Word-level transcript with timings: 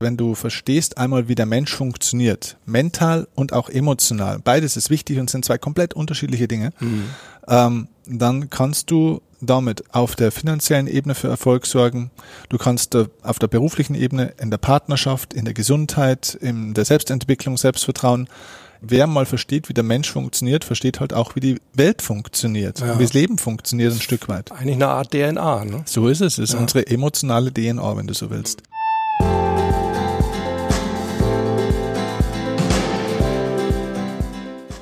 wenn 0.00 0.16
du 0.16 0.34
verstehst 0.34 0.96
einmal, 0.96 1.28
wie 1.28 1.34
der 1.34 1.44
Mensch 1.44 1.74
funktioniert, 1.74 2.56
mental 2.64 3.28
und 3.34 3.52
auch 3.52 3.68
emotional, 3.68 4.38
beides 4.42 4.78
ist 4.78 4.88
wichtig 4.88 5.18
und 5.18 5.28
sind 5.28 5.44
zwei 5.44 5.58
komplett 5.58 5.92
unterschiedliche 5.92 6.48
Dinge, 6.48 6.72
mhm. 6.80 7.04
ähm, 7.46 7.88
dann 8.06 8.48
kannst 8.48 8.90
du 8.90 9.20
damit 9.42 9.94
auf 9.94 10.16
der 10.16 10.32
finanziellen 10.32 10.86
Ebene 10.86 11.14
für 11.14 11.28
Erfolg 11.28 11.66
sorgen. 11.66 12.10
Du 12.48 12.56
kannst 12.56 12.96
auf 12.96 13.38
der 13.38 13.46
beruflichen 13.46 13.94
Ebene, 13.94 14.32
in 14.40 14.50
der 14.50 14.58
Partnerschaft, 14.58 15.34
in 15.34 15.44
der 15.44 15.54
Gesundheit, 15.54 16.34
in 16.40 16.74
der 16.74 16.86
Selbstentwicklung, 16.86 17.56
Selbstvertrauen. 17.56 18.28
Wer 18.82 19.06
mal 19.06 19.26
versteht, 19.26 19.68
wie 19.68 19.74
der 19.74 19.84
Mensch 19.84 20.10
funktioniert, 20.10 20.64
versteht 20.64 21.00
halt 21.00 21.12
auch, 21.12 21.36
wie 21.36 21.40
die 21.40 21.60
Welt 21.74 22.00
funktioniert, 22.00 22.80
ja. 22.80 22.98
wie 22.98 23.02
das 23.02 23.12
Leben 23.12 23.36
funktioniert 23.36 23.92
ein 23.92 24.00
Stück 24.00 24.28
weit. 24.28 24.50
Eigentlich 24.52 24.76
eine 24.76 24.88
Art 24.88 25.10
DNA, 25.10 25.64
ne? 25.66 25.82
So 25.84 26.08
ist 26.08 26.22
es. 26.22 26.38
Es 26.38 26.50
ist 26.50 26.52
ja. 26.54 26.60
unsere 26.60 26.86
emotionale 26.86 27.52
DNA, 27.52 27.96
wenn 27.96 28.06
du 28.06 28.14
so 28.14 28.30
willst. 28.30 28.62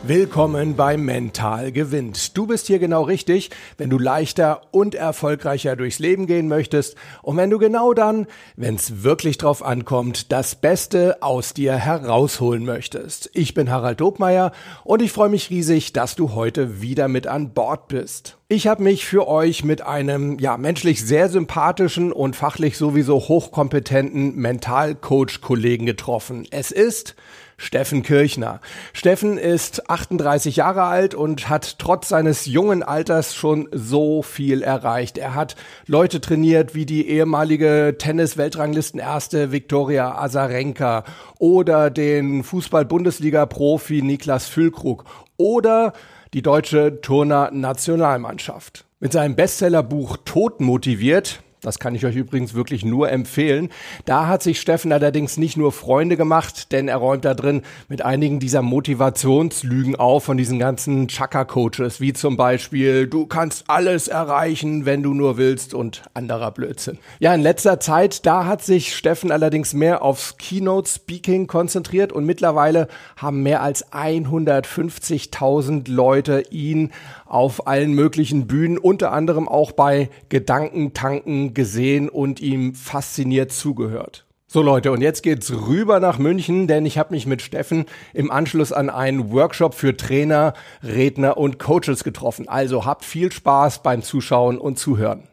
Willkommen 0.09 0.75
bei 0.75 0.97
Mental 0.97 1.71
gewinnt. 1.71 2.35
Du 2.35 2.47
bist 2.47 2.67
hier 2.67 2.79
genau 2.79 3.03
richtig, 3.03 3.51
wenn 3.77 3.91
du 3.91 3.99
leichter 3.99 4.63
und 4.71 4.95
erfolgreicher 4.95 5.77
durchs 5.77 5.99
Leben 5.99 6.27
gehen 6.27 6.49
möchtest 6.49 6.97
und 7.21 7.37
wenn 7.37 7.51
du 7.51 7.59
genau 7.59 7.93
dann, 7.93 8.27
wenn 8.57 8.77
es 8.77 9.03
wirklich 9.03 9.37
drauf 9.37 9.63
ankommt, 9.63 10.33
das 10.33 10.55
Beste 10.55 11.19
aus 11.21 11.53
dir 11.53 11.75
herausholen 11.75 12.65
möchtest. 12.65 13.29
Ich 13.35 13.53
bin 13.53 13.71
Harald 13.71 14.01
Dobmeier 14.01 14.53
und 14.83 15.03
ich 15.03 15.13
freue 15.13 15.29
mich 15.29 15.51
riesig, 15.51 15.93
dass 15.93 16.15
du 16.15 16.33
heute 16.33 16.81
wieder 16.81 17.09
mit 17.09 17.27
an 17.27 17.53
Bord 17.53 17.89
bist. 17.89 18.39
Ich 18.49 18.67
habe 18.67 18.83
mich 18.83 19.05
für 19.05 19.29
euch 19.29 19.63
mit 19.63 19.83
einem 19.83 20.39
ja 20.39 20.57
menschlich 20.57 21.05
sehr 21.05 21.29
sympathischen 21.29 22.13
und 22.15 22.35
fachlich 22.35 22.79
sowieso 22.79 23.17
hochkompetenten 23.17 24.37
Mentalcoach-Kollegen 24.37 25.85
getroffen. 25.85 26.47
Es 26.51 26.71
ist 26.71 27.15
Steffen 27.61 28.05
Kirchner. 28.05 28.61
Steffen 28.93 29.37
ist 29.37 29.91
38 29.91 30.57
Jahre 30.57 30.85
alt 30.85 31.15
und 31.17 31.49
hat 31.49 31.79
trotz 31.81 32.09
seines 32.09 32.47
jungen 32.47 32.85
Alters 32.85 33.35
schon 33.35 33.69
so 33.73 34.23
viel 34.23 34.63
erreicht. 34.63 35.19
Er 35.19 35.35
hat 35.35 35.57
Leute 35.87 36.21
trainiert 36.21 36.77
wie 36.77 36.87
die 36.87 37.09
ehemalige 37.09 37.97
Tennis-Weltranglisten-Erste 37.99 39.51
Viktoria 39.51 40.17
Azarenka 40.17 41.03
oder 41.39 41.91
den 41.91 42.45
Fußball-Bundesliga-Profi 42.45 44.03
Niklas 44.03 44.47
Füllkrug 44.47 45.05
oder 45.37 45.93
die 46.35 46.43
deutsche 46.43 47.01
Turner-Nationalmannschaft. 47.01 48.85
Mit 49.01 49.13
seinem 49.13 49.35
Bestsellerbuch 49.35 50.17
Tod 50.25 50.61
motiviert 50.61 51.43
das 51.61 51.79
kann 51.79 51.95
ich 51.95 52.07
euch 52.07 52.17
übrigens 52.17 52.55
wirklich 52.55 52.85
nur 52.85 53.11
empfehlen. 53.11 53.71
Da 54.05 54.27
hat 54.27 54.43
sich 54.43 54.61
Steffen 54.61 54.93
allerdings 54.93 55.37
nicht 55.37 55.57
nur 55.57 55.73
Freunde 55.73 56.17
gemacht, 56.17 56.73
denn 56.73 56.89
er 56.89 56.97
räumt 56.97 57.25
da 57.25 57.35
drin 57.35 57.63
mit 57.89 58.03
einigen 58.03 58.39
dieser 58.41 58.63
Motivationslügen 58.63 59.97
auf 59.97 60.25
von 60.25 60.37
diesen 60.37 60.59
ganzen 60.59 61.09
Chaka-Coaches, 61.09 62.01
wie 62.01 62.13
zum 62.13 62.37
Beispiel, 62.37 63.07
du 63.07 63.27
kannst 63.27 63.65
alles 63.69 64.09
erreichen, 64.09 64.87
wenn 64.87 65.03
du 65.03 65.15
nur 65.15 65.37
willst 65.37 65.75
und 65.75 66.03
anderer 66.15 66.51
Blödsinn. 66.51 66.99
Ja, 67.19 67.35
in 67.35 67.43
letzter 67.43 67.81
Zeit, 67.81 68.27
da 68.27 68.47
hat 68.47 68.63
sich 68.63 68.95
Steffen 68.95 69.33
allerdings 69.33 69.75
mehr 69.75 70.03
aufs 70.03 70.37
Keynote-Speaking 70.37 71.47
konzentriert 71.47 72.13
und 72.13 72.25
mittlerweile 72.25 72.89
haben 73.17 73.43
mehr 73.43 73.63
als 73.63 73.93
150.000 73.93 75.91
Leute 75.91 76.45
ihn 76.51 76.93
auf 77.29 77.67
allen 77.67 77.93
möglichen 77.93 78.47
Bühnen, 78.47 78.79
unter 78.79 79.13
anderem 79.13 79.49
auch 79.49 79.73
bei 79.73 80.11
Gedankentanken 80.29 81.55
gesehen 81.55 82.09
und 82.09 82.41
ihm 82.41 82.75
fasziniert 82.75 83.53
zugehört. 83.53 84.25
So 84.51 84.63
Leute, 84.63 84.93
und 84.93 85.03
jetzt 85.03 85.23
geht's 85.23 85.53
rüber 85.53 86.01
nach 86.01 86.19
München, 86.19 86.69
denn 86.69 86.87
ich 86.87 86.97
habe 86.97 87.13
mich 87.13 87.27
mit 87.27 87.43
Steffen 87.43 87.85
im 88.15 88.31
Anschluss 88.31 88.73
an 88.73 88.89
einen 88.89 89.31
Workshop 89.31 89.75
für 89.75 89.95
Trainer, 89.95 90.55
Redner 90.83 91.37
und 91.37 91.59
Coaches 91.59 92.03
getroffen. 92.03 92.49
Also 92.49 92.87
habt 92.87 93.05
viel 93.05 93.31
Spaß 93.31 93.83
beim 93.83 94.03
Zuschauen 94.03 94.57
und 94.57 94.79
Zuhören. 94.79 95.29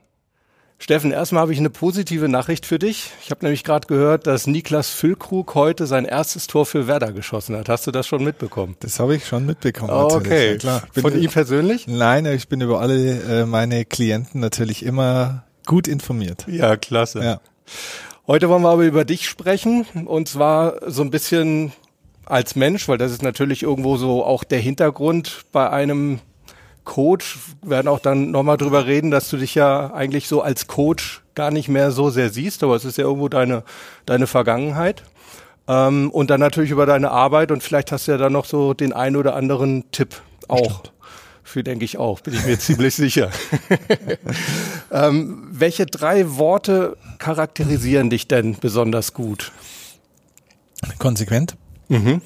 Steffen, 0.78 1.12
erstmal 1.12 1.41
habe 1.41 1.53
ich 1.53 1.59
eine 1.59 1.69
positive 1.69 2.28
Nachricht 2.28 2.66
für 2.66 2.78
dich. 2.78 3.12
Ich 3.24 3.31
habe 3.31 3.46
nämlich 3.46 3.63
gerade 3.63 3.88
gehört, 3.88 4.28
dass 4.28 4.46
Niklas 4.46 4.90
Füllkrug 4.90 5.56
heute 5.56 5.88
sein 5.88 6.06
erstes 6.06 6.47
Tor 6.47 6.66
für 6.66 6.86
Werder 6.86 7.13
geschossen 7.13 7.56
hat. 7.56 7.69
Hast 7.69 7.88
du 7.88 7.91
das 7.91 8.06
schon 8.06 8.24
mitbekommen? 8.24 8.75
Das 8.81 9.00
habe 9.00 9.16
ich 9.16 9.25
schon 9.25 9.46
mitbekommen. 9.46 9.90
okay. 9.90 10.58
Ja, 10.62 10.84
Von 10.91 11.18
ihm 11.18 11.31
persönlich? 11.31 11.88
Nein, 11.88 12.25
ich 12.25 12.50
bin 12.50 12.62
über 12.62 12.81
alle 12.81 13.41
äh, 13.41 13.46
meine 13.46 13.86
Klienten 13.86 14.41
natürlich 14.41 14.86
immer 14.86 15.46
gut 15.66 15.88
informiert. 15.88 16.46
Ja, 16.47 16.75
klasse. 16.75 17.24
Ja. 17.24 17.42
Heute 18.28 18.50
wollen 18.50 18.62
wir 18.63 18.69
aber 18.69 18.84
über 18.84 19.06
dich 19.06 19.30
sprechen 19.30 19.86
und 20.06 20.28
zwar 20.28 20.92
so 20.92 21.03
ein 21.03 21.09
bisschen 21.09 21.72
als 22.25 22.56
Mensch, 22.56 22.88
weil 22.88 22.97
das 22.97 23.12
ist 23.12 23.24
natürlich 23.24 23.63
irgendwo 23.63 23.97
so 23.97 24.24
auch 24.24 24.44
der 24.44 24.59
Hintergrund 24.59 25.46
bei 25.52 25.69
einem 25.69 26.19
Coach, 26.85 27.38
werden 27.62 27.88
auch 27.88 28.00
dann 28.00 28.31
nochmal 28.31 28.57
drüber 28.57 28.85
reden, 28.85 29.12
dass 29.12 29.29
du 29.29 29.38
dich 29.38 29.56
ja 29.56 29.94
eigentlich 29.94 30.28
so 30.28 30.41
als 30.41 30.68
Coach 30.68 31.22
gar 31.35 31.51
nicht 31.51 31.68
mehr 31.68 31.91
so 31.91 32.09
sehr 32.09 32.29
siehst, 32.29 32.63
aber 32.63 32.75
es 32.75 32.85
ist 32.85 32.97
ja 32.97 33.03
irgendwo 33.03 33.28
deine, 33.28 33.63
deine 34.06 34.28
Vergangenheit. 34.28 35.03
Ähm, 35.68 36.09
und 36.12 36.29
dann 36.29 36.40
natürlich 36.40 36.72
über 36.72 36.85
deine 36.85 37.12
Arbeit 37.12 37.51
und 37.51 37.63
vielleicht 37.63 37.91
hast 37.91 38.07
du 38.07 38.12
ja 38.12 38.18
dann 38.18 38.34
noch 38.34 38.45
so 38.45 38.74
den 38.74 38.94
ein 38.94 39.16
oder 39.16 39.35
anderen 39.35 39.91
Tipp 39.91 40.22
auch. 40.47 40.79
Stimmt. 40.79 40.91
Für 41.44 41.63
denke 41.63 41.85
ich 41.85 41.97
auch, 41.97 42.22
bin 42.22 42.34
ich 42.34 42.45
mir 42.45 42.57
ziemlich 42.59 42.95
sicher. 42.95 43.29
ähm, 44.91 45.47
welche 45.51 45.85
drei 45.85 46.38
Worte 46.38 46.97
charakterisieren 47.19 48.09
dich 48.09 48.28
denn 48.28 48.56
besonders 48.59 49.13
gut? 49.13 49.51
Konsequent, 51.00 51.56
mhm. 51.88 52.22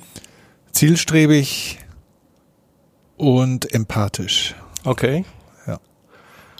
zielstrebig, 0.72 1.80
und 3.20 3.72
empathisch. 3.74 4.56
Okay. 4.86 5.26
Ja. 5.68 5.80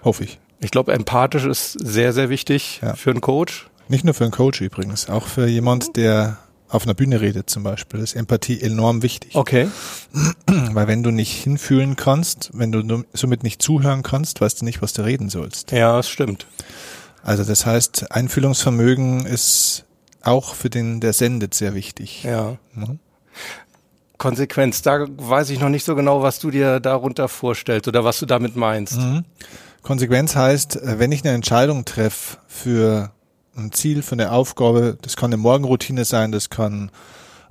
Hoffe 0.04 0.26
ich. 0.26 0.40
Ich 0.60 0.72
glaube, 0.72 0.94
empathisch 0.94 1.46
ist 1.46 1.72
sehr, 1.72 2.12
sehr 2.12 2.30
wichtig 2.30 2.82
ja. 2.82 2.96
für 2.96 3.12
einen 3.12 3.22
Coach. 3.22 3.70
Nicht 3.88 4.04
nur 4.04 4.14
für 4.14 4.26
einen 4.26 4.32
Coach 4.32 4.62
übrigens, 4.62 5.10
auch 5.10 5.26
für 5.28 5.48
jemand, 5.48 5.96
der 5.96 6.38
auf 6.68 6.84
einer 6.84 6.94
Bühne 6.94 7.22
redet 7.22 7.50
zum 7.50 7.64
Beispiel, 7.64 8.02
ist 8.02 8.14
Empathie 8.14 8.62
enorm 8.62 9.02
wichtig. 9.02 9.36
Okay. 9.36 9.70
Weil 10.48 10.88
wenn 10.88 11.02
du 11.02 11.12
nicht 11.12 11.32
hinfühlen 11.32 11.96
kannst, 11.96 12.52
wenn 12.54 12.72
du 12.72 13.04
somit 13.14 13.44
nicht 13.44 13.62
zuhören 13.62 14.04
kannst, 14.04 14.42
weißt 14.42 14.62
du 14.62 14.66
nicht, 14.66 14.82
was 14.82 14.94
du 14.94 15.04
reden 15.04 15.30
sollst. 15.30 15.72
Ja, 15.72 15.96
das 15.96 16.10
stimmt. 16.10 16.46
Also 17.24 17.44
das 17.44 17.66
heißt, 17.66 18.12
Einfühlungsvermögen 18.12 19.26
ist 19.26 19.86
auch 20.22 20.54
für 20.54 20.70
den, 20.70 21.00
der 21.00 21.14
sendet, 21.14 21.54
sehr 21.54 21.74
wichtig. 21.74 22.24
Ja. 22.24 22.58
Mhm. 22.74 23.00
Konsequenz. 24.20 24.84
Da 24.84 25.08
weiß 25.10 25.50
ich 25.50 25.60
noch 25.60 25.70
nicht 25.70 25.84
so 25.84 25.96
genau, 25.96 26.22
was 26.22 26.38
du 26.38 26.52
dir 26.52 26.80
darunter 26.80 27.28
vorstellst 27.28 27.88
oder 27.88 28.04
was 28.04 28.20
du 28.20 28.28
damit 28.28 28.56
meinst. 28.56 28.98
Mhm. 28.98 29.26
Konsequenz 29.82 30.36
heißt, 30.36 30.76
äh, 30.76 31.00
wenn 31.00 31.12
ich 31.12 31.24
eine 31.24 31.34
Entscheidung 31.34 31.86
treffe 31.86 32.38
für 32.48 33.12
ein 33.58 33.72
Ziel, 33.72 34.04
für 34.04 34.14
eine 34.14 34.32
Aufgabe, 34.32 34.98
das 35.02 35.16
kann 35.16 35.30
eine 35.34 35.38
Morgenroutine 35.38 36.06
sein, 36.06 36.32
das 36.32 36.52
kann 36.52 36.92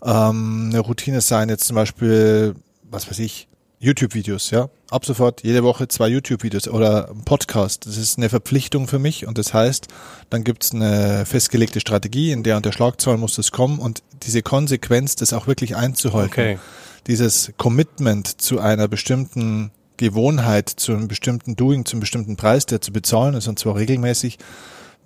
ähm, 0.02 0.68
eine 0.70 0.80
Routine 0.80 1.20
sein, 1.20 1.48
jetzt 1.48 1.64
zum 1.64 1.74
Beispiel, 1.74 2.54
was 2.82 3.10
weiß 3.10 3.18
ich, 3.18 3.48
YouTube-Videos, 3.80 4.50
ja. 4.50 4.68
Ab 4.90 5.04
sofort 5.04 5.44
jede 5.44 5.62
Woche 5.62 5.86
zwei 5.86 6.08
YouTube-Videos 6.08 6.68
oder 6.68 7.10
ein 7.10 7.22
Podcast. 7.24 7.86
Das 7.86 7.96
ist 7.96 8.18
eine 8.18 8.28
Verpflichtung 8.28 8.88
für 8.88 8.98
mich 8.98 9.26
und 9.26 9.38
das 9.38 9.54
heißt, 9.54 9.86
dann 10.30 10.42
gibt's 10.42 10.72
eine 10.72 11.24
festgelegte 11.26 11.80
Strategie, 11.80 12.32
in 12.32 12.42
der 12.42 12.56
und 12.56 12.66
der 12.66 12.72
Schlagzahl 12.72 13.18
muss 13.18 13.36
das 13.36 13.52
kommen 13.52 13.78
und 13.78 14.02
diese 14.24 14.42
Konsequenz, 14.42 15.14
das 15.16 15.32
auch 15.32 15.46
wirklich 15.46 15.76
einzuhalten. 15.76 16.32
Okay. 16.32 16.58
Dieses 17.06 17.52
Commitment 17.56 18.40
zu 18.40 18.58
einer 18.58 18.88
bestimmten 18.88 19.70
Gewohnheit, 19.96 20.68
zu 20.68 20.92
einem 20.92 21.06
bestimmten 21.06 21.54
Doing, 21.54 21.84
zu 21.84 21.94
einem 21.94 22.00
bestimmten 22.00 22.36
Preis, 22.36 22.66
der 22.66 22.80
zu 22.80 22.92
bezahlen 22.92 23.34
ist 23.34 23.46
und 23.46 23.58
zwar 23.58 23.76
regelmäßig, 23.76 24.38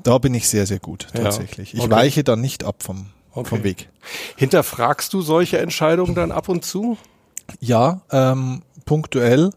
da 0.02 0.18
bin 0.18 0.32
ich 0.34 0.48
sehr, 0.48 0.66
sehr 0.66 0.78
gut 0.78 1.08
tatsächlich. 1.12 1.74
Ja. 1.74 1.80
Okay. 1.80 1.86
Ich 1.86 1.90
weiche 1.90 2.24
dann 2.24 2.40
nicht 2.40 2.64
ab 2.64 2.82
vom, 2.82 3.06
okay. 3.34 3.48
vom 3.48 3.64
Weg. 3.64 3.88
Hinterfragst 4.36 5.12
du 5.12 5.20
solche 5.20 5.58
Entscheidungen 5.58 6.14
dann 6.14 6.32
ab 6.32 6.48
und 6.48 6.64
zu? 6.64 6.96
Ja, 7.60 8.02
ähm, 8.10 8.62
punktuell, 8.84 9.50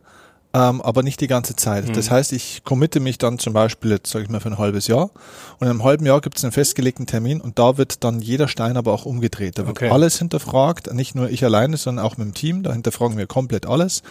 ähm, 0.53 0.81
aber 0.81 1.03
nicht 1.03 1.19
die 1.21 1.27
ganze 1.27 1.55
Zeit. 1.55 1.89
Mhm. 1.89 1.93
Das 1.93 2.11
heißt, 2.11 2.31
ich 2.31 2.63
committe 2.63 2.99
mich 2.99 3.17
dann 3.17 3.39
zum 3.39 3.53
Beispiel, 3.53 3.91
jetzt 3.91 4.11
sage 4.11 4.23
ich 4.23 4.29
mal, 4.29 4.39
für 4.39 4.49
ein 4.49 4.57
halbes 4.57 4.87
Jahr. 4.87 5.11
Und 5.59 5.61
in 5.61 5.69
einem 5.69 5.83
halben 5.83 6.05
Jahr 6.05 6.21
gibt 6.21 6.37
es 6.37 6.43
einen 6.43 6.53
festgelegten 6.53 7.07
Termin 7.07 7.41
und 7.41 7.59
da 7.59 7.77
wird 7.77 8.03
dann 8.03 8.21
jeder 8.21 8.47
Stein 8.47 8.77
aber 8.77 8.93
auch 8.93 9.05
umgedreht. 9.05 9.57
Da 9.57 9.67
wird 9.67 9.77
okay. 9.77 9.89
alles 9.89 10.17
hinterfragt, 10.17 10.93
nicht 10.93 11.15
nur 11.15 11.29
ich 11.29 11.43
alleine, 11.43 11.77
sondern 11.77 12.05
auch 12.05 12.17
mit 12.17 12.27
dem 12.27 12.33
Team. 12.33 12.63
Da 12.63 12.71
hinterfragen 12.71 13.17
wir 13.17 13.27
komplett 13.27 13.65
alles. 13.65 14.01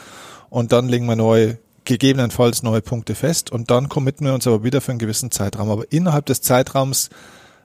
Und 0.50 0.72
dann 0.72 0.88
legen 0.88 1.06
wir 1.06 1.16
neue 1.16 1.58
gegebenenfalls 1.84 2.62
neue 2.62 2.80
Punkte 2.80 3.14
fest 3.14 3.52
und 3.52 3.70
dann 3.70 3.88
committen 3.88 4.26
wir 4.26 4.34
uns 4.34 4.46
aber 4.46 4.64
wieder 4.64 4.80
für 4.80 4.92
einen 4.92 4.98
gewissen 4.98 5.30
Zeitraum. 5.30 5.70
Aber 5.70 5.90
innerhalb 5.92 6.26
des 6.26 6.40
Zeitraums 6.40 7.10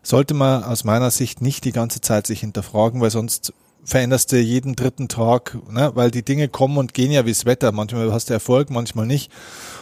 sollte 0.04 0.34
man 0.34 0.64
aus 0.64 0.84
meiner 0.84 1.12
Sicht 1.12 1.42
nicht 1.42 1.66
die 1.66 1.72
ganze 1.72 2.02
Zeit 2.02 2.28
sich 2.28 2.42
hinterfragen, 2.42 3.02
weil 3.02 3.12
sonst 3.12 3.54
veränderst 3.84 4.32
du 4.32 4.38
jeden 4.38 4.76
dritten 4.76 5.08
Tag, 5.08 5.58
ne? 5.70 5.92
weil 5.96 6.12
die 6.12 6.24
Dinge 6.24 6.48
kommen 6.48 6.78
und 6.78 6.94
gehen 6.94 7.12
ja 7.12 7.26
wie 7.26 7.32
das 7.32 7.46
Wetter. 7.46 7.72
Manchmal 7.72 8.12
hast 8.12 8.30
du 8.30 8.34
Erfolg, 8.34 8.70
manchmal 8.70 9.06
nicht. 9.06 9.32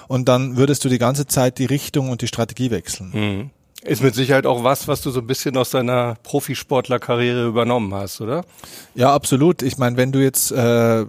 Und 0.08 0.30
dann 0.30 0.58
würdest 0.58 0.86
du 0.86 0.90
die 0.90 0.98
ganze 0.98 1.28
Zeit 1.28 1.58
die 1.58 1.66
Richtung 1.66 2.10
und 2.10 2.22
die 2.22 2.28
Strategie 2.28 2.72
wechseln. 2.72 3.12
Mhm. 3.14 3.50
Ist 3.84 4.02
mit 4.02 4.16
Sicherheit 4.16 4.46
auch 4.46 4.64
was, 4.64 4.88
was 4.88 5.02
du 5.02 5.12
so 5.12 5.20
ein 5.20 5.28
bisschen 5.28 5.56
aus 5.56 5.70
deiner 5.70 6.16
Profisportlerkarriere 6.24 7.48
übernommen 7.48 7.94
hast, 7.94 8.20
oder? 8.22 8.44
Ja, 8.96 9.14
absolut. 9.14 9.62
Ich 9.62 9.78
meine, 9.78 9.98
wenn 9.98 10.12
du 10.12 10.20
jetzt 10.20 10.52
äh, 10.52 11.02
in 11.02 11.08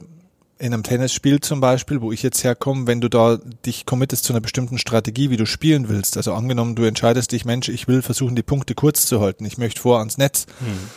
einem 0.61 0.83
Tennisspiel 0.83 1.41
zum 1.41 1.61
Beispiel, 1.61 2.01
wo 2.01 2.13
ich 2.13 2.23
jetzt 2.23 2.45
herkomme, 2.45 2.87
wenn 2.87 3.01
du 3.01 3.09
da 3.09 3.39
dich 3.65 3.87
committest 3.87 4.25
zu 4.25 4.33
einer 4.33 4.41
bestimmten 4.41 4.79
Strategie, 4.79 5.31
wie 5.31 5.37
du 5.37 5.47
spielen 5.47 5.89
willst, 5.89 6.17
also 6.17 6.35
angenommen, 6.35 6.75
du 6.75 6.85
entscheidest 6.85 7.33
dich, 7.33 7.45
Mensch, 7.45 7.69
ich 7.69 7.89
will 7.89 8.03
versuchen, 8.03 8.37
die 8.37 8.43
Punkte 8.43 8.75
kurz 8.75 9.07
zu 9.07 9.21
halten, 9.21 9.45
ich 9.45 9.57
möchte 9.57 9.81
vor 9.81 9.99
ans 9.99 10.19
Netz. 10.19 10.47
Hm. 10.59 10.91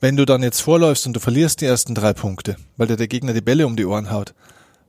Wenn 0.00 0.16
du 0.16 0.24
dann 0.24 0.44
jetzt 0.44 0.60
vorläufst 0.60 1.06
und 1.06 1.14
du 1.14 1.20
verlierst 1.20 1.60
die 1.60 1.66
ersten 1.66 1.94
drei 1.94 2.12
Punkte, 2.12 2.56
weil 2.76 2.86
dir 2.86 2.96
der 2.96 3.08
Gegner 3.08 3.32
die 3.32 3.40
Bälle 3.40 3.66
um 3.66 3.76
die 3.76 3.84
Ohren 3.84 4.10
haut, 4.12 4.32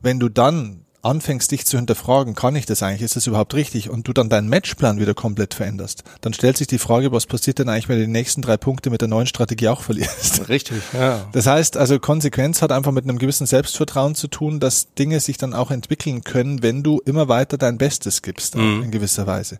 wenn 0.00 0.20
du 0.20 0.28
dann 0.28 0.84
anfängst, 1.02 1.50
dich 1.50 1.66
zu 1.66 1.76
hinterfragen, 1.76 2.34
kann 2.34 2.56
ich 2.56 2.66
das 2.66 2.82
eigentlich, 2.82 3.02
ist 3.02 3.16
das 3.16 3.26
überhaupt 3.26 3.54
richtig, 3.54 3.90
und 3.90 4.06
du 4.06 4.12
dann 4.12 4.28
deinen 4.28 4.48
Matchplan 4.48 5.00
wieder 5.00 5.14
komplett 5.14 5.54
veränderst, 5.54 6.04
dann 6.20 6.32
stellt 6.32 6.56
sich 6.56 6.66
die 6.66 6.78
Frage, 6.78 7.12
was 7.12 7.26
passiert 7.26 7.58
denn 7.58 7.68
eigentlich, 7.68 7.88
wenn 7.88 7.98
du 7.98 8.06
die 8.06 8.12
nächsten 8.12 8.42
drei 8.42 8.56
Punkte 8.56 8.90
mit 8.90 9.00
der 9.00 9.08
neuen 9.08 9.26
Strategie 9.26 9.68
auch 9.68 9.80
verlierst? 9.82 10.48
Richtig, 10.48 10.82
ja. 10.92 11.26
Das 11.32 11.46
heißt, 11.46 11.76
also 11.76 11.98
Konsequenz 11.98 12.62
hat 12.62 12.72
einfach 12.72 12.92
mit 12.92 13.04
einem 13.04 13.18
gewissen 13.18 13.46
Selbstvertrauen 13.46 14.14
zu 14.14 14.28
tun, 14.28 14.60
dass 14.60 14.94
Dinge 14.94 15.20
sich 15.20 15.38
dann 15.38 15.54
auch 15.54 15.70
entwickeln 15.70 16.22
können, 16.24 16.62
wenn 16.62 16.82
du 16.82 17.00
immer 17.04 17.28
weiter 17.28 17.58
dein 17.58 17.78
Bestes 17.78 18.22
gibst, 18.22 18.56
mhm. 18.56 18.82
in 18.84 18.90
gewisser 18.90 19.26
Weise. 19.26 19.58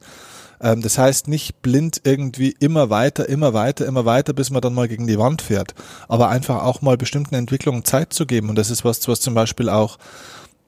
Ähm, 0.60 0.82
das 0.82 0.98
heißt, 0.98 1.28
nicht 1.28 1.62
blind 1.62 2.02
irgendwie 2.04 2.54
immer 2.58 2.90
weiter, 2.90 3.28
immer 3.28 3.54
weiter, 3.54 3.86
immer 3.86 4.04
weiter, 4.04 4.32
bis 4.32 4.50
man 4.50 4.60
dann 4.60 4.74
mal 4.74 4.88
gegen 4.88 5.06
die 5.06 5.18
Wand 5.18 5.42
fährt, 5.42 5.74
aber 6.08 6.28
einfach 6.28 6.62
auch 6.62 6.82
mal 6.82 6.96
bestimmten 6.96 7.34
Entwicklungen 7.34 7.84
Zeit 7.84 8.12
zu 8.12 8.26
geben. 8.26 8.50
Und 8.50 8.56
das 8.56 8.70
ist 8.70 8.84
was, 8.84 9.06
was 9.08 9.20
zum 9.20 9.34
Beispiel 9.34 9.68
auch 9.68 9.98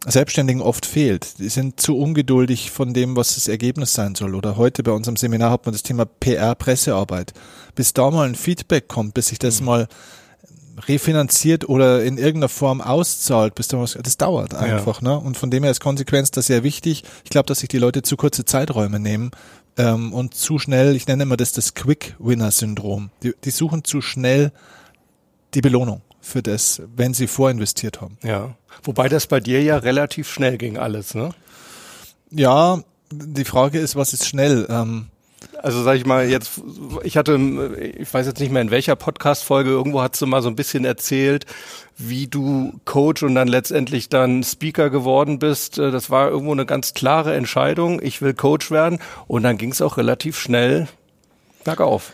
Selbstständigen 0.06 0.62
oft 0.62 0.84
fehlt. 0.84 1.38
Die 1.38 1.48
sind 1.48 1.80
zu 1.80 1.96
ungeduldig 1.96 2.70
von 2.70 2.92
dem, 2.92 3.14
was 3.14 3.36
das 3.36 3.46
Ergebnis 3.46 3.94
sein 3.94 4.14
soll. 4.14 4.34
Oder 4.34 4.56
heute 4.56 4.82
bei 4.82 4.90
unserem 4.90 5.16
Seminar 5.16 5.52
hat 5.52 5.64
man 5.64 5.72
das 5.72 5.84
Thema 5.84 6.04
PR, 6.06 6.54
Pressearbeit. 6.54 7.32
Bis 7.74 7.92
da 7.92 8.10
mal 8.10 8.28
ein 8.28 8.34
Feedback 8.34 8.88
kommt, 8.88 9.14
bis 9.14 9.28
sich 9.28 9.38
das 9.38 9.60
mhm. 9.60 9.66
mal 9.66 9.88
refinanziert 10.88 11.68
oder 11.68 12.02
in 12.02 12.18
irgendeiner 12.18 12.48
Form 12.48 12.80
auszahlt, 12.80 13.54
bis 13.54 13.68
da 13.68 13.78
was, 13.78 13.96
das 14.02 14.16
dauert 14.16 14.54
einfach, 14.54 15.02
ja. 15.02 15.10
ne? 15.10 15.18
Und 15.18 15.36
von 15.36 15.50
dem 15.50 15.62
her 15.62 15.70
ist 15.70 15.80
Konsequenz 15.80 16.30
das 16.30 16.46
sehr 16.46 16.62
wichtig. 16.62 17.04
Ich 17.24 17.30
glaube, 17.30 17.46
dass 17.46 17.60
sich 17.60 17.68
die 17.68 17.78
Leute 17.78 18.02
zu 18.02 18.16
kurze 18.16 18.44
Zeiträume 18.44 18.98
nehmen 18.98 19.32
ähm, 19.76 20.12
und 20.12 20.34
zu 20.34 20.58
schnell, 20.58 20.96
ich 20.96 21.06
nenne 21.06 21.24
immer 21.24 21.36
das 21.36 21.52
das 21.52 21.74
Quick-Winner-Syndrom. 21.74 23.10
Die, 23.22 23.34
die 23.44 23.50
suchen 23.50 23.84
zu 23.84 24.00
schnell 24.00 24.50
die 25.54 25.60
Belohnung 25.60 26.00
für 26.22 26.42
das, 26.42 26.80
wenn 26.96 27.12
sie 27.12 27.26
vorinvestiert 27.26 28.00
haben. 28.00 28.16
Ja. 28.22 28.54
Wobei 28.84 29.08
das 29.08 29.26
bei 29.26 29.40
dir 29.40 29.62
ja 29.62 29.76
relativ 29.76 30.30
schnell 30.30 30.56
ging 30.56 30.78
alles, 30.78 31.14
ne? 31.14 31.30
Ja, 32.30 32.80
die 33.12 33.44
Frage 33.44 33.78
ist, 33.78 33.96
was 33.96 34.14
ist 34.14 34.26
schnell? 34.26 34.66
Ähm, 34.70 35.08
also 35.60 35.82
sag 35.82 35.96
ich 35.96 36.06
mal 36.06 36.28
jetzt, 36.28 36.60
ich 37.02 37.16
hatte, 37.16 37.36
ich 37.98 38.12
weiß 38.12 38.26
jetzt 38.26 38.40
nicht 38.40 38.52
mehr 38.52 38.62
in 38.62 38.70
welcher 38.70 38.96
Podcast-Folge, 38.96 39.70
irgendwo 39.70 40.00
hast 40.00 40.22
du 40.22 40.26
mal 40.26 40.42
so 40.42 40.48
ein 40.48 40.56
bisschen 40.56 40.84
erzählt, 40.84 41.44
wie 41.98 42.28
du 42.28 42.80
Coach 42.84 43.22
und 43.22 43.34
dann 43.34 43.48
letztendlich 43.48 44.08
dann 44.08 44.44
Speaker 44.44 44.88
geworden 44.88 45.38
bist. 45.38 45.78
Das 45.78 46.08
war 46.08 46.30
irgendwo 46.30 46.52
eine 46.52 46.66
ganz 46.66 46.94
klare 46.94 47.34
Entscheidung. 47.34 48.00
Ich 48.00 48.22
will 48.22 48.32
Coach 48.32 48.70
werden 48.70 49.00
und 49.26 49.42
dann 49.42 49.58
ging 49.58 49.72
es 49.72 49.82
auch 49.82 49.98
relativ 49.98 50.38
schnell 50.38 50.88
bergauf 51.64 52.12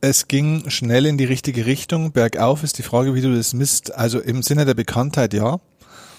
es 0.00 0.28
ging 0.28 0.68
schnell 0.70 1.06
in 1.06 1.18
die 1.18 1.24
richtige 1.24 1.66
Richtung. 1.66 2.12
Bergauf 2.12 2.62
ist 2.62 2.78
die 2.78 2.82
Frage, 2.82 3.14
wie 3.14 3.20
du 3.20 3.34
das 3.34 3.52
misst. 3.52 3.94
Also 3.94 4.20
im 4.20 4.42
Sinne 4.42 4.64
der 4.64 4.74
Bekanntheit 4.74 5.34
ja. 5.34 5.60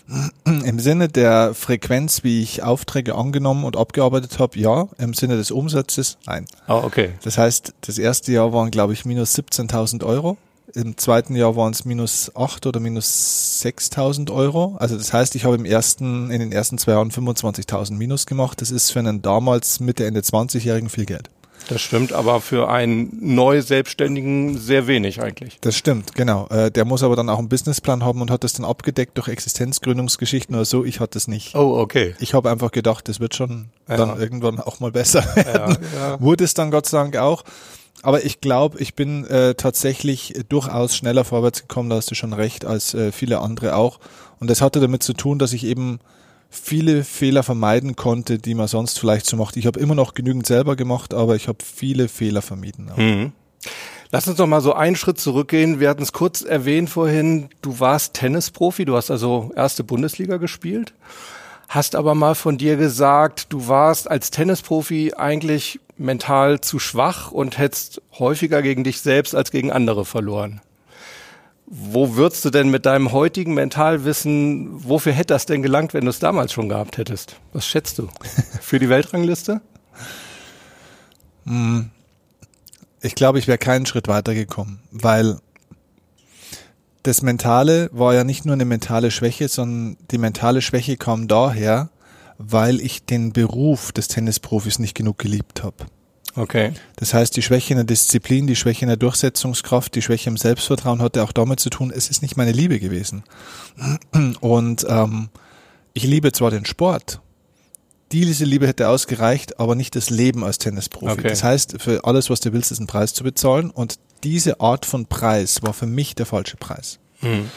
Im 0.45 0.79
Sinne 0.79 1.07
der 1.07 1.53
Frequenz, 1.53 2.23
wie 2.23 2.41
ich 2.41 2.63
Aufträge 2.63 3.13
angenommen 3.13 3.63
und 3.63 3.77
abgearbeitet 3.77 4.39
habe, 4.39 4.57
ja. 4.57 4.87
Im 4.97 5.13
Sinne 5.13 5.37
des 5.37 5.51
Umsatzes, 5.51 6.17
nein. 6.25 6.47
Oh, 6.67 6.81
okay. 6.83 7.11
Das 7.23 7.37
heißt, 7.37 7.73
das 7.81 7.99
erste 7.99 8.31
Jahr 8.31 8.51
waren, 8.51 8.71
glaube 8.71 8.93
ich, 8.93 9.05
minus 9.05 9.35
17.000 9.35 10.03
Euro. 10.03 10.37
Im 10.73 10.97
zweiten 10.97 11.35
Jahr 11.35 11.55
waren 11.55 11.73
es 11.73 11.85
minus 11.85 12.31
8 12.35 12.65
oder 12.65 12.79
minus 12.79 13.61
6.000 13.63 14.31
Euro. 14.31 14.77
Also 14.79 14.97
das 14.97 15.13
heißt, 15.13 15.35
ich 15.35 15.45
habe 15.45 15.55
im 15.55 15.65
ersten, 15.65 16.31
in 16.31 16.39
den 16.39 16.51
ersten 16.51 16.79
zwei 16.79 16.93
Jahren 16.93 17.11
25.000 17.11 17.93
minus 17.93 18.25
gemacht. 18.25 18.61
Das 18.61 18.71
ist 18.71 18.91
für 18.91 18.99
einen 18.99 19.21
damals 19.21 19.79
Mitte, 19.79 20.05
Ende 20.05 20.21
20-Jährigen 20.21 20.89
viel 20.89 21.05
Geld. 21.05 21.29
Das 21.69 21.81
stimmt, 21.81 22.13
aber 22.13 22.41
für 22.41 22.69
einen 22.69 23.15
neu 23.21 23.61
Selbstständigen 23.61 24.57
sehr 24.57 24.87
wenig 24.87 25.21
eigentlich. 25.21 25.59
Das 25.61 25.77
stimmt, 25.77 26.15
genau. 26.15 26.47
Äh, 26.47 26.71
der 26.71 26.83
muss 26.83 27.03
aber 27.03 27.15
dann 27.15 27.29
auch 27.29 27.37
einen 27.37 27.47
Businessplan 27.47 28.03
haben 28.03 28.21
und 28.21 28.31
hat 28.31 28.43
das 28.43 28.53
dann 28.53 28.65
abgedeckt 28.65 29.17
durch 29.17 29.27
Existenzgründungsgeschichten 29.27 30.55
oder 30.55 30.65
so. 30.65 30.83
Ich 30.83 30.99
hatte 30.99 31.13
das 31.13 31.27
nicht. 31.27 31.55
Oh, 31.55 31.77
okay. 31.77 32.15
Ich 32.19 32.33
habe 32.33 32.49
einfach 32.49 32.71
gedacht, 32.71 33.07
das 33.07 33.19
wird 33.19 33.35
schon 33.35 33.69
ja. 33.87 33.97
dann 33.97 34.19
irgendwann 34.19 34.59
auch 34.59 34.79
mal 34.79 34.91
besser 34.91 35.23
werden. 35.35 35.77
Ja, 35.93 36.09
ja. 36.09 36.21
Wurde 36.21 36.43
es 36.43 36.55
dann 36.55 36.71
Gott 36.71 36.87
sei 36.87 36.97
Dank 36.97 37.17
auch. 37.17 37.43
Aber 38.01 38.25
ich 38.25 38.41
glaube, 38.41 38.79
ich 38.79 38.95
bin 38.95 39.25
äh, 39.25 39.55
tatsächlich 39.55 40.33
durchaus 40.49 40.95
schneller 40.95 41.23
vorwärts 41.23 41.61
gekommen, 41.61 41.89
da 41.89 41.97
hast 41.97 42.09
du 42.09 42.15
schon 42.15 42.33
recht, 42.33 42.65
als 42.65 42.93
äh, 42.93 43.11
viele 43.11 43.39
andere 43.39 43.75
auch. 43.75 43.99
Und 44.39 44.49
das 44.49 44.61
hatte 44.61 44.79
damit 44.79 45.03
zu 45.03 45.13
tun, 45.13 45.37
dass 45.37 45.53
ich 45.53 45.65
eben 45.65 45.99
viele 46.49 47.03
Fehler 47.03 47.43
vermeiden 47.43 47.95
konnte, 47.95 48.39
die 48.39 48.55
man 48.55 48.67
sonst 48.67 48.99
vielleicht 48.99 49.25
so 49.25 49.37
macht. 49.37 49.57
Ich 49.57 49.67
habe 49.67 49.79
immer 49.79 49.95
noch 49.95 50.13
genügend 50.13 50.47
selber 50.47 50.75
gemacht, 50.75 51.13
aber 51.13 51.35
ich 51.35 51.47
habe 51.47 51.59
viele 51.63 52.07
Fehler 52.07 52.41
vermieden. 52.41 52.91
Mhm. 52.95 53.31
Lass 54.11 54.27
uns 54.27 54.37
doch 54.37 54.47
mal 54.47 54.61
so 54.61 54.73
einen 54.73 54.95
Schritt 54.95 55.19
zurückgehen. 55.19 55.79
Wir 55.79 55.89
hatten 55.89 56.01
es 56.01 56.13
kurz 56.13 56.41
erwähnt 56.41 56.89
vorhin, 56.89 57.49
du 57.61 57.79
warst 57.79 58.15
Tennisprofi, 58.15 58.85
du 58.85 58.95
hast 58.95 59.11
also 59.11 59.51
erste 59.55 59.83
Bundesliga 59.83 60.37
gespielt, 60.37 60.93
hast 61.67 61.95
aber 61.95 62.15
mal 62.15 62.33
von 62.33 62.57
dir 62.57 62.75
gesagt, 62.75 63.53
du 63.53 63.67
warst 63.67 64.09
als 64.09 64.31
Tennisprofi 64.31 65.13
eigentlich 65.15 65.79
mental 65.97 66.61
zu 66.61 66.79
schwach 66.79 67.31
und 67.31 67.59
hättest 67.59 68.01
häufiger 68.17 68.63
gegen 68.63 68.83
dich 68.83 69.01
selbst 69.01 69.35
als 69.35 69.51
gegen 69.51 69.71
andere 69.71 70.05
verloren. 70.05 70.61
Wo 71.71 72.15
würdest 72.15 72.43
du 72.45 72.49
denn 72.49 72.69
mit 72.69 72.87
deinem 72.87 73.11
heutigen 73.11 73.53
Mentalwissen, 73.53 74.83
wofür 74.83 75.13
hätte 75.13 75.35
das 75.35 75.45
denn 75.45 75.61
gelangt, 75.61 75.93
wenn 75.93 76.05
du 76.05 76.09
es 76.09 76.17
damals 76.17 76.51
schon 76.51 76.67
gehabt 76.67 76.97
hättest? 76.97 77.35
Was 77.53 77.67
schätzt 77.67 77.99
du? 77.99 78.09
Für 78.61 78.79
die 78.79 78.89
Weltrangliste? 78.89 79.61
Hm. 81.45 81.91
Ich 83.01 83.13
glaube, 83.13 83.37
ich 83.37 83.47
wäre 83.47 83.59
keinen 83.59 83.85
Schritt 83.85 84.07
weitergekommen, 84.07 84.79
weil 84.89 85.37
das 87.03 87.21
Mentale 87.21 87.91
war 87.93 88.15
ja 88.15 88.23
nicht 88.23 88.45
nur 88.45 88.53
eine 88.53 88.65
mentale 88.65 89.11
Schwäche, 89.11 89.47
sondern 89.47 89.97
die 90.09 90.17
mentale 90.17 90.63
Schwäche 90.63 90.97
kam 90.97 91.27
daher, 91.27 91.89
weil 92.39 92.81
ich 92.81 93.05
den 93.05 93.31
Beruf 93.31 93.91
des 93.91 94.07
Tennisprofis 94.07 94.79
nicht 94.79 94.95
genug 94.95 95.19
geliebt 95.19 95.63
habe. 95.63 95.85
Okay. 96.35 96.73
Das 96.95 97.13
heißt, 97.13 97.35
die 97.35 97.41
Schwäche 97.41 97.73
in 97.73 97.77
der 97.77 97.85
Disziplin, 97.85 98.47
die 98.47 98.55
Schwäche 98.55 98.83
in 98.83 98.89
der 98.89 98.97
Durchsetzungskraft, 98.97 99.95
die 99.95 100.01
Schwäche 100.01 100.29
im 100.29 100.37
Selbstvertrauen 100.37 101.01
hatte 101.01 101.23
auch 101.23 101.31
damit 101.31 101.59
zu 101.59 101.69
tun, 101.69 101.91
es 101.95 102.09
ist 102.09 102.21
nicht 102.21 102.37
meine 102.37 102.51
Liebe 102.51 102.79
gewesen. 102.79 103.23
Und 104.39 104.85
ähm, 104.87 105.29
ich 105.93 106.03
liebe 106.03 106.31
zwar 106.31 106.51
den 106.51 106.65
Sport, 106.65 107.19
diese 108.11 108.45
Liebe 108.45 108.67
hätte 108.67 108.89
ausgereicht, 108.89 109.59
aber 109.59 109.75
nicht 109.75 109.95
das 109.95 110.09
Leben 110.09 110.43
als 110.43 110.57
Tennisprofi. 110.57 111.11
Okay. 111.11 111.29
Das 111.29 111.43
heißt, 111.43 111.81
für 111.81 112.05
alles, 112.05 112.29
was 112.29 112.39
du 112.39 112.53
willst, 112.53 112.71
ist 112.71 112.79
ein 112.79 112.87
Preis 112.87 113.13
zu 113.13 113.23
bezahlen. 113.23 113.69
Und 113.69 113.99
diese 114.23 114.61
Art 114.61 114.85
von 114.85 115.05
Preis 115.05 115.61
war 115.61 115.73
für 115.73 115.85
mich 115.85 116.15
der 116.15 116.25
falsche 116.25 116.57
Preis. 116.57 116.97
Mhm. 117.21 117.49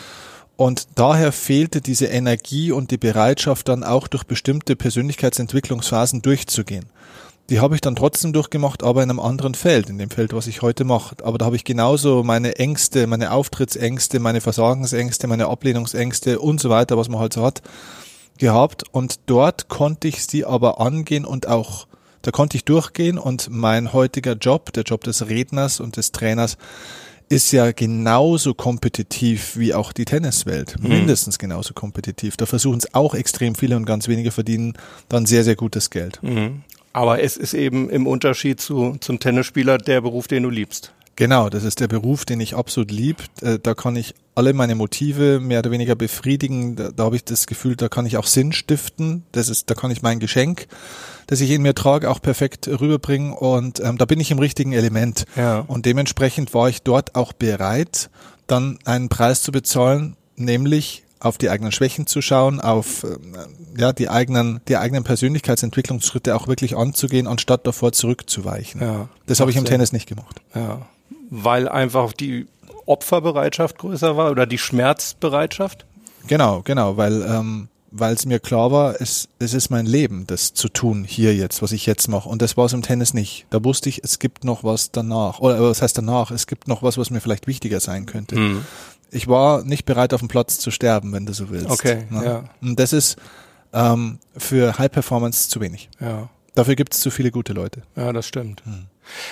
Und 0.57 0.89
daher 0.95 1.33
fehlte 1.33 1.81
diese 1.81 2.07
Energie 2.07 2.71
und 2.71 2.91
die 2.91 2.99
Bereitschaft 2.99 3.69
dann 3.69 3.83
auch 3.83 4.09
durch 4.09 4.25
bestimmte 4.25 4.77
Persönlichkeitsentwicklungsphasen 4.77 6.21
durchzugehen 6.21 6.85
die 7.51 7.61
habe 7.61 7.75
ich 7.75 7.81
dann 7.81 7.97
trotzdem 7.97 8.33
durchgemacht, 8.33 8.83
aber 8.83 9.03
in 9.03 9.11
einem 9.11 9.21
anderen 9.21 9.55
Feld, 9.55 9.91
in 9.91 9.99
dem 9.99 10.11
Feld, 10.11 10.33
was 10.33 10.47
ich 10.47 10.63
heute 10.63 10.85
mache. 10.85 11.17
Aber 11.23 11.39
da 11.39 11.45
habe 11.45 11.57
ich 11.57 11.65
genauso 11.65 12.23
meine 12.23 12.57
Ängste, 12.57 13.07
meine 13.07 13.33
Auftrittsängste, 13.33 14.21
meine 14.21 14.41
Versagensängste, 14.41 15.27
meine 15.27 15.49
Ablehnungsängste 15.49 16.39
und 16.39 16.61
so 16.61 16.71
weiter, 16.71 16.97
was 16.97 17.09
man 17.09 17.21
halt 17.21 17.33
so 17.33 17.43
hat, 17.43 17.63
gehabt. 18.39 18.85
Und 18.93 19.21
dort 19.27 19.69
konnte 19.69 20.09
ich 20.09 20.25
sie 20.25 20.45
aber 20.45 20.81
angehen 20.81 21.25
und 21.25 21.49
auch, 21.49 21.87
da 22.23 22.31
konnte 22.31 22.57
ich 22.57 22.65
durchgehen 22.65 23.19
und 23.19 23.49
mein 23.51 23.93
heutiger 23.93 24.35
Job, 24.35 24.73
der 24.73 24.85
Job 24.85 25.03
des 25.05 25.29
Redners 25.29 25.81
und 25.81 25.97
des 25.97 26.13
Trainers, 26.13 26.57
ist 27.29 27.51
ja 27.51 27.73
genauso 27.73 28.53
kompetitiv 28.53 29.57
wie 29.57 29.75
auch 29.75 29.93
die 29.93 30.05
Tenniswelt. 30.05 30.77
Mhm. 30.81 30.89
Mindestens 30.89 31.39
genauso 31.39 31.73
kompetitiv. 31.73 32.37
Da 32.37 32.47
versuchen 32.47 32.79
es 32.79 32.95
auch 32.95 33.15
extrem 33.15 33.55
viele 33.55 33.77
und 33.77 33.87
ganz 33.87 34.07
wenige 34.07 34.31
verdienen 34.31 34.75
dann 35.09 35.25
sehr, 35.25 35.43
sehr 35.43 35.57
gutes 35.57 35.91
Geld. 35.91 36.23
Mhm. 36.23 36.63
Aber 36.93 37.23
es 37.23 37.37
ist 37.37 37.55
eben 37.55 37.89
im 37.91 38.07
Unterschied 38.07 38.61
zu, 38.61 38.97
zum 39.01 39.19
Tennisspieler 39.19 39.79
der 39.79 40.01
Beruf, 40.01 40.29
den 40.29 40.43
du 40.43 40.51
liebst. 40.51 40.93
Genau, 41.17 41.51
das 41.51 41.65
ist 41.65 41.81
der 41.81 41.89
Beruf, 41.89 42.25
den 42.25 42.41
ich 42.41 42.57
absolut 42.57 42.91
lieb. 42.91 43.23
Äh, 43.43 43.59
da 43.63 43.75
kann 43.75 43.97
ich 43.97 44.15
alle 44.35 44.55
meine 44.55 44.75
Motive 44.75 45.41
mehr 45.41 45.59
oder 45.59 45.71
weniger 45.71 45.95
befriedigen. 45.95 46.75
Da, 46.75 46.91
da 46.91 47.05
habe 47.05 47.17
ich 47.17 47.25
das 47.25 47.47
Gefühl, 47.47 47.77
da 47.77 47.89
kann 47.89 48.07
ich 48.07 48.17
auch 48.17 48.27
Sinn 48.27 48.53
stiften. 48.53 49.25
Das 49.33 49.49
ist, 49.49 49.69
da 49.69 49.75
kann 49.75 49.91
ich 49.91 50.01
mein 50.01 50.21
Geschenk, 50.21 50.69
das 51.27 51.41
ich 51.41 51.51
in 51.51 51.63
mir 51.63 51.75
trage, 51.75 52.11
auch 52.11 52.23
perfekt 52.23 52.67
rüberbringen. 52.67 53.35
Und 53.35 53.81
ähm, 53.81 53.99
da 53.99 54.07
bin 54.07 54.21
ich 54.21 54.31
im 54.31 54.39
richtigen 54.39 54.73
Element. 54.73 55.27
Ja. 55.37 55.61
Und 55.61 55.85
dementsprechend 55.85 56.55
war 56.55 56.69
ich 56.71 56.83
dort 56.83 57.15
auch 57.15 57.35
bereit, 57.35 58.09
dann 58.47 58.79
einen 58.85 59.11
Preis 59.11 59.43
zu 59.43 59.53
bezahlen, 59.53 60.17
nämlich 60.37 61.05
auf 61.23 61.39
die 61.39 61.51
eigenen 61.51 61.73
Schwächen 61.73 62.07
zu 62.07 62.21
schauen, 62.21 62.61
auf 62.61 63.05
äh, 63.05 63.17
ja 63.79 63.93
die 63.93 64.09
eigenen 64.09 64.61
die 64.69 64.77
eigenen 64.77 65.05
Persönlichkeitsentwicklungsschritte 65.05 66.35
auch 66.35 66.49
wirklich 66.49 66.77
anzugehen, 66.77 67.27
anstatt 67.27 67.67
davor 67.67 67.93
zurückzuweichen. 67.93 68.81
Ja, 68.81 69.09
das 69.27 69.41
habe 69.41 69.51
ich 69.51 69.57
im 69.57 69.65
Tennis 69.65 69.93
nicht 69.93 70.09
gemacht. 70.09 70.41
Ja, 70.55 70.87
weil 71.31 71.69
einfach 71.69 72.13
die 72.13 72.47
Opferbereitschaft 72.87 73.79
größer 73.79 74.17
war 74.17 74.31
oder 74.31 74.47
die 74.47 74.59
Schmerzbereitschaft. 74.59 75.87
Genau, 76.27 76.63
genau, 76.63 76.97
weil 76.97 77.23
ähm, 77.23 77.69
weil 77.93 78.15
es 78.15 78.25
mir 78.25 78.41
klar 78.41 78.73
war, 78.73 79.01
es, 79.01 79.29
es 79.39 79.53
ist 79.53 79.71
mein 79.71 79.85
Leben, 79.85 80.27
das 80.27 80.55
zu 80.55 80.69
tun 80.69 81.05
hier 81.05 81.35
jetzt, 81.37 81.61
was 81.61 81.73
ich 81.73 81.85
jetzt 81.85 82.09
mache. 82.09 82.29
Und 82.29 82.41
das 82.41 82.57
war 82.57 82.65
es 82.65 82.73
im 82.73 82.83
Tennis 82.83 83.13
nicht. 83.13 83.47
Da 83.51 83.63
wusste 83.63 83.91
ich, 83.91 84.03
es 84.03 84.19
gibt 84.19 84.45
noch 84.45 84.65
was 84.65 84.91
danach. 84.91 85.41
Oder 85.41 85.61
was 85.61 85.83
heißt 85.83 85.99
danach? 85.99 86.31
Es 86.31 86.47
gibt 86.47 86.69
noch 86.69 86.83
was, 86.83 86.97
was 86.97 87.11
mir 87.11 87.21
vielleicht 87.21 87.47
wichtiger 87.47 87.81
sein 87.81 88.07
könnte. 88.07 88.37
Mhm. 88.37 88.65
Ich 89.13 89.29
war 89.29 89.63
nicht 89.63 89.85
bereit, 89.85 90.15
auf 90.15 90.21
dem 90.21 90.29
Platz 90.29 90.59
zu 90.59 90.71
sterben, 90.71 91.13
wenn 91.13 91.27
du 91.27 91.35
so 91.35 91.51
willst. 91.51 91.71
Okay, 91.71 92.07
ne? 92.11 92.25
ja. 92.25 92.45
Und 92.63 92.81
das 92.81 92.93
ist 92.93 93.17
ähm, 93.73 94.19
für 94.37 94.79
High 94.79 94.91
Performance 94.91 95.49
zu 95.49 95.61
wenig. 95.61 95.91
Ja. 96.01 96.29
Dafür 96.55 96.75
gibt 96.75 96.95
es 96.95 97.01
zu 97.01 97.11
viele 97.11 97.31
gute 97.31 97.53
Leute. 97.53 97.83
Ja, 97.97 98.13
das 98.13 98.27
stimmt. 98.27 98.67
Mhm. 98.67 98.87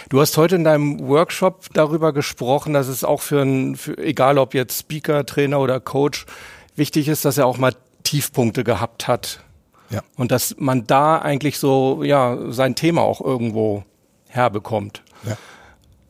Du 0.09 0.21
hast 0.21 0.37
heute 0.37 0.57
in 0.57 0.65
deinem 0.65 1.07
Workshop 1.09 1.67
darüber 1.73 2.13
gesprochen, 2.13 2.73
dass 2.73 2.89
es 2.89 3.05
auch 3.05 3.21
für 3.21 3.43
ein, 3.43 3.77
für, 3.77 3.97
egal 3.99 4.39
ob 4.39 4.55
jetzt 4.55 4.79
Speaker, 4.79 5.25
Trainer 5.27 5.61
oder 5.61 5.81
Coach, 5.81 6.27
wichtig 6.77 7.09
ist, 7.09 7.25
dass 7.25 7.39
er 7.39 7.47
auch 7.47 7.59
mal 7.59 7.75
Tiefpunkte 8.03 8.65
gehabt 8.65 9.09
hat. 9.09 9.41
Ja. 9.91 10.03
Und 10.17 10.31
dass 10.31 10.57
man 10.59 10.87
da 10.87 11.19
eigentlich 11.19 11.59
so, 11.59 12.03
ja, 12.03 12.37
sein 12.51 12.75
Thema 12.75 13.03
auch 13.03 13.21
irgendwo 13.21 13.85
herbekommt. 14.29 15.03
Ja. 15.25 15.37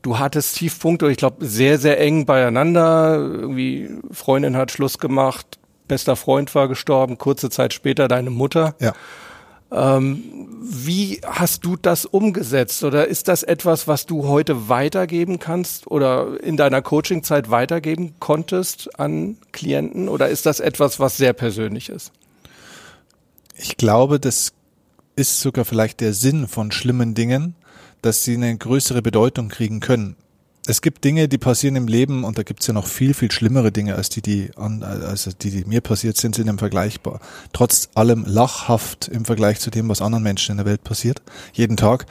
Du 0.03 0.19
hattest 0.19 0.57
Tiefpunkte, 0.57 1.11
ich 1.11 1.19
glaube, 1.19 1.45
sehr, 1.45 1.79
sehr 1.79 2.01
eng 2.01 2.25
beieinander. 2.25 3.17
Irgendwie 3.17 3.91
Freundin 4.11 4.57
hat 4.57 4.71
Schluss 4.71 4.99
gemacht, 4.99 5.59
bester 5.89 6.17
Freund 6.17 6.55
war 6.55 6.69
gestorben, 6.69 7.19
kurze 7.19 7.51
Zeit 7.51 7.75
später 7.75 8.09
deine 8.09 8.31
Mutter. 8.31 8.75
Ja. 8.81 8.95
Ähm, 9.73 10.49
wie 10.63 11.21
hast 11.25 11.65
du 11.65 11.77
das 11.77 12.05
umgesetzt? 12.05 12.83
Oder 12.83 13.07
ist 13.07 13.29
das 13.29 13.43
etwas, 13.43 13.87
was 13.87 14.07
du 14.07 14.27
heute 14.27 14.69
weitergeben 14.69 15.39
kannst 15.39 15.87
oder 15.87 16.43
in 16.43 16.57
deiner 16.57 16.83
Coachingzeit 16.83 17.51
weitergeben 17.51 18.15
konntest 18.19 18.99
an 18.99 19.37
Klienten? 19.53 20.09
Oder 20.09 20.29
ist 20.29 20.47
das 20.47 20.61
etwas, 20.61 20.99
was 20.99 21.17
sehr 21.17 21.35
persönlich 21.35 21.89
ist? 21.89 22.11
Ich 23.55 23.77
glaube, 23.77 24.19
das 24.19 24.53
ist 25.15 25.41
sogar 25.41 25.65
vielleicht 25.65 26.01
der 26.01 26.15
Sinn 26.15 26.49
von 26.49 26.73
schlimmen 26.73 27.15
Dingen, 27.15 27.55
dass 28.03 28.25
sie 28.25 28.35
eine 28.35 28.57
größere 28.57 29.03
Bedeutung 29.03 29.49
kriegen 29.49 29.81
können 29.81 30.17
es 30.67 30.83
gibt 30.83 31.05
Dinge, 31.05 31.29
die 31.29 31.39
passieren 31.39 31.77
im 31.77 31.89
Leben 31.89 32.25
und 32.25 32.39
da 32.39 32.43
gibt's 32.43 32.67
ja 32.67 32.75
noch 32.75 32.87
viel, 32.87 33.15
viel 33.15 33.31
schlimmere 33.31 33.73
Dinge 33.73 33.95
als 33.95 34.09
die, 34.09 34.23
die, 34.23 34.51
an, 34.57 34.83
also 34.83 35.33
die, 35.33 35.51
die 35.51 35.65
mir 35.65 35.81
passiert 35.81 36.17
sind, 36.17 36.35
sind 36.35 36.49
im 36.49 36.59
vergleichbar. 36.59 37.21
Trotz 37.53 37.89
allem 37.95 38.25
lachhaft 38.27 39.09
im 39.09 39.25
Vergleich 39.25 39.59
zu 39.61 39.71
dem, 39.71 39.89
was 39.89 40.03
anderen 40.03 40.23
Menschen 40.23 40.53
in 40.53 40.57
der 40.59 40.67
Welt 40.67 40.85
passiert. 40.85 41.23
Jeden 41.53 41.77
Tag. 41.77 42.07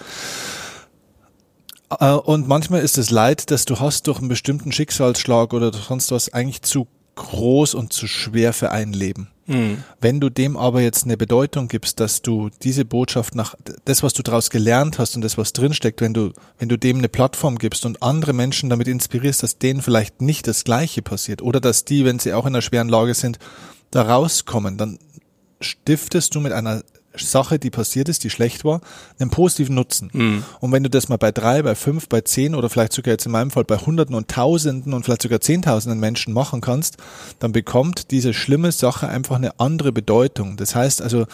Äh, 2.00 2.12
und 2.12 2.48
manchmal 2.48 2.82
ist 2.82 2.98
das 2.98 3.12
Leid, 3.12 3.52
das 3.52 3.66
du 3.66 3.80
hast 3.80 4.08
durch 4.08 4.20
einen 4.20 4.30
bestimmten 4.30 4.72
Schicksalsschlag 4.72 5.54
oder 5.54 5.72
sonst 5.72 6.12
was, 6.12 6.34
eigentlich 6.34 6.64
zu 6.64 6.88
groß 7.20 7.76
und 7.76 7.94
zu 7.94 8.08
schwer 8.08 8.54
für 8.54 8.72
ein 8.72 8.94
Leben. 8.94 9.28
Mhm. 9.46 9.84
Wenn 10.00 10.20
du 10.20 10.30
dem 10.30 10.58
aber 10.58 10.82
jetzt 10.82 11.04
eine 11.04 11.18
Bedeutung 11.18 11.68
gibst, 11.68 12.00
dass 12.00 12.22
du 12.22 12.50
diese 12.62 12.86
Botschaft 12.86 13.36
nach, 13.36 13.56
das, 13.86 14.04
was 14.04 14.14
du 14.14 14.24
daraus 14.24 14.50
gelernt 14.50 15.00
hast 15.00 15.16
und 15.16 15.22
das, 15.22 15.38
was 15.38 15.54
drinsteckt, 15.54 16.02
wenn 16.02 16.14
du, 16.14 16.32
wenn 16.60 16.70
du 16.70 16.78
dem 16.78 17.00
eine 17.00 17.10
Plattform 17.10 17.58
gibst 17.58 17.86
und 17.86 18.02
andere 18.02 18.34
Menschen 18.34 18.70
damit 18.70 18.88
inspirierst, 18.88 19.44
dass 19.44 19.58
denen 19.58 19.82
vielleicht 19.82 20.22
nicht 20.22 20.48
das 20.48 20.64
Gleiche 20.64 21.02
passiert 21.02 21.42
oder 21.42 21.60
dass 21.60 21.84
die, 21.84 22.06
wenn 22.06 22.20
sie 22.20 22.34
auch 22.34 22.46
in 22.46 22.54
einer 22.54 22.62
schweren 22.62 22.90
Lage 22.90 23.14
sind, 23.14 23.40
da 23.92 24.04
rauskommen, 24.04 24.78
dann 24.78 25.00
stiftest 25.62 26.36
du 26.36 26.40
mit 26.40 26.54
einer 26.54 26.84
Sache, 27.26 27.60
die 27.60 27.70
passiert 27.70 28.10
ist, 28.10 28.24
die 28.24 28.30
schlecht 28.30 28.66
war, 28.66 28.82
einen 29.20 29.30
positiven 29.30 29.76
Nutzen. 29.76 30.10
Mhm. 30.14 30.44
Und 30.60 30.72
wenn 30.72 30.84
du 30.84 30.90
das 30.90 31.10
mal 31.10 31.18
bei 31.18 31.32
drei, 31.32 31.62
bei 31.62 31.76
fünf, 31.76 32.10
bei 32.10 32.22
zehn 32.22 32.56
oder 32.56 32.70
vielleicht 32.70 32.94
sogar 32.94 33.14
jetzt 33.14 33.26
in 33.26 33.32
meinem 33.32 33.52
Fall 33.52 33.64
bei 33.64 33.78
Hunderten 33.78 34.16
und 34.16 34.30
Tausenden 34.30 34.94
und 34.94 35.04
vielleicht 35.04 35.22
sogar 35.22 35.42
Zehntausenden 35.42 36.00
Menschen 36.00 36.34
machen 36.34 36.62
kannst, 36.62 36.98
dann 37.40 37.52
bekommt 37.52 38.12
diese 38.12 38.34
schlimme 38.34 38.72
Sache 38.72 39.08
einfach 39.08 39.36
eine 39.36 39.60
andere 39.60 39.92
Bedeutung. 39.92 40.58
Das 40.58 40.76
heißt 40.76 41.02
also, 41.02 41.26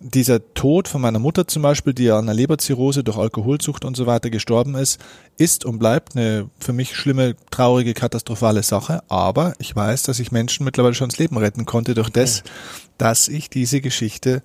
dieser 0.00 0.52
Tod 0.52 0.88
von 0.88 1.00
meiner 1.00 1.18
Mutter 1.18 1.46
zum 1.46 1.62
Beispiel, 1.62 1.94
die 1.94 2.04
ja 2.04 2.18
an 2.18 2.24
einer 2.24 2.34
Leberzirrhose 2.34 3.02
durch 3.02 3.16
Alkoholsucht 3.16 3.84
und 3.84 3.96
so 3.96 4.06
weiter 4.06 4.28
gestorben 4.28 4.74
ist, 4.74 5.00
ist 5.38 5.64
und 5.64 5.78
bleibt 5.78 6.16
eine 6.16 6.50
für 6.58 6.74
mich 6.74 6.94
schlimme, 6.94 7.34
traurige, 7.50 7.94
katastrophale 7.94 8.62
Sache. 8.62 9.02
Aber 9.08 9.54
ich 9.58 9.74
weiß, 9.74 10.02
dass 10.02 10.18
ich 10.18 10.32
Menschen 10.32 10.64
mittlerweile 10.64 10.94
schon 10.94 11.08
das 11.08 11.18
Leben 11.18 11.38
retten 11.38 11.64
konnte 11.64 11.94
durch 11.94 12.10
das, 12.10 12.42
dass 12.98 13.28
ich 13.28 13.48
diese 13.48 13.80
Geschichte 13.80 14.42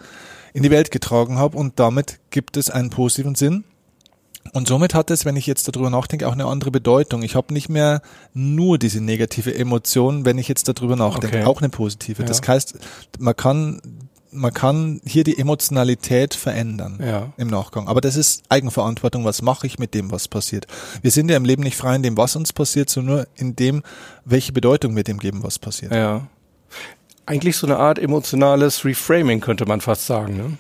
in 0.53 0.63
die 0.63 0.71
Welt 0.71 0.91
getragen 0.91 1.37
habe 1.37 1.57
und 1.57 1.79
damit 1.79 2.19
gibt 2.29 2.57
es 2.57 2.69
einen 2.69 2.89
positiven 2.89 3.35
Sinn. 3.35 3.63
Und 4.53 4.67
somit 4.67 4.93
hat 4.93 5.11
es, 5.11 5.23
wenn 5.23 5.35
ich 5.35 5.45
jetzt 5.45 5.67
darüber 5.67 5.89
nachdenke, 5.89 6.27
auch 6.27 6.33
eine 6.33 6.45
andere 6.45 6.71
Bedeutung. 6.71 7.23
Ich 7.23 7.35
habe 7.35 7.53
nicht 7.53 7.69
mehr 7.69 8.01
nur 8.33 8.77
diese 8.77 8.99
negative 8.99 9.53
Emotion, 9.53 10.25
wenn 10.25 10.37
ich 10.37 10.47
jetzt 10.47 10.67
darüber 10.67 10.95
nachdenke, 10.95 11.37
okay. 11.37 11.45
auch 11.45 11.61
eine 11.61 11.69
positive. 11.69 12.23
Ja. 12.23 12.27
Das 12.27 12.41
heißt, 12.45 12.77
man 13.19 13.35
kann 13.35 13.81
man 14.33 14.53
kann 14.53 15.01
hier 15.05 15.25
die 15.25 15.37
Emotionalität 15.37 16.33
verändern 16.33 16.99
ja. 17.05 17.33
im 17.35 17.49
Nachgang. 17.49 17.89
Aber 17.89 17.99
das 17.99 18.15
ist 18.15 18.43
Eigenverantwortung. 18.47 19.25
Was 19.25 19.41
mache 19.41 19.67
ich 19.67 19.77
mit 19.77 19.93
dem, 19.93 20.09
was 20.09 20.29
passiert? 20.29 20.67
Wir 21.01 21.11
sind 21.11 21.29
ja 21.29 21.35
im 21.35 21.43
Leben 21.43 21.63
nicht 21.63 21.75
frei 21.75 21.97
in 21.97 22.03
dem, 22.03 22.15
was 22.15 22.37
uns 22.37 22.53
passiert, 22.53 22.89
sondern 22.89 23.15
nur 23.15 23.27
in 23.35 23.57
dem, 23.57 23.83
welche 24.23 24.53
Bedeutung 24.53 24.95
wir 24.95 25.03
dem 25.03 25.19
geben, 25.19 25.43
was 25.43 25.59
passiert. 25.59 25.91
Ja 25.91 26.27
eigentlich 27.31 27.55
so 27.55 27.65
eine 27.65 27.77
Art 27.77 27.97
emotionales 27.97 28.83
Reframing, 28.83 29.39
könnte 29.39 29.65
man 29.65 29.79
fast 29.79 30.05
sagen. 30.05 30.35
Ne? 30.35 30.57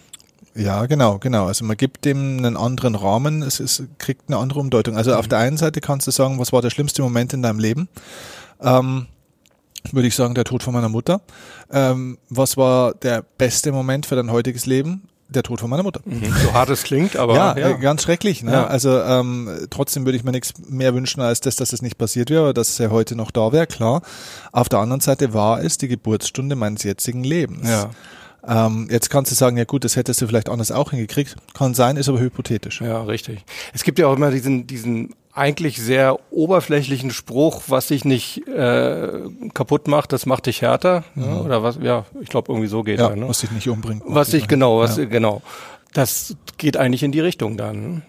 Ja, 0.55 0.85
genau, 0.85 1.19
genau. 1.19 1.47
Also 1.47 1.65
man 1.65 1.75
gibt 1.75 2.05
dem 2.05 2.37
einen 2.37 2.55
anderen 2.55 2.95
Rahmen, 2.95 3.41
es, 3.41 3.59
es 3.59 3.83
kriegt 3.97 4.23
eine 4.29 4.37
andere 4.37 4.59
Umdeutung. 4.59 4.95
Also 4.95 5.11
mhm. 5.11 5.17
auf 5.17 5.27
der 5.27 5.39
einen 5.39 5.57
Seite 5.57 5.81
kannst 5.81 6.07
du 6.07 6.11
sagen, 6.11 6.39
was 6.39 6.53
war 6.53 6.61
der 6.61 6.69
schlimmste 6.69 7.01
Moment 7.01 7.33
in 7.33 7.41
deinem 7.41 7.59
Leben? 7.59 7.89
Ähm, 8.61 9.07
würde 9.91 10.07
ich 10.07 10.15
sagen, 10.15 10.33
der 10.33 10.45
Tod 10.45 10.63
von 10.63 10.73
meiner 10.73 10.89
Mutter. 10.89 11.21
Ähm, 11.71 12.17
was 12.29 12.55
war 12.55 12.93
der 12.93 13.23
beste 13.37 13.73
Moment 13.73 14.05
für 14.05 14.15
dein 14.15 14.31
heutiges 14.31 14.65
Leben? 14.65 15.09
Der 15.33 15.43
Tod 15.43 15.59
von 15.59 15.69
meiner 15.69 15.83
Mutter. 15.83 16.01
Mhm. 16.05 16.33
So 16.43 16.53
hart 16.53 16.69
es 16.69 16.83
klingt, 16.83 17.15
aber 17.15 17.35
ja, 17.35 17.57
ja. 17.57 17.69
Äh, 17.69 17.77
ganz 17.79 18.03
schrecklich. 18.03 18.43
Ne? 18.43 18.51
Ja. 18.51 18.67
Also 18.67 19.01
ähm, 19.01 19.67
trotzdem 19.69 20.05
würde 20.05 20.17
ich 20.17 20.23
mir 20.23 20.31
nichts 20.31 20.53
mehr 20.67 20.93
wünschen 20.93 21.21
als 21.21 21.39
das, 21.39 21.55
dass 21.55 21.73
es 21.73 21.81
nicht 21.81 21.97
passiert 21.97 22.29
wäre, 22.29 22.53
dass 22.53 22.79
er 22.79 22.91
heute 22.91 23.15
noch 23.15 23.31
da 23.31 23.51
wäre. 23.51 23.67
Klar. 23.67 24.01
Auf 24.51 24.69
der 24.69 24.79
anderen 24.79 25.01
Seite 25.01 25.33
war 25.33 25.63
es 25.63 25.77
die 25.77 25.87
Geburtsstunde 25.87 26.55
meines 26.55 26.83
jetzigen 26.83 27.23
Lebens. 27.23 27.69
Ja. 27.69 27.89
Ähm, 28.47 28.87
jetzt 28.89 29.09
kannst 29.09 29.31
du 29.31 29.35
sagen, 29.35 29.57
ja 29.57 29.65
gut, 29.65 29.83
das 29.83 29.95
hättest 29.95 30.21
du 30.21 30.27
vielleicht 30.27 30.49
anders 30.49 30.71
auch 30.71 30.91
hingekriegt. 30.91 31.35
Kann 31.53 31.73
sein, 31.73 31.97
ist 31.97 32.09
aber 32.09 32.19
hypothetisch. 32.19 32.81
Ja, 32.81 33.03
richtig. 33.03 33.43
Es 33.73 33.83
gibt 33.83 33.99
ja 33.99 34.07
auch 34.07 34.15
immer 34.15 34.31
diesen, 34.31 34.65
diesen 34.65 35.13
eigentlich 35.33 35.77
sehr 35.81 36.19
oberflächlichen 36.31 37.11
Spruch, 37.11 37.63
was 37.67 37.87
dich 37.87 38.03
nicht 38.03 38.47
äh, 38.47 39.09
kaputt 39.53 39.87
macht, 39.87 40.11
das 40.11 40.25
macht 40.25 40.47
dich 40.47 40.61
härter. 40.61 41.03
Mhm. 41.15 41.23
Ja, 41.23 41.41
oder 41.41 41.63
was? 41.63 41.77
Ja, 41.81 42.05
ich 42.19 42.29
glaube 42.29 42.51
irgendwie 42.51 42.67
so 42.67 42.83
geht 42.83 42.99
ja, 42.99 43.09
ja 43.09 43.15
ne? 43.15 43.29
Was 43.29 43.39
dich 43.39 43.51
nicht 43.51 43.69
umbringt. 43.69 44.03
Was 44.05 44.29
dich 44.29 44.47
genau, 44.47 44.79
was 44.79 44.97
ja. 44.97 45.05
genau. 45.05 45.41
Das 45.93 46.35
geht 46.57 46.77
eigentlich 46.77 47.03
in 47.03 47.11
die 47.11 47.19
Richtung 47.19 47.57
dann. 47.57 48.03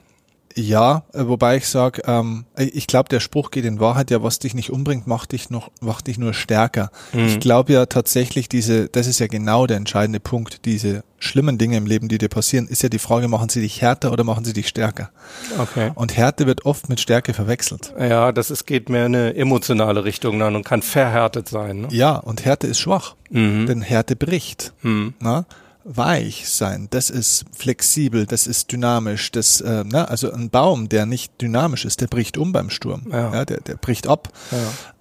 Ja, 0.54 1.04
äh, 1.12 1.26
wobei 1.26 1.56
ich 1.56 1.68
sage, 1.68 2.02
ähm, 2.06 2.44
ich 2.56 2.86
glaube, 2.86 3.08
der 3.08 3.20
Spruch 3.20 3.50
geht 3.50 3.64
in 3.64 3.80
Wahrheit 3.80 4.10
ja, 4.10 4.22
was 4.22 4.38
dich 4.38 4.54
nicht 4.54 4.70
umbringt, 4.70 5.06
macht 5.06 5.32
dich 5.32 5.50
noch, 5.50 5.70
macht 5.80 6.06
dich 6.06 6.18
nur 6.18 6.34
stärker. 6.34 6.90
Mhm. 7.12 7.26
Ich 7.26 7.40
glaube 7.40 7.72
ja 7.72 7.86
tatsächlich, 7.86 8.48
diese, 8.48 8.88
das 8.88 9.06
ist 9.06 9.18
ja 9.18 9.26
genau 9.26 9.66
der 9.66 9.76
entscheidende 9.76 10.20
Punkt, 10.20 10.64
diese 10.64 11.04
schlimmen 11.18 11.58
Dinge 11.58 11.76
im 11.76 11.86
Leben, 11.86 12.08
die 12.08 12.18
dir 12.18 12.28
passieren, 12.28 12.66
ist 12.66 12.82
ja 12.82 12.88
die 12.88 12.98
Frage, 12.98 13.28
machen 13.28 13.48
sie 13.48 13.60
dich 13.60 13.80
härter 13.80 14.12
oder 14.12 14.24
machen 14.24 14.44
sie 14.44 14.52
dich 14.52 14.68
stärker? 14.68 15.10
Okay. 15.58 15.92
Und 15.94 16.16
Härte 16.16 16.46
wird 16.46 16.66
oft 16.66 16.88
mit 16.88 17.00
Stärke 17.00 17.32
verwechselt. 17.32 17.94
Ja, 17.98 18.32
das 18.32 18.50
ist, 18.50 18.66
geht 18.66 18.88
mehr 18.88 19.06
in 19.06 19.14
eine 19.14 19.34
emotionale 19.36 20.04
Richtung 20.04 20.38
dann 20.38 20.56
und 20.56 20.64
kann 20.64 20.82
verhärtet 20.82 21.48
sein. 21.48 21.82
Ne? 21.82 21.88
Ja, 21.90 22.16
und 22.16 22.44
Härte 22.44 22.66
ist 22.66 22.80
schwach, 22.80 23.14
mhm. 23.30 23.66
denn 23.66 23.82
Härte 23.82 24.16
bricht. 24.16 24.72
Mhm. 24.82 25.14
Na? 25.20 25.46
Weich 25.84 26.48
sein, 26.48 26.88
das 26.90 27.10
ist 27.10 27.44
flexibel, 27.52 28.26
das 28.26 28.46
ist 28.46 28.70
dynamisch, 28.70 29.32
das, 29.32 29.60
äh, 29.60 29.84
ne, 29.84 30.08
also 30.08 30.32
ein 30.32 30.50
Baum, 30.50 30.88
der 30.88 31.06
nicht 31.06 31.40
dynamisch 31.40 31.84
ist, 31.84 32.00
der 32.00 32.06
bricht 32.06 32.38
um 32.38 32.52
beim 32.52 32.70
Sturm, 32.70 33.06
ja. 33.10 33.32
ja 33.32 33.44
der, 33.44 33.60
der 33.60 33.74
bricht 33.76 34.06
ab. 34.06 34.28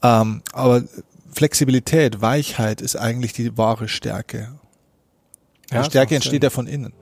Ja. 0.02 0.22
Ähm, 0.22 0.42
aber 0.54 0.84
Flexibilität, 1.34 2.22
Weichheit 2.22 2.82
ist 2.82 2.96
eigentlich 2.96 3.34
die 3.34 3.58
wahre 3.58 3.88
Stärke. 3.88 4.50
Ja, 5.72 5.84
Stärke 5.84 6.16
entsteht 6.16 6.44
ja 6.44 6.50
von 6.50 6.68
innen. 6.68 6.94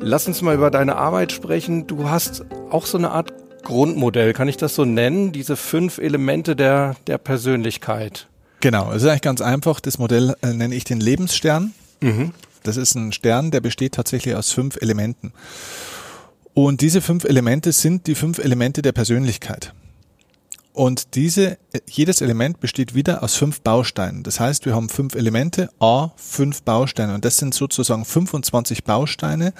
Lass 0.00 0.28
uns 0.28 0.40
mal 0.40 0.54
über 0.54 0.70
deine 0.70 0.96
Arbeit 0.96 1.32
sprechen. 1.32 1.88
Du 1.88 2.08
hast 2.08 2.44
auch 2.70 2.86
so 2.86 2.96
eine 2.96 3.10
Art 3.10 3.32
Grundmodell, 3.66 4.32
kann 4.32 4.46
ich 4.46 4.56
das 4.56 4.76
so 4.76 4.84
nennen? 4.84 5.32
Diese 5.32 5.56
fünf 5.56 5.98
Elemente 5.98 6.54
der, 6.54 6.94
der 7.08 7.18
Persönlichkeit. 7.18 8.28
Genau, 8.60 8.92
es 8.92 9.02
ist 9.02 9.08
eigentlich 9.08 9.22
ganz 9.22 9.40
einfach. 9.40 9.80
Das 9.80 9.98
Modell 9.98 10.36
äh, 10.40 10.52
nenne 10.52 10.74
ich 10.74 10.84
den 10.84 11.00
Lebensstern. 11.00 11.74
Mhm. 12.00 12.32
Das 12.62 12.76
ist 12.76 12.94
ein 12.94 13.10
Stern, 13.12 13.50
der 13.50 13.60
besteht 13.60 13.94
tatsächlich 13.94 14.36
aus 14.36 14.52
fünf 14.52 14.76
Elementen. 14.80 15.32
Und 16.54 16.80
diese 16.80 17.00
fünf 17.00 17.24
Elemente 17.24 17.72
sind 17.72 18.06
die 18.06 18.14
fünf 18.14 18.38
Elemente 18.38 18.82
der 18.82 18.92
Persönlichkeit. 18.92 19.74
Und 20.76 21.14
diese, 21.14 21.56
jedes 21.88 22.20
Element 22.20 22.60
besteht 22.60 22.94
wieder 22.94 23.22
aus 23.22 23.34
fünf 23.34 23.62
Bausteinen. 23.62 24.22
Das 24.24 24.40
heißt, 24.40 24.66
wir 24.66 24.74
haben 24.74 24.90
fünf 24.90 25.14
Elemente, 25.14 25.70
A, 25.80 26.10
fünf 26.16 26.64
Bausteine. 26.64 27.14
Und 27.14 27.24
das 27.24 27.38
sind 27.38 27.54
sozusagen 27.54 28.04
25 28.04 28.84
Bausteine, 28.84 29.54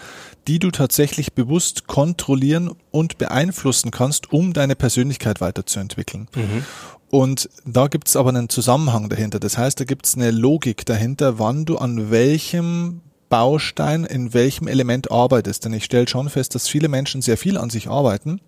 die 0.46 0.58
du 0.58 0.70
tatsächlich 0.70 1.32
bewusst 1.32 1.86
kontrollieren 1.86 2.70
und 2.90 3.16
beeinflussen 3.16 3.90
kannst, 3.90 4.30
um 4.30 4.52
deine 4.52 4.76
Persönlichkeit 4.76 5.40
weiterzuentwickeln. 5.40 6.28
Mhm. 6.34 6.66
Und 7.08 7.48
da 7.64 7.86
gibt 7.86 8.08
es 8.08 8.16
aber 8.16 8.28
einen 8.28 8.50
Zusammenhang 8.50 9.08
dahinter. 9.08 9.40
Das 9.40 9.56
heißt, 9.56 9.80
da 9.80 9.84
gibt 9.84 10.04
es 10.04 10.16
eine 10.16 10.30
Logik 10.30 10.84
dahinter, 10.84 11.38
wann 11.38 11.64
du 11.64 11.78
an 11.78 12.10
welchem 12.10 13.00
Baustein 13.30 14.04
in 14.04 14.34
welchem 14.34 14.68
Element 14.68 15.10
arbeitest. 15.10 15.64
Denn 15.64 15.72
ich 15.72 15.84
stelle 15.84 16.08
schon 16.08 16.28
fest, 16.28 16.54
dass 16.54 16.68
viele 16.68 16.88
Menschen 16.88 17.22
sehr 17.22 17.38
viel 17.38 17.56
an 17.56 17.70
sich 17.70 17.88
arbeiten 17.88 18.42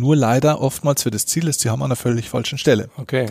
nur 0.00 0.16
leider 0.16 0.60
oftmals 0.60 1.02
für 1.02 1.10
das 1.10 1.26
Ziel 1.26 1.48
ist, 1.48 1.60
sie 1.60 1.70
haben 1.70 1.82
an 1.82 1.86
einer 1.86 1.96
völlig 1.96 2.28
falschen 2.28 2.58
Stelle. 2.58 2.88
Okay. 2.96 3.26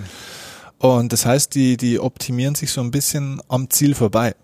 Und 0.79 1.13
das 1.13 1.25
heißt, 1.25 1.55
die, 1.55 1.77
die 1.77 1.99
optimieren 1.99 2.55
sich 2.55 2.71
so 2.71 2.81
ein 2.81 2.91
bisschen 2.91 3.41
am 3.47 3.69
Ziel 3.69 3.95
vorbei. 3.95 4.35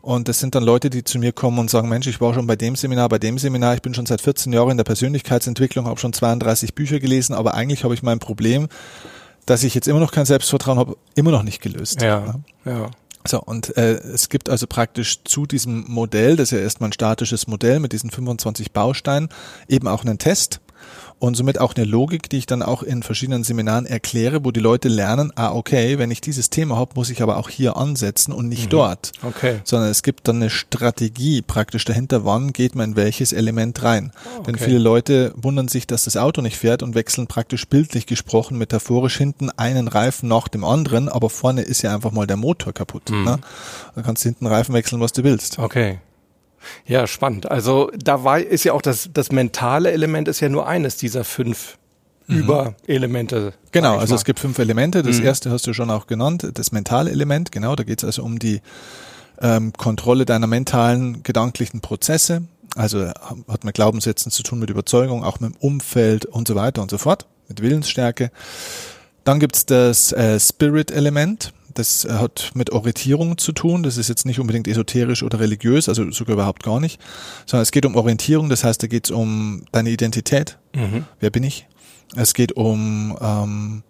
Und 0.00 0.28
das 0.28 0.38
sind 0.38 0.54
dann 0.54 0.62
Leute, 0.62 0.90
die 0.90 1.04
zu 1.04 1.18
mir 1.18 1.32
kommen 1.32 1.58
und 1.58 1.68
sagen, 1.68 1.88
Mensch, 1.88 2.06
ich 2.06 2.20
war 2.20 2.32
schon 2.32 2.46
bei 2.46 2.56
dem 2.56 2.76
Seminar, 2.76 3.08
bei 3.08 3.18
dem 3.18 3.36
Seminar, 3.36 3.74
ich 3.74 3.82
bin 3.82 3.92
schon 3.92 4.06
seit 4.06 4.20
14 4.20 4.52
Jahren 4.52 4.70
in 4.70 4.76
der 4.76 4.84
Persönlichkeitsentwicklung, 4.84 5.86
habe 5.86 6.00
schon 6.00 6.12
32 6.12 6.74
Bücher 6.74 7.00
gelesen, 7.00 7.34
aber 7.34 7.54
eigentlich 7.54 7.84
habe 7.84 7.94
ich 7.94 8.02
mein 8.02 8.18
Problem, 8.18 8.68
dass 9.44 9.64
ich 9.64 9.74
jetzt 9.74 9.88
immer 9.88 10.00
noch 10.00 10.12
kein 10.12 10.24
Selbstvertrauen 10.24 10.78
habe, 10.78 10.96
immer 11.14 11.30
noch 11.30 11.42
nicht 11.42 11.60
gelöst. 11.60 12.00
Ja, 12.00 12.36
ja. 12.64 12.90
So, 13.26 13.42
und 13.42 13.76
äh, 13.76 13.94
es 13.96 14.28
gibt 14.30 14.48
also 14.48 14.66
praktisch 14.66 15.22
zu 15.24 15.44
diesem 15.44 15.84
Modell, 15.88 16.36
das 16.36 16.52
ist 16.52 16.58
ja 16.58 16.62
erstmal 16.62 16.90
ein 16.90 16.94
statisches 16.94 17.46
Modell 17.46 17.80
mit 17.80 17.92
diesen 17.92 18.10
25 18.10 18.72
Bausteinen, 18.72 19.28
eben 19.68 19.88
auch 19.88 20.04
einen 20.04 20.18
Test 20.18 20.60
und 21.18 21.36
somit 21.36 21.60
auch 21.60 21.74
eine 21.74 21.84
Logik, 21.84 22.28
die 22.30 22.38
ich 22.38 22.46
dann 22.46 22.62
auch 22.62 22.82
in 22.82 23.02
verschiedenen 23.02 23.44
Seminaren 23.44 23.86
erkläre, 23.86 24.44
wo 24.44 24.50
die 24.50 24.60
Leute 24.60 24.88
lernen, 24.88 25.32
ah, 25.34 25.52
okay, 25.52 25.98
wenn 25.98 26.10
ich 26.10 26.20
dieses 26.20 26.50
Thema 26.50 26.76
habe, 26.76 26.92
muss 26.94 27.10
ich 27.10 27.22
aber 27.22 27.36
auch 27.36 27.48
hier 27.48 27.76
ansetzen 27.76 28.32
und 28.32 28.48
nicht 28.48 28.66
mhm. 28.66 28.70
dort. 28.70 29.12
Okay. 29.22 29.60
Sondern 29.64 29.90
es 29.90 30.02
gibt 30.02 30.28
dann 30.28 30.36
eine 30.36 30.50
Strategie 30.50 31.42
praktisch 31.42 31.84
dahinter, 31.84 32.24
wann 32.24 32.52
geht 32.52 32.74
man 32.74 32.90
in 32.90 32.96
welches 32.96 33.32
Element 33.32 33.82
rein. 33.82 34.12
Oh, 34.14 34.38
okay. 34.38 34.42
Denn 34.46 34.58
viele 34.58 34.78
Leute 34.78 35.32
wundern 35.36 35.68
sich, 35.68 35.86
dass 35.86 36.04
das 36.04 36.16
Auto 36.16 36.40
nicht 36.40 36.56
fährt 36.56 36.82
und 36.82 36.94
wechseln 36.94 37.26
praktisch 37.26 37.66
bildlich 37.66 38.06
gesprochen, 38.06 38.58
metaphorisch 38.58 39.16
hinten 39.16 39.50
einen 39.50 39.88
Reifen 39.88 40.28
nach 40.28 40.48
dem 40.48 40.64
anderen, 40.64 41.08
aber 41.08 41.30
vorne 41.30 41.62
ist 41.62 41.82
ja 41.82 41.94
einfach 41.94 42.12
mal 42.12 42.26
der 42.26 42.36
Motor 42.36 42.72
kaputt. 42.72 43.10
Mhm. 43.10 43.24
Ne? 43.24 43.38
Dann 43.94 44.04
kannst 44.04 44.24
du 44.24 44.28
hinten 44.28 44.46
Reifen 44.46 44.74
wechseln, 44.74 45.00
was 45.00 45.12
du 45.12 45.24
willst. 45.24 45.58
Okay. 45.58 45.98
Ja, 46.86 47.06
spannend. 47.06 47.50
Also 47.50 47.90
da 47.96 48.24
war, 48.24 48.40
ist 48.40 48.64
ja 48.64 48.72
auch 48.72 48.82
das, 48.82 49.10
das 49.12 49.32
mentale 49.32 49.92
Element 49.92 50.28
ist 50.28 50.40
ja 50.40 50.48
nur 50.48 50.66
eines 50.66 50.96
dieser 50.96 51.24
fünf 51.24 51.78
mhm. 52.26 52.38
Überelemente. 52.38 53.54
Genau, 53.72 53.98
also 53.98 54.14
es 54.14 54.24
gibt 54.24 54.40
fünf 54.40 54.58
Elemente. 54.58 55.02
Das 55.02 55.18
mhm. 55.18 55.26
erste 55.26 55.50
hast 55.50 55.66
du 55.66 55.74
schon 55.74 55.90
auch 55.90 56.06
genannt, 56.06 56.48
das 56.54 56.72
mentale 56.72 57.10
Element. 57.10 57.52
Genau, 57.52 57.76
da 57.76 57.84
geht 57.84 57.98
es 57.98 58.04
also 58.04 58.22
um 58.22 58.38
die 58.38 58.60
ähm, 59.40 59.72
Kontrolle 59.72 60.24
deiner 60.24 60.46
mentalen, 60.46 61.22
gedanklichen 61.22 61.80
Prozesse. 61.80 62.42
Also 62.76 63.08
hat 63.48 63.64
mit 63.64 63.74
Glaubenssätzen 63.74 64.30
zu 64.30 64.42
tun, 64.42 64.58
mit 64.58 64.70
Überzeugung, 64.70 65.24
auch 65.24 65.40
mit 65.40 65.54
dem 65.54 65.56
Umfeld 65.58 66.26
und 66.26 66.46
so 66.46 66.54
weiter 66.54 66.82
und 66.82 66.90
so 66.90 66.98
fort, 66.98 67.26
mit 67.48 67.62
Willensstärke. 67.62 68.30
Dann 69.24 69.40
gibt's 69.40 69.66
das 69.66 70.12
äh, 70.12 70.38
Spirit-Element. 70.38 71.52
Das 71.78 72.06
hat 72.08 72.50
mit 72.54 72.70
Orientierung 72.70 73.38
zu 73.38 73.52
tun. 73.52 73.82
Das 73.82 73.96
ist 73.96 74.08
jetzt 74.08 74.26
nicht 74.26 74.40
unbedingt 74.40 74.66
esoterisch 74.66 75.22
oder 75.22 75.38
religiös, 75.38 75.88
also 75.88 76.10
sogar 76.10 76.34
überhaupt 76.34 76.62
gar 76.62 76.80
nicht, 76.80 77.00
sondern 77.46 77.62
es 77.62 77.70
geht 77.70 77.86
um 77.86 77.94
Orientierung. 77.94 78.48
Das 78.48 78.64
heißt, 78.64 78.82
da 78.82 78.86
geht 78.86 79.06
es 79.06 79.10
um 79.10 79.62
deine 79.72 79.90
Identität. 79.90 80.58
Mhm. 80.74 81.04
Wer 81.20 81.30
bin 81.30 81.44
ich? 81.44 81.66
Es 82.16 82.34
geht 82.34 82.52
um 82.52 83.16
ähm, 83.20 83.82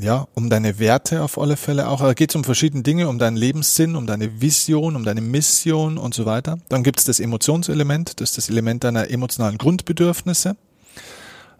ja, 0.00 0.26
um 0.34 0.50
deine 0.50 0.78
Werte 0.78 1.22
auf 1.22 1.38
alle 1.38 1.56
Fälle 1.56 1.88
auch. 1.88 2.00
Da 2.00 2.14
geht 2.14 2.30
es 2.30 2.36
um 2.36 2.44
verschiedene 2.44 2.82
Dinge, 2.82 3.08
um 3.08 3.18
deinen 3.18 3.36
Lebenssinn, 3.36 3.96
um 3.96 4.06
deine 4.06 4.40
Vision, 4.40 4.96
um 4.96 5.04
deine 5.04 5.20
Mission 5.20 5.98
und 5.98 6.14
so 6.14 6.26
weiter. 6.26 6.58
Dann 6.68 6.82
gibt 6.82 6.98
es 6.98 7.04
das 7.04 7.20
Emotionselement, 7.20 8.20
das 8.20 8.30
ist 8.30 8.38
das 8.38 8.48
Element 8.50 8.84
deiner 8.84 9.10
emotionalen 9.10 9.58
Grundbedürfnisse. 9.58 10.56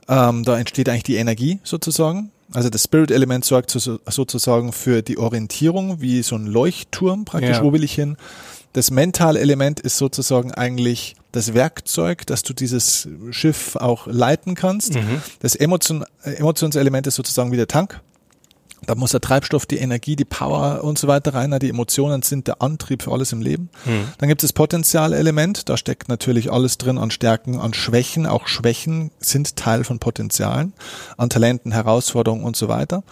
Ähm, 0.08 0.44
da 0.44 0.58
entsteht 0.58 0.88
eigentlich 0.88 1.02
die 1.04 1.16
Energie 1.16 1.60
sozusagen. 1.64 2.30
Also 2.52 2.70
das 2.70 2.84
Spirit-Element 2.84 3.44
sorgt 3.44 3.70
so, 3.70 3.98
sozusagen 4.06 4.72
für 4.72 5.02
die 5.02 5.18
Orientierung, 5.18 6.00
wie 6.00 6.22
so 6.22 6.36
ein 6.36 6.46
Leuchtturm 6.46 7.24
praktisch, 7.24 7.56
ja. 7.56 7.62
wo 7.62 7.72
will 7.72 7.84
ich 7.84 7.94
hin. 7.94 8.16
Das 8.72 8.90
mentale 8.90 9.40
Element 9.40 9.80
ist 9.80 9.96
sozusagen 9.96 10.52
eigentlich 10.52 11.16
das 11.32 11.54
Werkzeug, 11.54 12.26
dass 12.26 12.42
du 12.42 12.52
dieses 12.52 13.08
Schiff 13.30 13.76
auch 13.76 14.06
leiten 14.06 14.54
kannst. 14.54 14.94
Mhm. 14.94 15.22
Das 15.40 15.56
Emotion, 15.56 16.04
Emotionselement 16.22 17.06
ist 17.06 17.14
sozusagen 17.14 17.52
wie 17.52 17.56
der 17.56 17.68
Tank. 17.68 18.00
Da 18.84 18.94
muss 18.94 19.12
der 19.12 19.20
Treibstoff, 19.20 19.66
die 19.66 19.78
Energie, 19.78 20.16
die 20.16 20.24
Power 20.24 20.84
und 20.84 20.98
so 20.98 21.08
weiter 21.08 21.34
rein. 21.34 21.56
Die 21.60 21.70
Emotionen 21.70 22.22
sind 22.22 22.46
der 22.46 22.60
Antrieb 22.60 23.02
für 23.02 23.12
alles 23.12 23.32
im 23.32 23.40
Leben. 23.40 23.70
Mhm. 23.84 24.08
Dann 24.18 24.28
gibt 24.28 24.42
es 24.42 24.48
das 24.48 24.52
Potenzialelement. 24.52 25.68
Da 25.68 25.76
steckt 25.76 26.08
natürlich 26.08 26.52
alles 26.52 26.78
drin 26.78 26.98
an 26.98 27.10
Stärken, 27.10 27.58
an 27.58 27.74
Schwächen. 27.74 28.26
Auch 28.26 28.46
Schwächen 28.46 29.10
sind 29.18 29.56
Teil 29.56 29.84
von 29.84 29.98
Potenzialen, 29.98 30.72
an 31.16 31.30
Talenten, 31.30 31.72
Herausforderungen 31.72 32.44
und 32.44 32.56
so 32.56 32.68
weiter. 32.68 33.02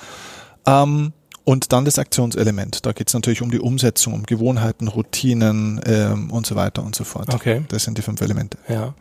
Ähm, 0.67 1.13
und 1.45 1.73
dann 1.73 1.85
das 1.85 1.99
Aktionselement. 1.99 2.87
Da 2.87 2.93
geht 2.93 3.09
es 3.09 3.15
natürlich 3.15 3.43
um 3.43 3.51
die 3.51 3.61
Umsetzung, 3.61 4.15
um 4.15 4.23
Gewohnheiten, 4.23 4.89
Routinen 4.89 5.81
ähm, 5.85 6.31
und 6.31 6.47
so 6.47 6.57
weiter 6.57 6.83
und 6.83 6.95
so 6.95 7.05
fort. 7.05 7.35
Okay. 7.35 7.65
Das 7.69 7.85
sind 7.85 7.99
die 7.99 8.03
fünf 8.03 8.21
Elemente. 8.21 8.59
Ja 8.69 8.95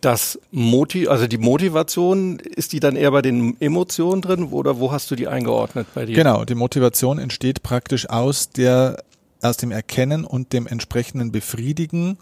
das 0.00 0.38
Motiv, 0.52 1.08
also 1.08 1.26
die 1.26 1.38
Motivation, 1.38 2.38
ist 2.38 2.72
die 2.72 2.80
dann 2.80 2.94
eher 2.94 3.10
bei 3.10 3.22
den 3.22 3.60
Emotionen 3.60 4.22
drin 4.22 4.44
oder 4.44 4.78
wo 4.78 4.92
hast 4.92 5.10
du 5.10 5.16
die 5.16 5.26
eingeordnet 5.26 5.88
bei 5.94 6.06
dir? 6.06 6.14
Genau, 6.14 6.44
die 6.44 6.54
Motivation 6.54 7.18
entsteht 7.18 7.62
praktisch 7.62 8.08
aus 8.08 8.50
der, 8.50 9.02
aus 9.42 9.56
dem 9.56 9.72
Erkennen 9.72 10.24
und 10.24 10.52
dem 10.52 10.66
entsprechenden 10.66 11.32
Befriedigen 11.32 12.18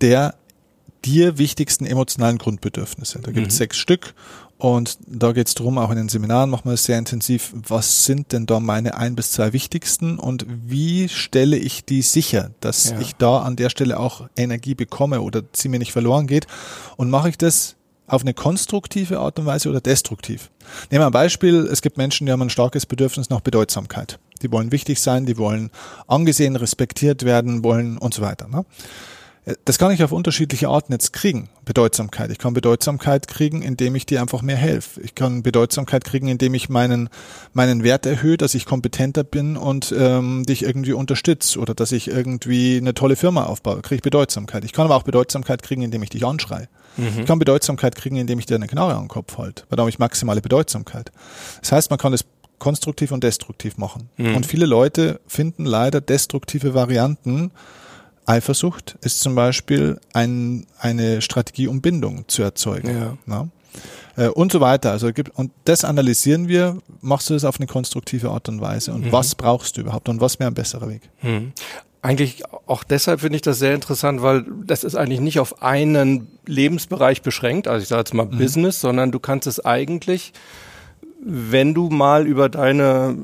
der 0.00 0.34
dir 1.04 1.38
wichtigsten 1.38 1.86
emotionalen 1.86 2.38
Grundbedürfnisse. 2.38 3.20
Da 3.20 3.30
gibt 3.30 3.48
es 3.48 3.54
mhm. 3.54 3.58
sechs 3.58 3.76
Stück 3.76 4.14
und 4.58 4.98
da 5.06 5.30
geht 5.30 5.46
es 5.46 5.54
darum, 5.54 5.78
auch 5.78 5.90
in 5.90 5.96
den 5.96 6.08
Seminaren 6.08 6.50
machen 6.50 6.64
wir 6.64 6.72
es 6.72 6.84
sehr 6.84 6.98
intensiv, 6.98 7.52
was 7.54 8.04
sind 8.04 8.32
denn 8.32 8.44
da 8.44 8.58
meine 8.58 8.96
ein 8.96 9.14
bis 9.14 9.30
zwei 9.30 9.52
wichtigsten 9.52 10.18
und 10.18 10.46
wie 10.48 11.08
stelle 11.08 11.56
ich 11.56 11.84
die 11.84 12.02
sicher, 12.02 12.50
dass 12.58 12.90
ja. 12.90 12.98
ich 12.98 13.14
da 13.14 13.38
an 13.42 13.54
der 13.54 13.70
Stelle 13.70 14.00
auch 14.00 14.28
Energie 14.36 14.74
bekomme 14.74 15.20
oder 15.20 15.42
sie 15.52 15.68
mir 15.68 15.78
nicht 15.78 15.92
verloren 15.92 16.26
geht 16.26 16.48
und 16.96 17.08
mache 17.08 17.28
ich 17.28 17.38
das 17.38 17.76
auf 18.08 18.22
eine 18.22 18.34
konstruktive 18.34 19.20
Art 19.20 19.38
und 19.38 19.46
Weise 19.46 19.68
oder 19.68 19.80
destruktiv. 19.80 20.50
Nehmen 20.90 21.02
wir 21.02 21.06
ein 21.06 21.12
Beispiel, 21.12 21.68
es 21.70 21.80
gibt 21.80 21.96
Menschen, 21.96 22.26
die 22.26 22.32
haben 22.32 22.42
ein 22.42 22.50
starkes 22.50 22.84
Bedürfnis 22.84 23.30
nach 23.30 23.40
Bedeutsamkeit. 23.40 24.18
Die 24.42 24.50
wollen 24.50 24.72
wichtig 24.72 25.00
sein, 25.00 25.24
die 25.24 25.36
wollen 25.36 25.70
angesehen, 26.08 26.56
respektiert 26.56 27.24
werden, 27.24 27.62
wollen 27.62 27.96
und 27.98 28.14
so 28.14 28.22
weiter. 28.22 28.48
Ne? 28.48 28.64
Das 29.64 29.78
kann 29.78 29.90
ich 29.92 30.02
auf 30.02 30.12
unterschiedliche 30.12 30.68
Arten 30.68 30.92
jetzt 30.92 31.12
kriegen, 31.12 31.48
Bedeutsamkeit. 31.64 32.30
Ich 32.30 32.38
kann 32.38 32.54
Bedeutsamkeit 32.54 33.28
kriegen, 33.28 33.62
indem 33.62 33.94
ich 33.94 34.04
dir 34.04 34.20
einfach 34.20 34.42
mehr 34.42 34.56
helfe. 34.56 35.00
Ich 35.00 35.14
kann 35.14 35.42
Bedeutsamkeit 35.42 36.04
kriegen, 36.04 36.28
indem 36.28 36.54
ich 36.54 36.68
meinen, 36.68 37.08
meinen 37.52 37.82
Wert 37.82 38.04
erhöhe, 38.04 38.36
dass 38.36 38.54
ich 38.54 38.66
kompetenter 38.66 39.24
bin 39.24 39.56
und 39.56 39.94
ähm, 39.96 40.44
dich 40.44 40.64
irgendwie 40.64 40.92
unterstütze 40.92 41.58
oder 41.58 41.74
dass 41.74 41.92
ich 41.92 42.08
irgendwie 42.08 42.76
eine 42.76 42.94
tolle 42.94 43.16
Firma 43.16 43.44
aufbaue. 43.44 43.80
Kriege 43.80 43.96
ich 43.96 44.02
Bedeutsamkeit. 44.02 44.64
Ich 44.64 44.72
kann 44.72 44.84
aber 44.84 44.96
auch 44.96 45.04
Bedeutsamkeit 45.04 45.62
kriegen, 45.62 45.82
indem 45.82 46.02
ich 46.02 46.10
dich 46.10 46.26
anschreie. 46.26 46.68
Mhm. 46.96 47.20
Ich 47.20 47.26
kann 47.26 47.38
Bedeutsamkeit 47.38 47.96
kriegen, 47.96 48.16
indem 48.16 48.38
ich 48.38 48.46
dir 48.46 48.56
eine 48.56 48.66
Knarre 48.66 48.94
an 48.94 49.04
den 49.04 49.08
Kopf 49.08 49.38
halte. 49.38 49.64
Weil 49.68 49.76
da 49.76 49.82
habe 49.82 49.90
ich 49.90 49.98
maximale 49.98 50.40
Bedeutsamkeit. 50.40 51.12
Das 51.60 51.72
heißt, 51.72 51.90
man 51.90 51.98
kann 51.98 52.12
es 52.12 52.24
konstruktiv 52.58 53.12
und 53.12 53.24
destruktiv 53.24 53.78
machen. 53.78 54.10
Mhm. 54.16 54.36
Und 54.36 54.46
viele 54.46 54.66
Leute 54.66 55.20
finden 55.26 55.64
leider 55.64 56.00
destruktive 56.00 56.74
Varianten, 56.74 57.52
Eifersucht 58.28 58.96
ist 59.00 59.20
zum 59.20 59.34
Beispiel 59.34 59.98
ein, 60.12 60.66
eine 60.78 61.22
Strategie, 61.22 61.66
um 61.66 61.80
Bindung 61.80 62.28
zu 62.28 62.42
erzeugen. 62.42 63.16
Ja. 63.26 63.48
Äh, 64.16 64.28
und 64.28 64.52
so 64.52 64.60
weiter. 64.60 64.90
Also 64.90 65.12
gibt, 65.12 65.36
und 65.38 65.52
das 65.64 65.84
analysieren 65.84 66.48
wir, 66.48 66.78
machst 67.00 67.30
du 67.30 67.34
das 67.34 67.44
auf 67.44 67.58
eine 67.58 67.66
konstruktive 67.66 68.30
Art 68.30 68.48
und 68.48 68.60
Weise 68.60 68.92
und 68.92 69.06
mhm. 69.06 69.12
was 69.12 69.34
brauchst 69.34 69.76
du 69.76 69.80
überhaupt 69.80 70.08
und 70.08 70.20
was 70.20 70.38
wäre 70.38 70.50
ein 70.50 70.54
besserer 70.54 70.88
Weg? 70.88 71.02
Mhm. 71.22 71.52
Eigentlich 72.00 72.42
auch 72.66 72.84
deshalb 72.84 73.20
finde 73.20 73.36
ich 73.36 73.42
das 73.42 73.58
sehr 73.58 73.74
interessant, 73.74 74.22
weil 74.22 74.44
das 74.64 74.84
ist 74.84 74.94
eigentlich 74.94 75.20
nicht 75.20 75.40
auf 75.40 75.62
einen 75.62 76.28
Lebensbereich 76.46 77.22
beschränkt, 77.22 77.66
also 77.66 77.82
ich 77.82 77.88
sage 77.88 78.00
jetzt 78.00 78.14
mal 78.14 78.26
mhm. 78.26 78.38
Business, 78.38 78.80
sondern 78.80 79.10
du 79.10 79.18
kannst 79.18 79.46
es 79.46 79.64
eigentlich 79.64 80.32
wenn 81.20 81.74
du 81.74 81.88
mal 81.90 82.26
über 82.26 82.48
deine, 82.48 83.16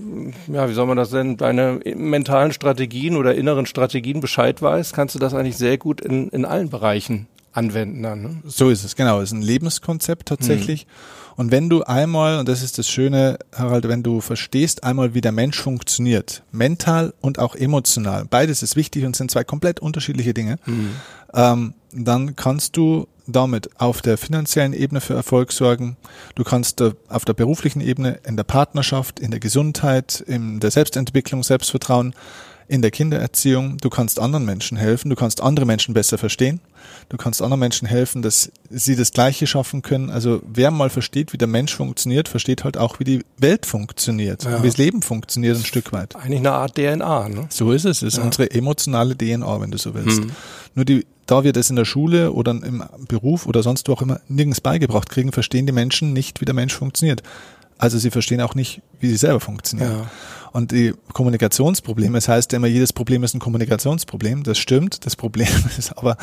ja, 0.48 0.68
wie 0.68 0.74
soll 0.74 0.87
man 0.87 0.96
das 0.96 1.12
nennen, 1.12 1.37
deine 1.37 1.80
mentalen 1.94 2.52
Strategien 2.52 3.16
oder 3.16 3.35
inneren 3.35 3.66
Strategien 3.66 4.20
Bescheid 4.20 4.61
weißt, 4.61 4.92
kannst 4.92 5.14
du 5.14 5.18
das 5.18 5.35
eigentlich 5.35 5.57
sehr 5.57 5.78
gut 5.78 6.00
in, 6.00 6.28
in 6.30 6.44
allen 6.44 6.70
Bereichen 6.70 7.28
anwenden 7.52 8.02
dann. 8.02 8.22
Ne? 8.22 8.37
So 8.44 8.68
ist 8.68 8.85
es, 8.85 8.96
genau. 8.96 9.20
Es 9.20 9.30
ist 9.30 9.38
ein 9.38 9.42
Lebenskonzept 9.42 10.26
tatsächlich. 10.28 10.87
Mhm. 10.87 10.90
Und 11.37 11.51
wenn 11.51 11.68
du 11.68 11.83
einmal, 11.83 12.38
und 12.38 12.49
das 12.49 12.62
ist 12.62 12.79
das 12.79 12.88
Schöne, 12.88 13.38
Harald, 13.55 13.88
wenn 13.88 14.03
du 14.03 14.20
verstehst 14.20 14.85
einmal, 14.85 15.14
wie 15.14 15.20
der 15.20 15.33
Mensch 15.33 15.61
funktioniert, 15.61 16.42
mental 16.53 17.12
und 17.20 17.38
auch 17.38 17.55
emotional, 17.57 18.25
beides 18.25 18.62
ist 18.62 18.77
wichtig 18.77 19.05
und 19.05 19.16
sind 19.16 19.31
zwei 19.31 19.44
komplett 19.44 19.81
unterschiedliche 19.81 20.35
Dinge, 20.35 20.59
mhm. 20.66 20.90
ähm, 21.35 21.75
dann 21.92 22.37
kannst 22.37 22.77
du 22.77 23.09
damit 23.27 23.70
auf 23.81 24.03
der 24.03 24.18
finanziellen 24.18 24.75
Ebene 24.75 25.01
für 25.01 25.14
Erfolg 25.14 25.53
sorgen. 25.53 25.97
Du 26.35 26.44
kannst 26.44 26.83
auf 26.83 27.25
der 27.25 27.33
beruflichen 27.33 27.81
Ebene, 27.81 28.20
in 28.27 28.37
der 28.37 28.44
Partnerschaft, 28.44 29.18
in 29.18 29.31
der 29.31 29.40
Gesundheit, 29.40 30.20
in 30.27 30.61
der 30.61 30.70
Selbstentwicklung, 30.70 31.42
Selbstvertrauen 31.42 32.14
in 32.68 32.83
der 32.83 32.90
Kindererziehung. 32.90 33.79
Du 33.79 33.90
kannst 33.90 34.18
anderen 34.18 34.44
Menschen 34.44 34.77
helfen, 34.77 35.11
du 35.11 35.16
kannst 35.16 35.42
andere 35.42 35.66
Menschen 35.66 35.94
besser 35.94 36.18
verstehen. 36.18 36.61
Du 37.09 37.16
kannst 37.16 37.42
anderen 37.42 37.61
Menschen 37.61 37.87
helfen, 37.87 38.22
dass 38.22 38.50
sie 38.70 38.96
das 38.96 39.12
Gleiche 39.12 39.46
schaffen 39.46 39.83
können. 39.83 40.11
Also 40.11 40.42
wer 40.46 40.70
mal 40.70 40.90
versteht, 40.90 41.33
wie 41.33 41.38
der 41.38 41.48
Mensch 41.48 41.74
funktioniert, 41.74 42.29
versteht 42.29 42.64
halt 42.64 42.77
auch, 42.77 42.98
wie 42.98 43.05
die 43.05 43.24
Welt 43.38 43.66
funktioniert, 43.66 44.44
ja. 44.44 44.62
wie 44.62 44.66
das 44.66 44.79
Leben 44.79 45.03
funktioniert 45.03 45.57
ein 45.57 45.64
Stück 45.64 45.92
weit. 45.92 46.16
Eigentlich 46.16 46.40
eine 46.40 46.53
Art 46.53 46.77
DNA, 46.77 47.29
ne? 47.29 47.46
So 47.50 47.72
ist 47.72 47.85
es. 47.85 47.98
Es 47.98 48.14
ist 48.14 48.16
ja. 48.18 48.24
unsere 48.24 48.50
emotionale 48.50 49.16
DNA, 49.16 49.61
wenn 49.61 49.70
du 49.70 49.79
so 49.79 49.94
willst. 49.94 50.22
Hm. 50.22 50.31
Nur 50.74 50.85
die, 50.85 51.07
da 51.27 51.44
wir 51.44 51.53
das 51.53 51.70
in 51.70 51.77
der 51.77 51.85
Schule 51.85 52.33
oder 52.33 52.53
im 52.53 52.83
Beruf 53.09 53.46
oder 53.46 53.62
sonst 53.62 53.88
wo 53.88 53.92
auch 53.92 54.03
immer 54.03 54.20
nirgends 54.29 54.61
beigebracht 54.61 55.09
kriegen, 55.09 55.33
verstehen 55.33 55.66
die 55.66 55.72
Menschen 55.72 56.12
nicht, 56.12 56.40
wie 56.40 56.44
der 56.44 56.55
Mensch 56.55 56.74
funktioniert. 56.74 57.22
Also 57.79 57.98
sie 57.98 58.11
verstehen 58.11 58.40
auch 58.40 58.55
nicht, 58.55 58.83
wie 59.00 59.09
sie 59.09 59.16
selber 59.16 59.40
funktionieren. 59.40 59.90
Ja. 59.90 60.11
Und 60.55 60.71
die 60.71 60.95
Kommunikationsprobleme, 61.12 62.17
es 62.17 62.27
das 62.27 62.35
heißt 62.35 62.53
immer, 62.53 62.69
jedes 62.69 62.93
Problem 62.93 63.25
ist 63.25 63.35
ein 63.35 63.40
Kommunikationsproblem. 63.40 64.45
Das 64.45 64.57
stimmt. 64.57 65.05
Das 65.05 65.17
Problem 65.17 65.49
ist 65.79 65.99
aber, 65.99 66.17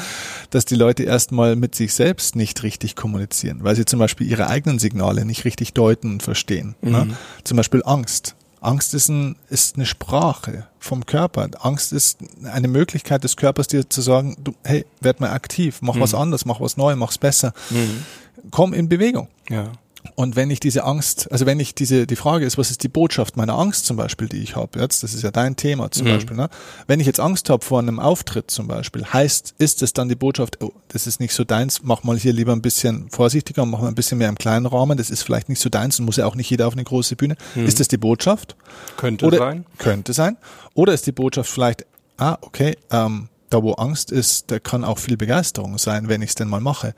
dass 0.51 0.63
die 0.63 0.75
Leute 0.75 1.03
erstmal 1.03 1.57
mit 1.57 1.75
sich 1.75 1.93
selbst 1.93 2.37
nicht 2.37 2.63
richtig 2.63 2.95
kommunizieren, 2.95 3.59
weil 3.61 3.75
sie 3.75 3.83
zum 3.83 3.99
Beispiel 3.99 4.31
ihre 4.31 4.47
eigenen 4.47 4.79
Signale 4.79 5.25
nicht 5.25 5.43
richtig 5.43 5.73
deuten 5.73 6.11
und 6.13 6.23
verstehen. 6.23 6.75
Ne? 6.81 6.89
Mhm. 6.89 7.09
Ne? 7.09 7.17
Zum 7.43 7.57
Beispiel 7.57 7.83
Angst. 7.85 8.35
Angst 8.61 8.93
ist, 8.93 9.09
ein, 9.09 9.35
ist 9.49 9.75
eine 9.75 9.85
Sprache 9.85 10.65
vom 10.79 11.05
Körper. 11.05 11.49
Angst 11.59 11.91
ist 11.91 12.19
eine 12.45 12.69
Möglichkeit 12.69 13.25
des 13.25 13.35
Körpers, 13.35 13.67
dir 13.67 13.89
zu 13.89 14.01
sagen, 14.01 14.37
du, 14.41 14.53
hey, 14.63 14.85
werd 15.01 15.19
mal 15.19 15.31
aktiv, 15.31 15.79
mach 15.81 15.95
mhm. 15.95 15.99
was 15.99 16.13
anderes, 16.13 16.45
mach 16.45 16.61
was 16.61 16.77
Neues, 16.77 16.97
mach's 16.97 17.17
besser. 17.17 17.51
Mhm. 17.69 18.05
Komm 18.49 18.73
in 18.73 18.87
Bewegung. 18.87 19.27
Ja. 19.49 19.73
Und 20.15 20.35
wenn 20.35 20.49
ich 20.49 20.59
diese 20.59 20.83
Angst, 20.83 21.31
also 21.31 21.45
wenn 21.45 21.59
ich 21.59 21.75
diese, 21.75 22.07
die 22.07 22.15
Frage 22.15 22.45
ist, 22.45 22.57
was 22.57 22.71
ist 22.71 22.83
die 22.83 22.87
Botschaft 22.87 23.37
meiner 23.37 23.57
Angst 23.57 23.85
zum 23.85 23.97
Beispiel, 23.97 24.27
die 24.27 24.39
ich 24.39 24.55
habe, 24.55 24.79
jetzt, 24.79 25.03
das 25.03 25.13
ist 25.13 25.23
ja 25.23 25.31
dein 25.31 25.55
Thema 25.55 25.91
zum 25.91 26.07
mhm. 26.07 26.11
Beispiel, 26.11 26.37
ne? 26.37 26.49
Wenn 26.87 26.99
ich 26.99 27.07
jetzt 27.07 27.19
Angst 27.19 27.49
habe 27.49 27.63
vor 27.63 27.79
einem 27.79 27.99
Auftritt 27.99 28.49
zum 28.49 28.67
Beispiel, 28.67 29.05
heißt, 29.05 29.55
ist 29.57 29.81
es 29.81 29.93
dann 29.93 30.09
die 30.09 30.15
Botschaft, 30.15 30.61
oh, 30.61 30.73
das 30.89 31.07
ist 31.07 31.19
nicht 31.19 31.33
so 31.33 31.43
deins, 31.43 31.81
mach 31.83 32.03
mal 32.03 32.17
hier 32.17 32.33
lieber 32.33 32.51
ein 32.51 32.61
bisschen 32.61 33.09
vorsichtiger 33.09 33.65
mach 33.65 33.81
mal 33.81 33.87
ein 33.87 33.95
bisschen 33.95 34.17
mehr 34.17 34.29
im 34.29 34.37
kleinen 34.37 34.65
Rahmen, 34.65 34.97
das 34.97 35.09
ist 35.09 35.23
vielleicht 35.23 35.49
nicht 35.49 35.61
so 35.61 35.69
deins 35.69 35.99
und 35.99 36.05
muss 36.05 36.17
ja 36.17 36.25
auch 36.25 36.35
nicht 36.35 36.49
jeder 36.49 36.67
auf 36.67 36.73
eine 36.73 36.83
große 36.83 37.15
Bühne. 37.15 37.35
Mhm. 37.55 37.65
Ist 37.65 37.79
das 37.79 37.87
die 37.87 37.97
Botschaft? 37.97 38.55
Könnte 38.97 39.25
Oder, 39.25 39.37
sein. 39.37 39.65
Könnte 39.77 40.13
sein. 40.13 40.37
Oder 40.73 40.93
ist 40.93 41.05
die 41.07 41.11
Botschaft 41.11 41.49
vielleicht, 41.49 41.85
ah, 42.17 42.37
okay, 42.41 42.75
ähm, 42.91 43.29
da 43.53 43.63
wo 43.63 43.73
Angst 43.73 44.11
ist, 44.11 44.51
da 44.51 44.59
kann 44.59 44.83
auch 44.83 44.97
viel 44.97 45.17
Begeisterung 45.17 45.77
sein, 45.77 46.09
wenn 46.09 46.21
ich 46.21 46.29
es 46.29 46.35
denn 46.35 46.47
mal 46.47 46.61
mache. 46.61 46.93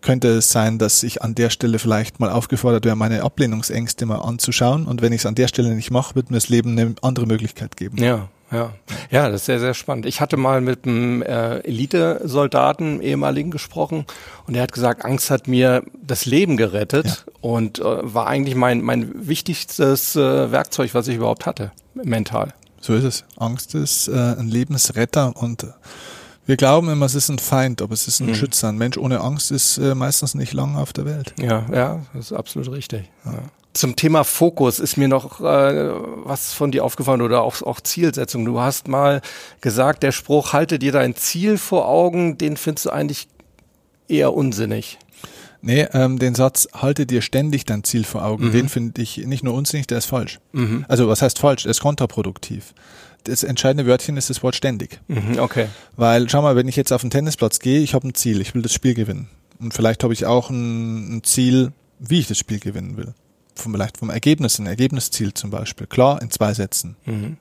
Könnte 0.00 0.28
es 0.28 0.50
sein, 0.50 0.78
dass 0.78 1.02
ich 1.02 1.22
an 1.22 1.34
der 1.34 1.50
Stelle 1.50 1.78
vielleicht 1.78 2.20
mal 2.20 2.30
aufgefordert 2.30 2.84
wäre, 2.84 2.96
meine 2.96 3.22
Ablehnungsängste 3.22 4.06
mal 4.06 4.16
anzuschauen 4.16 4.86
und 4.86 5.02
wenn 5.02 5.12
ich 5.12 5.20
es 5.20 5.26
an 5.26 5.34
der 5.34 5.48
Stelle 5.48 5.74
nicht 5.74 5.90
mache, 5.90 6.14
wird 6.14 6.30
mir 6.30 6.36
das 6.36 6.48
Leben 6.48 6.78
eine 6.78 6.94
andere 7.02 7.26
Möglichkeit 7.26 7.76
geben. 7.76 8.02
Ja, 8.02 8.28
ja. 8.50 8.72
Ja, 9.10 9.28
das 9.28 9.42
ist 9.42 9.46
sehr, 9.46 9.60
sehr 9.60 9.74
spannend. 9.74 10.06
Ich 10.06 10.20
hatte 10.20 10.36
mal 10.36 10.60
mit 10.60 10.86
einem 10.86 11.22
äh, 11.22 11.58
Elite-Soldaten, 11.58 13.00
ehemaligen, 13.00 13.50
gesprochen 13.50 14.06
und 14.46 14.54
er 14.54 14.62
hat 14.62 14.72
gesagt, 14.72 15.04
Angst 15.04 15.30
hat 15.30 15.48
mir 15.48 15.82
das 16.02 16.24
Leben 16.24 16.56
gerettet 16.56 17.06
ja. 17.06 17.32
und 17.40 17.78
äh, 17.78 17.84
war 17.84 18.26
eigentlich 18.26 18.54
mein, 18.54 18.80
mein 18.80 19.28
wichtigstes 19.28 20.16
äh, 20.16 20.50
Werkzeug, 20.50 20.94
was 20.94 21.08
ich 21.08 21.16
überhaupt 21.16 21.46
hatte, 21.46 21.72
mental. 21.94 22.54
So 22.88 22.94
ist 22.94 23.04
es. 23.04 23.24
Angst 23.36 23.74
ist 23.74 24.08
äh, 24.08 24.12
ein 24.12 24.48
Lebensretter 24.48 25.36
und 25.36 25.66
wir 26.46 26.56
glauben 26.56 26.88
immer, 26.88 27.04
es 27.04 27.14
ist 27.14 27.28
ein 27.28 27.38
Feind, 27.38 27.82
aber 27.82 27.92
es 27.92 28.08
ist 28.08 28.20
ein 28.20 28.28
mhm. 28.28 28.34
Schützer. 28.34 28.68
Ein 28.70 28.78
Mensch 28.78 28.96
ohne 28.96 29.20
Angst 29.20 29.50
ist 29.50 29.76
äh, 29.76 29.94
meistens 29.94 30.34
nicht 30.34 30.54
lange 30.54 30.78
auf 30.78 30.94
der 30.94 31.04
Welt. 31.04 31.34
Ja, 31.38 31.66
ja, 31.70 32.00
das 32.14 32.30
ist 32.30 32.32
absolut 32.32 32.72
richtig. 32.72 33.10
Ja. 33.26 33.42
Zum 33.74 33.94
Thema 33.94 34.24
Fokus 34.24 34.78
ist 34.78 34.96
mir 34.96 35.06
noch 35.06 35.42
äh, 35.42 35.90
was 36.24 36.54
von 36.54 36.70
dir 36.70 36.82
aufgefallen 36.82 37.20
oder 37.20 37.42
auch, 37.42 37.60
auch 37.60 37.82
Zielsetzung. 37.82 38.46
Du 38.46 38.58
hast 38.58 38.88
mal 38.88 39.20
gesagt, 39.60 40.02
der 40.02 40.12
Spruch, 40.12 40.54
halte 40.54 40.78
dir 40.78 40.92
dein 40.92 41.14
Ziel 41.14 41.58
vor 41.58 41.88
Augen, 41.88 42.38
den 42.38 42.56
findest 42.56 42.86
du 42.86 42.90
eigentlich 42.90 43.28
eher 44.08 44.32
unsinnig. 44.32 44.98
Nee, 45.60 45.86
ähm, 45.92 46.18
den 46.18 46.34
Satz, 46.34 46.68
halte 46.72 47.04
dir 47.04 47.20
ständig 47.20 47.64
dein 47.64 47.82
Ziel 47.84 48.04
vor 48.04 48.24
Augen, 48.24 48.48
mhm. 48.48 48.52
den 48.52 48.68
finde 48.68 49.02
ich 49.02 49.18
nicht 49.18 49.42
nur 49.42 49.54
unsinnig, 49.54 49.86
der 49.86 49.98
ist 49.98 50.06
falsch. 50.06 50.38
Mhm. 50.52 50.84
Also 50.88 51.08
was 51.08 51.22
heißt 51.22 51.38
falsch? 51.38 51.64
Der 51.64 51.70
ist 51.70 51.80
kontraproduktiv. 51.80 52.74
Das 53.24 53.42
entscheidende 53.42 53.86
Wörtchen 53.86 54.16
ist 54.16 54.30
das 54.30 54.42
Wort 54.42 54.54
ständig. 54.54 55.00
Mhm, 55.08 55.38
okay. 55.38 55.66
Weil, 55.96 56.28
schau 56.28 56.40
mal, 56.40 56.54
wenn 56.56 56.68
ich 56.68 56.76
jetzt 56.76 56.92
auf 56.92 57.00
den 57.00 57.10
Tennisplatz 57.10 57.58
gehe, 57.58 57.80
ich 57.80 57.94
habe 57.94 58.06
ein 58.06 58.14
Ziel, 58.14 58.40
ich 58.40 58.54
will 58.54 58.62
das 58.62 58.72
Spiel 58.72 58.94
gewinnen. 58.94 59.28
Und 59.58 59.74
vielleicht 59.74 60.04
habe 60.04 60.12
ich 60.12 60.24
auch 60.24 60.50
ein, 60.50 61.16
ein 61.16 61.24
Ziel, 61.24 61.72
wie 61.98 62.20
ich 62.20 62.28
das 62.28 62.38
Spiel 62.38 62.60
gewinnen 62.60 62.96
will. 62.96 63.14
Vielleicht 63.56 63.98
vom 63.98 64.10
Ergebnis, 64.10 64.58
ein 64.60 64.66
Ergebnisziel 64.66 65.34
zum 65.34 65.50
Beispiel. 65.50 65.88
Klar, 65.88 66.22
in 66.22 66.30
zwei 66.30 66.54
Sätzen. 66.54 66.96
Mhm. 67.04 67.36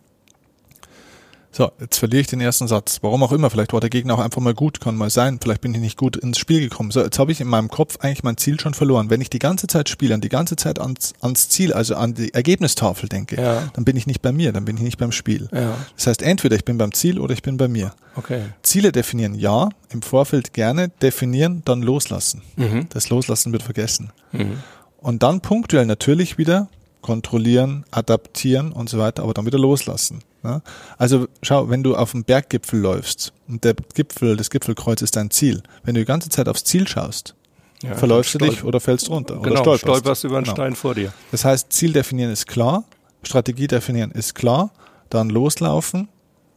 So, 1.57 1.71
jetzt 1.79 1.97
verliere 1.97 2.21
ich 2.21 2.27
den 2.27 2.39
ersten 2.39 2.67
Satz. 2.67 2.99
Warum 3.01 3.23
auch 3.23 3.31
immer, 3.31 3.49
vielleicht 3.49 3.73
war 3.73 3.79
der 3.79 3.89
Gegner 3.89 4.13
auch 4.13 4.19
einfach 4.19 4.41
mal 4.41 4.53
gut, 4.53 4.79
kann 4.79 4.95
mal 4.95 5.09
sein. 5.09 5.39
Vielleicht 5.41 5.61
bin 5.61 5.73
ich 5.73 5.81
nicht 5.81 5.97
gut 5.97 6.15
ins 6.15 6.37
Spiel 6.37 6.59
gekommen. 6.59 6.91
So, 6.91 7.01
jetzt 7.01 7.17
habe 7.17 7.31
ich 7.31 7.41
in 7.41 7.47
meinem 7.47 7.69
Kopf 7.69 7.97
eigentlich 7.99 8.21
mein 8.21 8.37
Ziel 8.37 8.59
schon 8.59 8.75
verloren. 8.75 9.09
Wenn 9.09 9.21
ich 9.21 9.31
die 9.31 9.39
ganze 9.39 9.65
Zeit 9.65 9.89
spiele 9.89 10.13
und 10.13 10.23
die 10.23 10.29
ganze 10.29 10.55
Zeit 10.55 10.77
ans, 10.79 11.13
ans 11.19 11.49
Ziel, 11.49 11.73
also 11.73 11.95
an 11.95 12.13
die 12.13 12.31
Ergebnistafel 12.31 13.09
denke, 13.09 13.41
ja. 13.41 13.71
dann 13.73 13.85
bin 13.85 13.97
ich 13.97 14.05
nicht 14.05 14.21
bei 14.21 14.31
mir, 14.31 14.51
dann 14.51 14.65
bin 14.65 14.77
ich 14.77 14.83
nicht 14.83 14.99
beim 14.99 15.11
Spiel. 15.11 15.49
Ja. 15.51 15.73
Das 15.95 16.05
heißt, 16.05 16.21
entweder 16.21 16.55
ich 16.55 16.63
bin 16.63 16.77
beim 16.77 16.93
Ziel 16.93 17.19
oder 17.19 17.33
ich 17.33 17.41
bin 17.41 17.57
bei 17.57 17.67
mir. 17.67 17.91
Okay. 18.15 18.41
Ziele 18.61 18.91
definieren, 18.91 19.33
ja, 19.33 19.69
im 19.89 20.03
Vorfeld 20.03 20.53
gerne, 20.53 20.89
definieren, 21.01 21.63
dann 21.65 21.81
loslassen. 21.81 22.43
Mhm. 22.55 22.85
Das 22.89 23.09
Loslassen 23.09 23.51
wird 23.51 23.63
vergessen. 23.63 24.11
Mhm. 24.31 24.59
Und 24.99 25.23
dann 25.23 25.41
punktuell 25.41 25.87
natürlich 25.87 26.37
wieder 26.37 26.69
kontrollieren, 27.01 27.83
adaptieren 27.89 28.71
und 28.71 28.89
so 28.89 28.99
weiter, 28.99 29.23
aber 29.23 29.33
dann 29.33 29.47
wieder 29.47 29.57
loslassen. 29.57 30.19
Ne? 30.47 30.61
Also 30.97 31.27
schau, 31.41 31.69
wenn 31.69 31.83
du 31.83 31.95
auf 31.95 32.11
dem 32.11 32.23
Berggipfel 32.23 32.79
läufst 32.79 33.33
und 33.49 33.65
der 33.65 33.75
Gipfel, 33.93 34.37
das 34.37 34.49
Gipfelkreuz 34.49 35.01
ist 35.01 35.17
dein 35.17 35.29
Ziel, 35.29 35.61
wenn 35.83 35.93
du 35.93 35.99
die 35.99 36.05
ganze 36.05 36.29
Zeit 36.29 36.47
aufs 36.47 36.63
Ziel 36.63 36.87
schaust, 36.87 37.35
ja, 37.83 37.93
verläufst 37.95 38.33
du 38.33 38.37
dich 38.39 38.63
oder 38.63 38.79
fällst 38.79 39.09
runter 39.09 39.35
genau, 39.35 39.47
oder 39.47 39.57
stolperst. 39.59 39.81
stolperst 39.81 40.23
über 40.23 40.37
einen 40.37 40.45
genau. 40.45 40.55
Stein 40.55 40.75
vor 40.75 40.95
dir. 40.95 41.11
Das 41.31 41.43
heißt, 41.43 41.71
Ziel 41.73 41.91
definieren 41.91 42.31
ist 42.31 42.47
klar, 42.47 42.85
Strategie 43.23 43.67
definieren 43.67 44.11
ist 44.11 44.35
klar, 44.35 44.71
dann 45.09 45.29
loslaufen, 45.29 46.07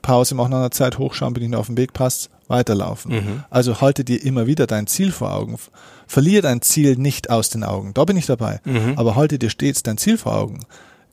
Pause 0.02 0.36
machen 0.36 0.54
an 0.54 0.62
der 0.62 0.70
Zeit, 0.70 0.98
hochschauen, 0.98 1.34
bin 1.34 1.42
ich 1.42 1.48
noch 1.48 1.58
auf 1.58 1.66
dem 1.66 1.76
Weg, 1.76 1.92
passt, 1.92 2.30
weiterlaufen. 2.46 3.12
Mhm. 3.12 3.44
Also 3.50 3.80
halte 3.80 4.04
dir 4.04 4.24
immer 4.24 4.46
wieder 4.46 4.68
dein 4.68 4.86
Ziel 4.86 5.10
vor 5.10 5.34
Augen. 5.34 5.58
Verliere 6.06 6.42
dein 6.42 6.62
Ziel 6.62 6.96
nicht 6.96 7.28
aus 7.28 7.50
den 7.50 7.64
Augen. 7.64 7.92
Da 7.94 8.04
bin 8.04 8.16
ich 8.16 8.26
dabei. 8.26 8.60
Mhm. 8.64 8.94
Aber 8.96 9.14
halte 9.14 9.38
dir 9.38 9.50
stets 9.50 9.82
dein 9.82 9.98
Ziel 9.98 10.16
vor 10.16 10.34
Augen 10.34 10.60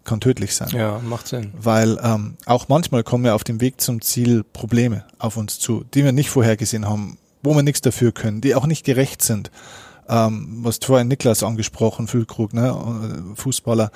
kann 0.08 0.22
tödlich 0.22 0.56
sein. 0.56 0.70
Ja, 0.70 1.00
macht 1.00 1.28
Sinn. 1.28 1.52
Weil 1.62 2.00
ähm, 2.02 2.38
auch 2.46 2.70
manchmal 2.70 3.04
kommen 3.04 3.26
ja 3.26 3.36
auf 3.36 3.44
dem 3.44 3.62
Weg 3.62 3.80
zum 3.80 4.02
Ziel 4.02 4.44
Probleme 4.44 5.04
auf 5.20 5.38
uns 5.38 5.60
zu, 5.60 5.84
die 5.94 6.04
wir 6.04 6.14
nicht 6.14 6.30
vorhergesehen 6.30 6.88
haben, 6.88 7.20
wo 7.44 7.54
wir 7.54 7.62
nichts 7.62 7.82
dafür 7.82 8.12
können, 8.12 8.42
die 8.42 8.56
auch 8.56 8.66
nicht 8.66 8.86
gerecht 8.86 9.22
sind. 9.22 9.52
Ähm, 10.10 10.60
was 10.62 10.80
vorhin 10.82 11.10
Niklas 11.10 11.44
angesprochen, 11.44 12.08
Füllkrug, 12.08 12.54
ne, 12.54 12.70
äh, 12.70 13.36
Fußballer. 13.36 13.92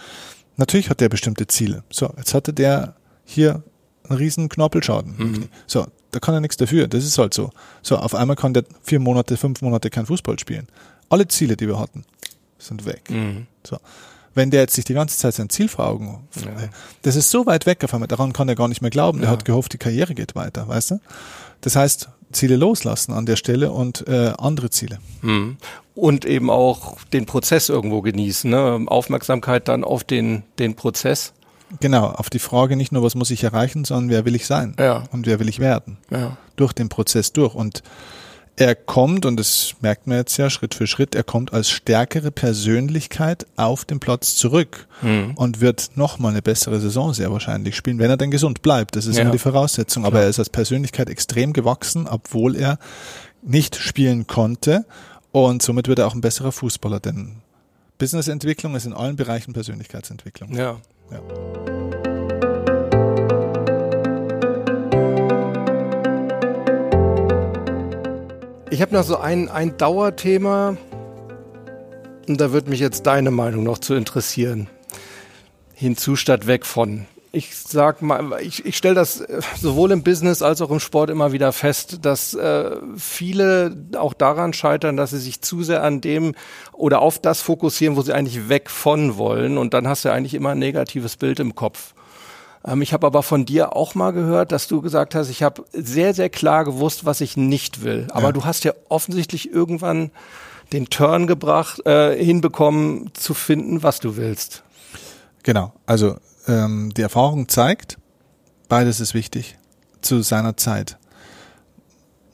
Natürlich 0.58 0.89
hat 0.89 1.00
der 1.00 1.10
bestimmte 1.10 1.47
Ziele. 1.47 1.84
So, 1.89 2.13
jetzt 2.17 2.34
hatte 2.34 2.54
der 2.54 2.95
hier 3.24 3.63
einen 4.04 4.17
riesen 4.17 4.50
Knorpelschaden. 4.50 5.15
Mhm. 5.17 5.50
So, 5.65 5.88
da 6.12 6.19
kann 6.19 6.34
er 6.34 6.41
nichts 6.41 6.58
dafür. 6.58 6.88
Das 6.88 7.06
ist 7.06 7.17
halt 7.17 7.34
so. 7.34 7.52
So, 7.82 7.95
auf 7.95 8.13
einmal 8.13 8.36
kann 8.36 8.54
der 8.54 8.65
vier 8.84 9.00
Monate, 9.00 9.38
fünf 9.38 9.62
Monate 9.62 9.89
kein 9.89 10.06
Fußball 10.06 10.38
spielen. 10.38 10.67
Alle 11.08 11.30
Ziele, 11.30 11.56
die 11.56 11.67
wir 11.67 11.80
hatten, 11.80 12.04
sind 12.60 12.86
weg. 12.86 13.10
Mhm. 13.10 13.47
So 13.65 13.78
wenn 14.34 14.52
der 14.52 14.62
jetzt 14.62 14.76
sich 14.76 14.86
die 14.86 14.94
ganze 14.94 15.17
Zeit 15.17 15.34
sein 15.34 15.50
Ziel 15.50 15.67
vor 15.67 15.88
Augen, 15.88 16.28
ja. 16.36 16.52
das 17.02 17.15
ist 17.15 17.30
so 17.30 17.46
weit 17.46 17.65
weg 17.65 17.84
auf 17.84 17.94
einmal, 17.94 18.08
daran 18.08 18.34
kann 18.34 18.48
er 18.50 18.56
gar 18.56 18.67
nicht 18.67 18.82
mehr 18.82 18.91
glauben. 18.91 19.20
Ja. 19.20 19.26
Er 19.26 19.32
hat 19.32 19.46
gehofft, 19.46 19.74
die 19.74 19.78
Karriere 19.78 20.13
geht 20.13 20.36
weiter, 20.36 20.67
weißt 20.67 20.91
du? 20.91 21.00
Das 21.62 21.76
heißt, 21.76 22.10
Ziele 22.32 22.56
loslassen 22.56 23.13
an 23.13 23.26
der 23.26 23.36
Stelle 23.36 23.72
und 23.72 24.08
äh, 24.08 24.34
andere 24.38 24.70
Ziele. 24.70 25.00
Mhm. 25.22 25.58
Und 25.96 26.26
eben 26.26 26.50
auch 26.50 26.98
den 27.13 27.26
Prozess 27.26 27.70
irgendwo 27.70 28.02
genießen, 28.02 28.50
ne? 28.50 28.86
Aufmerksamkeit 28.88 29.67
dann 29.67 29.84
auf 29.84 30.04
den, 30.04 30.44
den 30.58 30.76
Prozess. 30.76 31.34
Genau, 31.80 32.08
auf 32.08 32.30
die 32.30 32.39
Frage 32.39 32.76
nicht 32.76 32.91
nur, 32.91 33.04
was 33.04 33.15
muss 33.15 33.32
ich 33.32 33.44
erreichen, 33.44 33.86
sondern 33.86 34.10
wer 34.10 34.26
will 34.26 34.36
ich 34.36 34.46
sein 34.46 34.76
ja. 34.80 35.04
und 35.12 35.26
wer 35.26 35.39
will 35.39 35.48
ich 35.48 35.60
werden. 35.60 35.98
Ja. 36.10 36.38
Durch 36.56 36.74
den 36.74 36.89
Prozess 36.89 37.34
durch. 37.34 37.54
Und 37.54 37.84
er 38.58 38.76
kommt, 38.76 39.26
und 39.26 39.38
das 39.38 39.76
merkt 39.82 40.08
man 40.08 40.18
jetzt 40.18 40.38
ja 40.38 40.50
Schritt 40.50 40.76
für 40.76 40.86
Schritt, 40.86 41.16
er 41.16 41.24
kommt 41.24 41.54
als 41.54 41.70
stärkere 41.70 42.32
Persönlichkeit 42.32 43.46
auf 43.56 43.86
den 43.86 44.00
Platz 44.00 44.36
zurück 44.36 44.88
mhm. 45.02 45.34
und 45.36 45.62
wird 45.62 45.92
nochmal 45.96 46.32
eine 46.32 46.42
bessere 46.42 46.80
Saison 46.80 47.14
sehr 47.14 47.32
wahrscheinlich 47.32 47.76
spielen, 47.76 48.00
wenn 48.00 48.10
er 48.10 48.18
denn 48.18 48.32
gesund 48.32 48.62
bleibt. 48.62 48.96
Das 48.96 49.06
ist 49.06 49.16
ja. 49.16 49.24
immer 49.24 49.32
die 49.32 49.40
Voraussetzung. 49.40 50.06
Aber 50.06 50.22
er 50.22 50.30
ist 50.30 50.40
als 50.40 50.50
Persönlichkeit 50.50 51.10
extrem 51.10 51.54
gewachsen, 51.54 52.08
obwohl 52.08 52.56
er 52.56 52.78
nicht 53.42 53.76
spielen 53.76 54.28
konnte 54.28 54.86
und 55.32 55.62
somit 55.62 55.88
wird 55.88 56.00
er 56.00 56.08
auch 56.08 56.14
ein 56.14 56.22
besserer 56.22 56.52
Fußballer, 56.52 57.00
denn 57.00 57.38
Businessentwicklung 57.98 58.76
ist 58.76 58.86
in 58.86 58.94
allen 58.94 59.16
Bereichen 59.16 59.54
Persönlichkeitsentwicklung. 59.54 60.54
Ja. 60.54 60.78
ja. 61.12 62.11
Ich 68.71 68.81
habe 68.81 68.95
noch 68.95 69.03
so 69.03 69.17
ein, 69.17 69.49
ein 69.49 69.77
Dauerthema 69.77 70.77
und 72.25 72.39
da 72.39 72.53
würde 72.53 72.69
mich 72.69 72.79
jetzt 72.79 73.05
deine 73.05 73.29
Meinung 73.29 73.63
noch 73.63 73.79
zu 73.79 73.95
interessieren. 73.95 74.69
Hinzu 75.73 76.15
statt 76.15 76.47
weg 76.47 76.65
von 76.65 77.05
ich 77.34 77.55
sag 77.55 78.01
mal, 78.01 78.41
ich, 78.41 78.65
ich 78.65 78.75
stelle 78.75 78.95
das 78.95 79.21
äh, 79.21 79.41
sowohl 79.57 79.91
im 79.91 80.03
Business 80.03 80.41
als 80.41 80.62
auch 80.62 80.69
im 80.69 80.79
Sport 80.81 81.10
immer 81.10 81.31
wieder 81.31 81.53
fest, 81.53 81.99
dass 82.01 82.34
äh, 82.34 82.71
viele 82.97 83.75
auch 83.97 84.13
daran 84.13 84.51
scheitern, 84.53 84.97
dass 84.97 85.12
sie 85.12 85.19
sich 85.19 85.41
zu 85.41 85.63
sehr 85.63 85.84
an 85.84 86.01
dem 86.01 86.36
oder 86.73 87.01
auf 87.01 87.19
das 87.19 87.41
fokussieren, 87.41 87.95
wo 87.95 88.01
sie 88.01 88.13
eigentlich 88.13 88.49
weg 88.49 88.69
von 88.69 89.17
wollen. 89.17 89.57
Und 89.57 89.73
dann 89.73 89.88
hast 89.88 90.03
du 90.03 90.12
eigentlich 90.12 90.34
immer 90.34 90.49
ein 90.49 90.60
negatives 90.60 91.15
Bild 91.15 91.39
im 91.39 91.55
Kopf. 91.55 91.93
Ähm, 92.65 92.82
ich 92.82 92.93
habe 92.93 93.08
aber 93.08 93.24
von 93.24 93.45
dir 93.45 93.76
auch 93.76 93.95
mal 93.95 94.12
gehört, 94.12 94.52
dass 94.52 94.67
du 94.67 94.82
gesagt 94.82 95.15
hast, 95.15 95.30
ich 95.30 95.43
habe 95.43 95.65
sehr, 95.74 96.13
sehr 96.13 96.30
klar 96.30 96.65
gewusst, 96.65 97.06
was 97.06 97.21
ich 97.21 97.38
nicht 97.38 97.84
will. 97.84 98.08
Aber 98.12 98.28
ja. 98.28 98.32
du 98.32 98.45
hast 98.45 98.63
ja 98.63 98.74
offensichtlich 98.89 99.52
irgendwann 99.52 100.12
den 100.74 100.86
Turn 100.86 101.28
gebracht, 101.28 101.86
äh, 101.86 102.24
hinbekommen 102.24 103.12
zu 103.13 103.34
finden, 103.34 103.84
was 103.84 104.00
du 104.00 104.15
willst. 104.15 104.63
Genau. 105.43 105.74
Also 105.86 106.17
ähm, 106.47 106.93
die 106.95 107.02
Erfahrung 107.02 107.50
zeigt, 107.50 107.97
beides 108.69 109.00
ist 109.00 109.13
wichtig 109.13 109.58
zu 110.02 110.21
seiner 110.21 110.58
Zeit. 110.58 110.97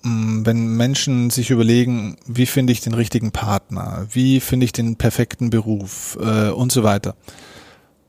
Mm, 0.03 0.45
wenn 0.45 0.67
Menschen 0.67 1.29
sich 1.29 1.49
überlegen, 1.49 2.17
wie 2.25 2.45
finde 2.45 2.73
ich 2.73 2.81
den 2.81 2.93
richtigen 2.93 3.31
Partner, 3.31 4.07
wie 4.11 4.39
finde 4.39 4.65
ich 4.65 4.71
den 4.71 4.97
perfekten 4.97 5.49
Beruf 5.49 6.17
äh, 6.21 6.49
und 6.49 6.71
so 6.71 6.83
weiter, 6.83 7.15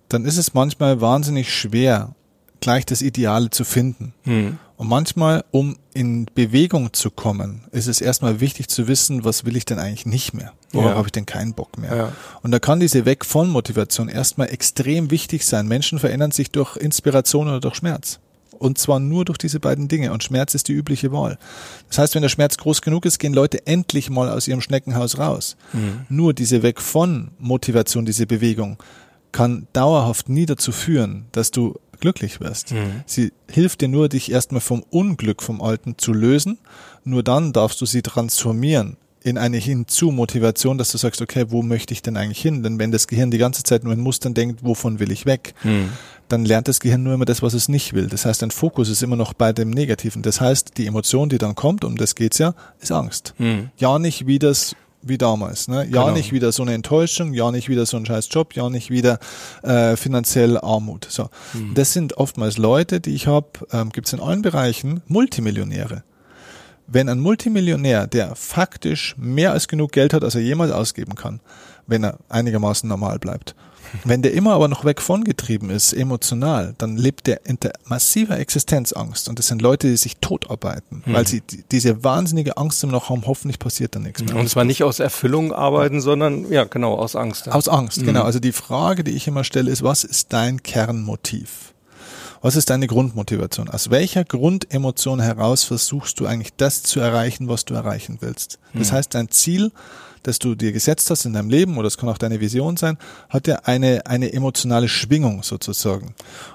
dann 0.08 0.24
ist 0.24 0.38
es 0.38 0.54
manchmal 0.54 1.00
wahnsinnig 1.00 1.52
schwer, 1.52 2.14
gleich 2.60 2.86
das 2.86 3.02
Ideale 3.02 3.50
zu 3.50 3.64
finden. 3.64 4.14
Mhm. 4.24 4.58
Und 4.76 4.88
manchmal, 4.88 5.44
um 5.50 5.76
in 5.92 6.26
Bewegung 6.34 6.92
zu 6.92 7.10
kommen, 7.10 7.64
ist 7.72 7.88
es 7.88 8.00
erstmal 8.00 8.40
wichtig 8.40 8.68
zu 8.68 8.86
wissen, 8.86 9.24
was 9.24 9.44
will 9.44 9.56
ich 9.56 9.64
denn 9.64 9.80
eigentlich 9.80 10.06
nicht 10.06 10.34
mehr? 10.34 10.52
Worauf 10.70 10.90
ja. 10.90 10.96
habe 10.96 11.08
ich 11.08 11.12
denn 11.12 11.26
keinen 11.26 11.54
Bock 11.54 11.78
mehr? 11.78 11.96
Ja. 11.96 12.12
Und 12.42 12.52
da 12.52 12.60
kann 12.60 12.78
diese 12.78 13.04
Weg 13.04 13.24
von 13.24 13.50
Motivation 13.50 14.08
erstmal 14.08 14.50
extrem 14.50 15.10
wichtig 15.10 15.44
sein. 15.44 15.66
Menschen 15.66 15.98
verändern 15.98 16.30
sich 16.30 16.52
durch 16.52 16.76
Inspiration 16.76 17.48
oder 17.48 17.58
durch 17.58 17.74
Schmerz. 17.74 18.20
Und 18.52 18.78
zwar 18.78 19.00
nur 19.00 19.24
durch 19.24 19.38
diese 19.38 19.60
beiden 19.60 19.88
Dinge. 19.88 20.12
Und 20.12 20.22
Schmerz 20.22 20.54
ist 20.54 20.68
die 20.68 20.72
übliche 20.72 21.10
Wahl. 21.12 21.38
Das 21.88 21.98
heißt, 21.98 22.14
wenn 22.14 22.22
der 22.22 22.28
Schmerz 22.28 22.56
groß 22.56 22.82
genug 22.82 23.04
ist, 23.04 23.18
gehen 23.18 23.32
Leute 23.32 23.66
endlich 23.66 24.10
mal 24.10 24.28
aus 24.28 24.46
ihrem 24.46 24.60
Schneckenhaus 24.60 25.18
raus. 25.18 25.56
Mhm. 25.72 26.06
Nur 26.08 26.34
diese 26.34 26.62
Weg 26.62 26.80
von 26.80 27.30
Motivation, 27.38 28.04
diese 28.04 28.26
Bewegung, 28.26 28.78
kann 29.32 29.66
dauerhaft 29.72 30.28
nie 30.28 30.46
dazu 30.46 30.72
führen, 30.72 31.26
dass 31.32 31.50
du 31.50 31.78
glücklich 32.00 32.40
wirst. 32.40 32.72
Mhm. 32.72 33.02
Sie 33.06 33.32
hilft 33.50 33.80
dir 33.80 33.88
nur, 33.88 34.08
dich 34.08 34.30
erstmal 34.30 34.60
vom 34.60 34.84
Unglück 34.90 35.42
vom 35.42 35.60
Alten 35.60 35.96
zu 35.98 36.12
lösen. 36.12 36.58
Nur 37.04 37.22
dann 37.22 37.52
darfst 37.52 37.80
du 37.80 37.86
sie 37.86 38.02
transformieren 38.02 38.96
in 39.22 39.36
eine 39.36 39.56
Hinzu-Motivation, 39.56 40.78
dass 40.78 40.92
du 40.92 40.98
sagst, 40.98 41.20
okay, 41.20 41.46
wo 41.48 41.62
möchte 41.62 41.92
ich 41.92 42.02
denn 42.02 42.16
eigentlich 42.16 42.40
hin? 42.40 42.62
Denn 42.62 42.78
wenn 42.78 42.92
das 42.92 43.06
Gehirn 43.06 43.30
die 43.30 43.38
ganze 43.38 43.62
Zeit 43.62 43.84
nur 43.84 43.92
in 43.92 44.00
Mustern 44.00 44.34
denkt, 44.34 44.64
wovon 44.64 45.00
will 45.00 45.10
ich 45.10 45.26
weg, 45.26 45.54
mhm. 45.64 45.90
dann 46.28 46.44
lernt 46.44 46.68
das 46.68 46.80
Gehirn 46.80 47.02
nur 47.02 47.14
immer 47.14 47.24
das, 47.24 47.42
was 47.42 47.52
es 47.52 47.68
nicht 47.68 47.94
will. 47.94 48.06
Das 48.06 48.24
heißt, 48.24 48.42
dein 48.42 48.50
Fokus 48.50 48.88
ist 48.88 49.02
immer 49.02 49.16
noch 49.16 49.34
bei 49.34 49.52
dem 49.52 49.70
Negativen. 49.70 50.22
Das 50.22 50.40
heißt, 50.40 50.78
die 50.78 50.86
Emotion, 50.86 51.28
die 51.28 51.38
dann 51.38 51.54
kommt, 51.54 51.84
um 51.84 51.96
das 51.96 52.14
geht's 52.14 52.38
ja, 52.38 52.54
ist 52.80 52.92
Angst. 52.92 53.34
Mhm. 53.38 53.70
Ja 53.76 53.98
nicht, 53.98 54.26
wie 54.26 54.38
das 54.38 54.76
wie 55.02 55.18
damals. 55.18 55.68
Ne? 55.68 55.86
Ja, 55.90 56.04
genau. 56.04 56.10
nicht 56.10 56.32
wieder 56.32 56.52
so 56.52 56.62
eine 56.62 56.74
Enttäuschung, 56.74 57.32
ja, 57.32 57.50
nicht 57.50 57.68
wieder 57.68 57.86
so 57.86 57.96
ein 57.96 58.06
scheiß 58.06 58.28
Job, 58.30 58.54
ja, 58.54 58.68
nicht 58.68 58.90
wieder 58.90 59.18
äh, 59.62 59.96
finanziell 59.96 60.58
Armut. 60.58 61.06
So, 61.08 61.30
mhm. 61.52 61.74
Das 61.74 61.92
sind 61.92 62.16
oftmals 62.16 62.58
Leute, 62.58 63.00
die 63.00 63.14
ich 63.14 63.26
habe, 63.26 63.48
ähm, 63.72 63.90
gibt 63.90 64.06
es 64.06 64.12
in 64.12 64.20
allen 64.20 64.42
Bereichen, 64.42 65.02
Multimillionäre. 65.06 66.02
Wenn 66.86 67.08
ein 67.08 67.20
Multimillionär, 67.20 68.06
der 68.06 68.34
faktisch 68.34 69.14
mehr 69.18 69.52
als 69.52 69.68
genug 69.68 69.92
Geld 69.92 70.14
hat, 70.14 70.24
als 70.24 70.34
er 70.34 70.40
jemals 70.40 70.72
ausgeben 70.72 71.14
kann, 71.14 71.40
wenn 71.86 72.02
er 72.02 72.18
einigermaßen 72.28 72.88
normal 72.88 73.18
bleibt, 73.18 73.54
wenn 74.04 74.22
der 74.22 74.32
immer 74.32 74.54
aber 74.54 74.68
noch 74.68 74.84
weg 74.84 75.00
von 75.00 75.24
getrieben 75.24 75.70
ist, 75.70 75.92
emotional, 75.92 76.74
dann 76.78 76.96
lebt 76.96 77.26
der 77.26 77.40
unter 77.48 77.72
massiver 77.84 78.38
Existenzangst. 78.38 79.28
Und 79.28 79.38
das 79.38 79.48
sind 79.48 79.62
Leute, 79.62 79.88
die 79.88 79.96
sich 79.96 80.16
totarbeiten, 80.18 81.02
mhm. 81.04 81.12
weil 81.12 81.26
sie 81.26 81.42
diese 81.70 82.04
wahnsinnige 82.04 82.56
Angst 82.56 82.82
immer 82.82 82.92
noch 82.92 83.10
haben, 83.10 83.26
hoffentlich 83.26 83.58
passiert 83.58 83.94
da 83.94 83.98
nichts 83.98 84.22
mehr. 84.22 84.36
Und 84.36 84.48
zwar 84.48 84.64
nicht 84.64 84.82
aus 84.82 85.00
Erfüllung 85.00 85.52
arbeiten, 85.52 86.00
sondern 86.00 86.50
ja, 86.50 86.64
genau, 86.64 86.94
aus 86.94 87.16
Angst. 87.16 87.46
Ja. 87.46 87.52
Aus 87.52 87.68
Angst, 87.68 88.02
mhm. 88.02 88.06
genau. 88.06 88.22
Also 88.22 88.40
die 88.40 88.52
Frage, 88.52 89.04
die 89.04 89.12
ich 89.12 89.26
immer 89.26 89.44
stelle, 89.44 89.70
ist, 89.70 89.82
was 89.82 90.04
ist 90.04 90.32
dein 90.32 90.62
Kernmotiv? 90.62 91.72
Was 92.40 92.54
ist 92.54 92.70
deine 92.70 92.86
Grundmotivation? 92.86 93.68
Aus 93.68 93.90
welcher 93.90 94.24
Grundemotion 94.24 95.20
heraus 95.20 95.64
versuchst 95.64 96.20
du 96.20 96.26
eigentlich 96.26 96.52
das 96.56 96.82
zu 96.82 97.00
erreichen, 97.00 97.48
was 97.48 97.64
du 97.64 97.74
erreichen 97.74 98.18
willst? 98.20 98.58
Das 98.74 98.90
mhm. 98.90 98.94
heißt, 98.94 99.14
dein 99.14 99.28
Ziel 99.30 99.72
das 100.22 100.38
du 100.38 100.54
dir 100.54 100.72
gesetzt 100.72 101.10
hast 101.10 101.24
in 101.24 101.32
deinem 101.32 101.50
Leben, 101.50 101.78
oder 101.78 101.88
es 101.88 101.98
kann 101.98 102.08
auch 102.08 102.18
deine 102.18 102.40
Vision 102.40 102.76
sein, 102.76 102.98
hat 103.28 103.46
ja 103.46 103.60
eine, 103.64 104.06
eine 104.06 104.32
emotionale 104.32 104.88
Schwingung 104.88 105.42
sozusagen. 105.42 106.14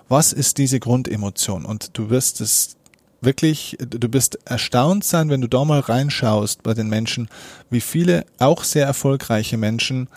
Was 0.10 0.34
ist 0.34 0.58
diese 0.58 0.80
Grundemotion? 0.80 1.66
Und 1.66 1.98
du 1.98 2.10
wirst 2.10 2.42
es 2.42 2.76
wirklich, 3.22 3.78
du 3.80 4.10
bist 4.10 4.38
erstaunt 4.46 5.04
sein, 5.04 5.30
wenn 5.30 5.42
du 5.42 5.48
da 5.48 5.66
mal 5.66 5.80
reinschaust 5.80 6.64
bei 6.64 6.74
den 6.74 6.90
Menschen, 6.90 7.30
wie 7.70 7.82
viele 7.82 8.26
auch 8.40 8.64
sehr 8.64 8.86
erfolgreiche 8.86 9.58
Menschen 9.58 10.08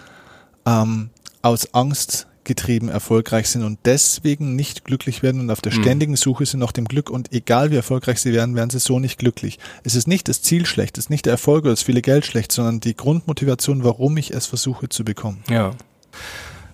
ähm, 0.66 1.11
aus 1.42 1.72
Angst 1.74 2.26
getrieben 2.46 2.88
erfolgreich 2.88 3.48
sind 3.50 3.62
und 3.62 3.78
deswegen 3.85 4.56
nicht 4.56 4.85
glücklich 4.85 5.22
werden 5.22 5.42
und 5.42 5.50
auf 5.50 5.61
der 5.61 5.74
mhm. 5.74 5.82
ständigen 5.82 6.16
Suche 6.16 6.46
sind 6.46 6.61
nach 6.61 6.72
dem 6.72 6.87
Glück 6.87 7.11
und 7.11 7.32
egal 7.32 7.70
wie 7.70 7.76
erfolgreich 7.76 8.18
sie 8.18 8.32
werden, 8.32 8.56
werden 8.56 8.70
sie 8.70 8.78
so 8.78 8.98
nicht 8.98 9.18
glücklich. 9.18 9.59
Es 9.85 9.94
ist 9.94 10.09
nicht 10.09 10.28
das 10.28 10.40
Ziel 10.40 10.64
schlecht, 10.64 10.96
es 10.96 11.06
ist 11.06 11.11
nicht 11.11 11.26
der 11.26 11.32
Erfolg 11.32 11.64
oder 11.64 11.72
das 11.72 11.82
viele 11.82 12.00
Geld 12.00 12.24
schlecht, 12.24 12.52
sondern 12.52 12.80
die 12.80 12.96
Grundmotivation, 12.96 13.85
warum 13.85 14.16
ich 14.16 14.32
es 14.32 14.46
versuche 14.46 14.88
zu 14.88 15.04
bekommen. 15.04 15.42
Ja. 15.50 15.72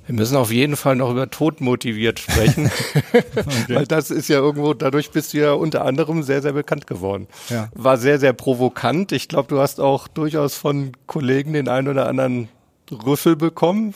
Wir 0.06 0.16
müssen 0.16 0.36
auf 0.36 0.50
jeden 0.50 0.76
Fall 0.76 0.96
noch 0.96 1.10
über 1.10 1.30
Tod 1.30 1.60
motiviert 1.60 2.18
sprechen, 2.18 2.70
okay. 3.14 3.74
weil 3.74 3.86
das 3.86 4.10
ist 4.10 4.28
ja 4.28 4.38
irgendwo, 4.38 4.74
dadurch 4.74 5.10
bist 5.10 5.32
du 5.32 5.38
ja 5.38 5.52
unter 5.52 5.84
anderem 5.84 6.22
sehr, 6.22 6.42
sehr 6.42 6.52
bekannt 6.52 6.86
geworden. 6.86 7.28
Ja. 7.48 7.68
War 7.74 7.96
sehr, 7.96 8.18
sehr 8.18 8.32
provokant. 8.32 9.12
Ich 9.12 9.28
glaube, 9.28 9.48
du 9.48 9.60
hast 9.60 9.80
auch 9.80 10.08
durchaus 10.08 10.54
von 10.54 10.92
Kollegen 11.06 11.52
den 11.52 11.68
einen 11.68 11.88
oder 11.88 12.08
anderen 12.08 12.48
Rüffel 12.90 13.36
bekommen 13.36 13.94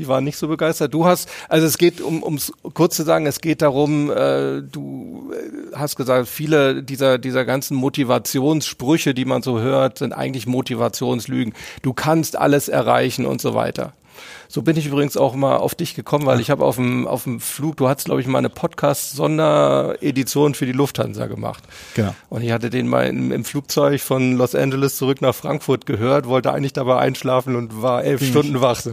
die 0.00 0.08
waren 0.08 0.24
nicht 0.24 0.38
so 0.38 0.48
begeistert. 0.48 0.94
Du 0.94 1.04
hast, 1.04 1.28
also 1.48 1.66
es 1.66 1.78
geht, 1.78 2.00
um 2.00 2.22
ums 2.22 2.52
kurz 2.74 2.96
zu 2.96 3.02
sagen, 3.02 3.26
es 3.26 3.40
geht 3.40 3.62
darum, 3.62 4.10
äh, 4.10 4.62
du 4.62 5.32
äh, 5.32 5.76
hast 5.76 5.96
gesagt, 5.96 6.28
viele 6.28 6.82
dieser 6.82 7.18
dieser 7.18 7.44
ganzen 7.44 7.76
Motivationssprüche, 7.76 9.14
die 9.14 9.24
man 9.26 9.42
so 9.42 9.60
hört, 9.60 9.98
sind 9.98 10.12
eigentlich 10.12 10.46
Motivationslügen. 10.46 11.54
Du 11.82 11.92
kannst 11.92 12.36
alles 12.36 12.68
erreichen 12.68 13.26
und 13.26 13.40
so 13.40 13.54
weiter. 13.54 13.92
So 14.52 14.62
bin 14.62 14.76
ich 14.76 14.86
übrigens 14.86 15.16
auch 15.16 15.36
mal 15.36 15.58
auf 15.58 15.76
dich 15.76 15.94
gekommen, 15.94 16.26
weil 16.26 16.40
ich 16.40 16.50
habe 16.50 16.64
auf 16.64 16.74
dem, 16.74 17.06
auf 17.06 17.22
dem 17.22 17.38
Flug, 17.38 17.76
du 17.76 17.86
hast, 17.86 18.06
glaube 18.06 18.20
ich, 18.20 18.26
mal 18.26 18.38
eine 18.38 18.48
Podcast-Sonderedition 18.48 20.54
für 20.54 20.66
die 20.66 20.72
Lufthansa 20.72 21.28
gemacht. 21.28 21.62
Genau. 21.94 22.16
Und 22.30 22.42
ich 22.42 22.50
hatte 22.50 22.68
den 22.68 22.88
mal 22.88 23.06
im, 23.06 23.30
im, 23.30 23.44
Flugzeug 23.44 24.00
von 24.00 24.36
Los 24.36 24.56
Angeles 24.56 24.96
zurück 24.96 25.22
nach 25.22 25.36
Frankfurt 25.36 25.86
gehört, 25.86 26.26
wollte 26.26 26.52
eigentlich 26.52 26.72
dabei 26.72 26.98
einschlafen 26.98 27.54
und 27.54 27.80
war 27.80 28.02
elf 28.02 28.18
Bin 28.18 28.30
Stunden 28.30 28.60
wach. 28.60 28.80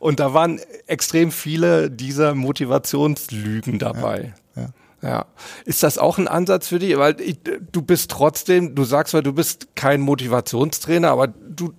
und 0.00 0.18
da 0.18 0.32
waren 0.32 0.62
extrem 0.86 1.30
viele 1.30 1.90
dieser 1.90 2.34
Motivationslügen 2.34 3.78
dabei. 3.78 4.32
Ja, 4.56 4.62
ja. 4.62 4.68
Ja. 5.02 5.26
Ist 5.66 5.82
das 5.82 5.98
auch 5.98 6.16
ein 6.16 6.28
Ansatz 6.28 6.68
für 6.68 6.78
dich? 6.78 6.96
Weil 6.96 7.20
ich, 7.20 7.36
du 7.70 7.82
bist 7.82 8.10
trotzdem, 8.10 8.74
du 8.74 8.84
sagst 8.84 9.10
zwar, 9.10 9.20
du 9.20 9.34
bist 9.34 9.76
kein 9.76 10.00
Motivationstrainer, 10.00 11.10
aber 11.10 11.26
du 11.26 11.74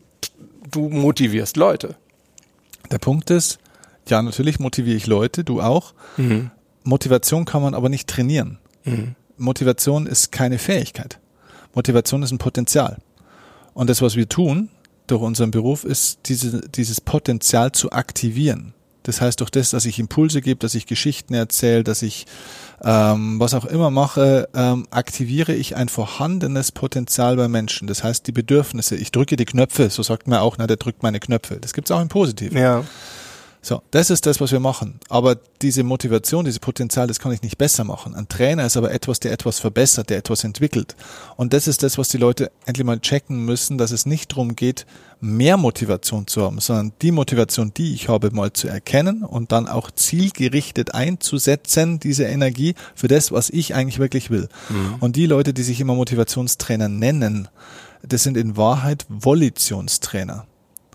du 0.71 0.89
motivierst 0.89 1.57
Leute. 1.57 1.95
Der 2.91 2.99
Punkt 2.99 3.29
ist, 3.29 3.59
ja, 4.07 4.21
natürlich 4.21 4.59
motiviere 4.59 4.97
ich 4.97 5.07
Leute, 5.07 5.43
du 5.43 5.61
auch. 5.61 5.93
Mhm. 6.17 6.51
Motivation 6.83 7.45
kann 7.45 7.61
man 7.61 7.73
aber 7.73 7.89
nicht 7.89 8.07
trainieren. 8.07 8.59
Mhm. 8.83 9.15
Motivation 9.37 10.05
ist 10.05 10.31
keine 10.31 10.59
Fähigkeit. 10.59 11.19
Motivation 11.73 12.23
ist 12.23 12.31
ein 12.31 12.37
Potenzial. 12.37 12.99
Und 13.73 13.89
das, 13.89 14.01
was 14.01 14.15
wir 14.15 14.29
tun 14.29 14.69
durch 15.07 15.21
unseren 15.21 15.51
Beruf, 15.51 15.83
ist 15.83 16.19
diese, 16.27 16.61
dieses 16.69 17.01
Potenzial 17.01 17.71
zu 17.71 17.91
aktivieren. 17.91 18.73
Das 19.03 19.21
heißt, 19.21 19.39
durch 19.39 19.51
das, 19.51 19.71
dass 19.71 19.85
ich 19.85 19.99
Impulse 19.99 20.41
gebe, 20.41 20.59
dass 20.59 20.73
ich 20.73 20.87
Geschichten 20.87 21.33
erzähle, 21.33 21.83
dass 21.83 22.01
ich 22.01 22.25
ähm, 22.83 23.39
was 23.39 23.53
auch 23.53 23.65
immer 23.65 23.89
mache, 23.89 24.49
ähm, 24.53 24.87
aktiviere 24.91 25.53
ich 25.53 25.75
ein 25.75 25.89
vorhandenes 25.89 26.71
Potenzial 26.71 27.35
bei 27.35 27.47
Menschen. 27.47 27.87
Das 27.87 28.03
heißt, 28.03 28.27
die 28.27 28.31
Bedürfnisse. 28.31 28.95
Ich 28.95 29.11
drücke 29.11 29.35
die 29.35 29.45
Knöpfe, 29.45 29.89
so 29.89 30.03
sagt 30.03 30.27
man 30.27 30.39
auch, 30.39 30.57
na, 30.57 30.67
der 30.67 30.77
drückt 30.77 31.03
meine 31.03 31.19
Knöpfe. 31.19 31.57
Das 31.59 31.73
gibt's 31.73 31.91
auch 31.91 32.01
im 32.01 32.09
Positiven. 32.09 32.57
Ja. 32.57 32.83
So, 33.65 33.81
das 33.89 34.11
ist 34.11 34.27
das, 34.27 34.39
was 34.39 34.51
wir 34.51 34.59
machen. 34.59 34.99
Aber 35.09 35.37
diese 35.63 35.81
Motivation, 35.83 36.45
dieses 36.45 36.59
Potenzial, 36.59 37.07
das 37.07 37.17
kann 37.17 37.31
ich 37.31 37.41
nicht 37.41 37.57
besser 37.57 37.83
machen. 37.83 38.13
Ein 38.13 38.27
Trainer 38.27 38.63
ist 38.63 38.77
aber 38.77 38.91
etwas, 38.91 39.19
der 39.19 39.31
etwas 39.31 39.57
verbessert, 39.57 40.11
der 40.11 40.19
etwas 40.19 40.43
entwickelt. 40.43 40.95
Und 41.35 41.51
das 41.51 41.67
ist 41.67 41.81
das, 41.81 41.97
was 41.97 42.09
die 42.09 42.19
Leute 42.19 42.51
endlich 42.67 42.85
mal 42.85 42.99
checken 42.99 43.43
müssen, 43.43 43.79
dass 43.79 43.89
es 43.89 44.05
nicht 44.05 44.33
darum 44.33 44.55
geht, 44.55 44.85
mehr 45.19 45.57
Motivation 45.57 46.27
zu 46.27 46.43
haben, 46.43 46.59
sondern 46.59 46.93
die 47.01 47.09
Motivation, 47.09 47.73
die 47.75 47.95
ich 47.95 48.07
habe, 48.07 48.29
mal 48.29 48.53
zu 48.53 48.67
erkennen 48.67 49.23
und 49.23 49.51
dann 49.51 49.67
auch 49.67 49.89
zielgerichtet 49.89 50.93
einzusetzen, 50.93 51.99
diese 51.99 52.25
Energie 52.25 52.75
für 52.93 53.07
das, 53.07 53.31
was 53.31 53.49
ich 53.49 53.73
eigentlich 53.73 53.97
wirklich 53.97 54.29
will. 54.29 54.47
Mhm. 54.69 54.97
Und 54.99 55.15
die 55.15 55.25
Leute, 55.25 55.55
die 55.55 55.63
sich 55.63 55.81
immer 55.81 55.95
Motivationstrainer 55.95 56.87
nennen, 56.87 57.47
das 58.03 58.21
sind 58.21 58.37
in 58.37 58.57
Wahrheit 58.57 59.07
Volitionstrainer. 59.09 60.45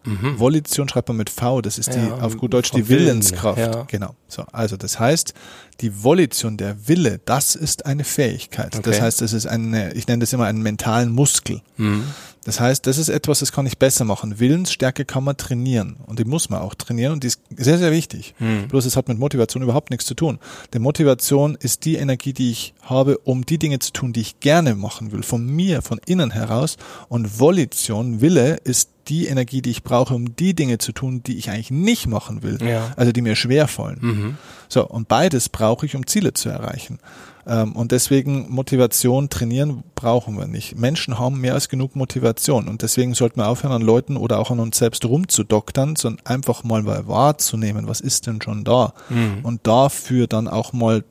Mhm. 0.04 0.38
Volition 0.38 0.88
schreibt 0.88 1.08
man 1.08 1.16
mit 1.16 1.30
V, 1.30 1.60
das 1.60 1.78
ist 1.78 1.94
ja, 1.94 1.96
die, 1.96 2.12
auf 2.22 2.36
gut 2.36 2.54
Deutsch, 2.54 2.70
die 2.70 2.88
Willenskraft. 2.88 3.58
Ja. 3.58 3.84
Genau. 3.88 4.14
So, 4.28 4.44
also 4.52 4.76
das 4.76 4.98
heißt, 4.98 5.34
die 5.80 6.02
Volition, 6.02 6.56
der 6.56 6.88
Wille, 6.88 7.20
das 7.24 7.54
ist 7.54 7.86
eine 7.86 8.04
Fähigkeit. 8.04 8.74
Okay. 8.74 8.90
Das 8.90 9.00
heißt, 9.00 9.22
es 9.22 9.32
ist 9.32 9.46
eine, 9.46 9.92
ich 9.94 10.06
nenne 10.06 10.20
das 10.20 10.32
immer 10.32 10.46
einen 10.46 10.62
mentalen 10.62 11.10
Muskel. 11.10 11.62
Mhm. 11.76 12.04
Das 12.44 12.58
heißt, 12.58 12.86
das 12.86 12.96
ist 12.96 13.10
etwas, 13.10 13.40
das 13.40 13.52
kann 13.52 13.66
ich 13.66 13.76
besser 13.76 14.04
machen. 14.04 14.40
Willensstärke 14.40 15.04
kann 15.04 15.24
man 15.24 15.36
trainieren 15.36 15.96
und 16.06 16.18
die 16.18 16.24
muss 16.24 16.48
man 16.48 16.60
auch 16.60 16.74
trainieren 16.74 17.12
und 17.12 17.22
die 17.22 17.28
ist 17.28 17.42
sehr, 17.54 17.76
sehr 17.76 17.92
wichtig. 17.92 18.34
Mhm. 18.38 18.68
Bloß 18.68 18.86
es 18.86 18.96
hat 18.96 19.08
mit 19.08 19.18
Motivation 19.18 19.62
überhaupt 19.62 19.90
nichts 19.90 20.06
zu 20.06 20.14
tun. 20.14 20.38
Denn 20.72 20.80
Motivation 20.80 21.54
ist 21.60 21.84
die 21.84 21.96
Energie, 21.96 22.32
die 22.32 22.50
ich 22.50 22.72
habe, 22.82 23.18
um 23.18 23.44
die 23.44 23.58
Dinge 23.58 23.78
zu 23.78 23.92
tun, 23.92 24.14
die 24.14 24.22
ich 24.22 24.40
gerne 24.40 24.74
machen 24.74 25.12
will, 25.12 25.22
von 25.22 25.44
mir, 25.44 25.82
von 25.82 26.00
innen 26.06 26.30
heraus. 26.30 26.78
Und 27.08 27.38
Volition, 27.38 28.22
Wille, 28.22 28.56
ist 28.64 28.88
die 29.10 29.26
Energie, 29.26 29.60
die 29.60 29.70
ich 29.70 29.82
brauche, 29.82 30.14
um 30.14 30.36
die 30.36 30.54
Dinge 30.54 30.78
zu 30.78 30.92
tun, 30.92 31.22
die 31.22 31.36
ich 31.36 31.50
eigentlich 31.50 31.70
nicht 31.70 32.06
machen 32.06 32.42
will, 32.42 32.58
ja. 32.64 32.92
also 32.96 33.12
die 33.12 33.20
mir 33.20 33.34
schwer 33.34 33.68
fallen. 33.68 33.98
Mhm. 34.00 34.38
So, 34.68 34.86
und 34.86 35.08
beides 35.08 35.48
brauche 35.48 35.84
ich, 35.84 35.96
um 35.96 36.06
Ziele 36.06 36.32
zu 36.32 36.48
erreichen. 36.48 37.00
Ähm, 37.46 37.72
und 37.72 37.90
deswegen 37.90 38.48
Motivation 38.48 39.28
trainieren 39.28 39.82
brauchen 39.96 40.38
wir 40.38 40.46
nicht. 40.46 40.78
Menschen 40.78 41.18
haben 41.18 41.40
mehr 41.40 41.54
als 41.54 41.68
genug 41.68 41.96
Motivation 41.96 42.68
und 42.68 42.82
deswegen 42.82 43.14
sollten 43.14 43.40
wir 43.40 43.48
aufhören, 43.48 43.72
an 43.72 43.82
Leuten 43.82 44.16
oder 44.16 44.38
auch 44.38 44.50
an 44.50 44.60
uns 44.60 44.78
selbst 44.78 45.04
rumzudoktern, 45.04 45.96
sondern 45.96 46.24
einfach 46.24 46.62
mal 46.62 46.86
wahrzunehmen, 46.86 47.88
was 47.88 48.00
ist 48.00 48.26
denn 48.26 48.40
schon 48.40 48.64
da 48.64 48.94
mhm. 49.08 49.40
und 49.42 49.66
dafür 49.66 50.28
dann 50.28 50.46
auch 50.46 50.72
mal 50.72 51.04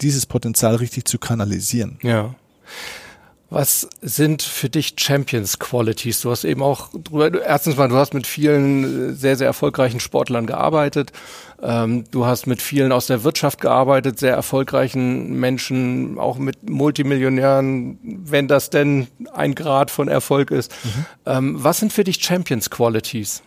dieses 0.00 0.26
Potenzial 0.26 0.76
richtig 0.76 1.04
zu 1.04 1.18
kanalisieren. 1.18 1.98
Ja. 2.02 2.34
Was 3.54 3.86
sind 4.00 4.40
für 4.40 4.70
dich 4.70 4.94
Champions 4.96 5.58
Qualities? 5.58 6.22
Du 6.22 6.30
hast 6.30 6.44
eben 6.44 6.62
auch 6.62 6.88
drüber, 6.94 7.30
erstens 7.44 7.76
mal, 7.76 7.86
du 7.86 7.96
hast 7.96 8.14
mit 8.14 8.26
vielen 8.26 9.10
äh, 9.10 9.12
sehr, 9.12 9.36
sehr 9.36 9.46
erfolgreichen 9.46 10.00
Sportlern 10.00 10.46
gearbeitet. 10.46 11.12
Ähm, 11.60 12.04
du 12.10 12.24
hast 12.24 12.46
mit 12.46 12.62
vielen 12.62 12.92
aus 12.92 13.08
der 13.08 13.24
Wirtschaft 13.24 13.60
gearbeitet, 13.60 14.18
sehr 14.18 14.32
erfolgreichen 14.32 15.38
Menschen, 15.38 16.18
auch 16.18 16.38
mit 16.38 16.70
Multimillionären, 16.70 17.98
wenn 18.02 18.48
das 18.48 18.70
denn 18.70 19.08
ein 19.34 19.54
Grad 19.54 19.90
von 19.90 20.08
Erfolg 20.08 20.50
ist. 20.50 20.72
Mhm. 20.82 21.04
Ähm, 21.26 21.56
was 21.62 21.78
sind 21.78 21.92
für 21.92 22.04
dich 22.04 22.24
Champions 22.24 22.70
Qualities? 22.70 23.42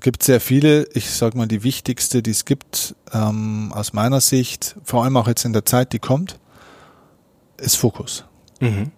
gibt 0.00 0.22
sehr 0.22 0.40
viele. 0.40 0.86
Ich 0.94 1.08
sage 1.10 1.38
mal, 1.38 1.46
die 1.46 1.62
wichtigste, 1.62 2.22
die 2.22 2.32
es 2.32 2.44
gibt, 2.44 2.94
ähm, 3.12 3.72
aus 3.72 3.92
meiner 3.92 4.20
Sicht, 4.20 4.74
vor 4.84 5.04
allem 5.04 5.16
auch 5.16 5.28
jetzt 5.28 5.44
in 5.44 5.52
der 5.52 5.64
Zeit, 5.64 5.92
die 5.92 6.00
kommt, 6.00 6.38
ist 7.62 7.76
Fokus. 7.76 8.24
Mhm. 8.60 8.92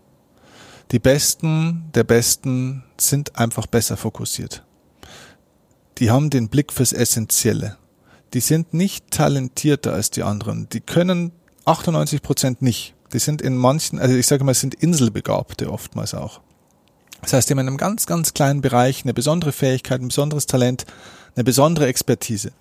Die 0.90 0.98
Besten 0.98 1.90
der 1.94 2.04
Besten 2.04 2.84
sind 2.98 3.36
einfach 3.36 3.66
besser 3.66 3.96
fokussiert. 3.96 4.64
Die 5.98 6.10
haben 6.10 6.30
den 6.30 6.48
Blick 6.48 6.72
fürs 6.72 6.92
Essentielle. 6.92 7.76
Die 8.34 8.40
sind 8.40 8.74
nicht 8.74 9.10
talentierter 9.10 9.92
als 9.92 10.10
die 10.10 10.22
anderen. 10.22 10.68
Die 10.70 10.80
können 10.80 11.32
98 11.64 12.20
Prozent 12.20 12.62
nicht. 12.62 12.94
Die 13.12 13.20
sind 13.20 13.40
in 13.40 13.56
manchen, 13.56 13.98
also 13.98 14.14
ich 14.14 14.26
sage 14.26 14.44
mal, 14.44 14.54
sind 14.54 14.74
Inselbegabte 14.74 15.70
oftmals 15.70 16.14
auch. 16.14 16.40
Das 17.22 17.32
heißt, 17.32 17.48
die 17.48 17.52
haben 17.52 17.60
in 17.60 17.68
einem 17.68 17.76
ganz, 17.76 18.06
ganz 18.06 18.34
kleinen 18.34 18.60
Bereich 18.60 19.04
eine 19.04 19.14
besondere 19.14 19.52
Fähigkeit, 19.52 20.00
ein 20.00 20.08
besonderes 20.08 20.46
Talent, 20.46 20.84
eine 21.36 21.44
besondere 21.44 21.86
Expertise 21.86 22.52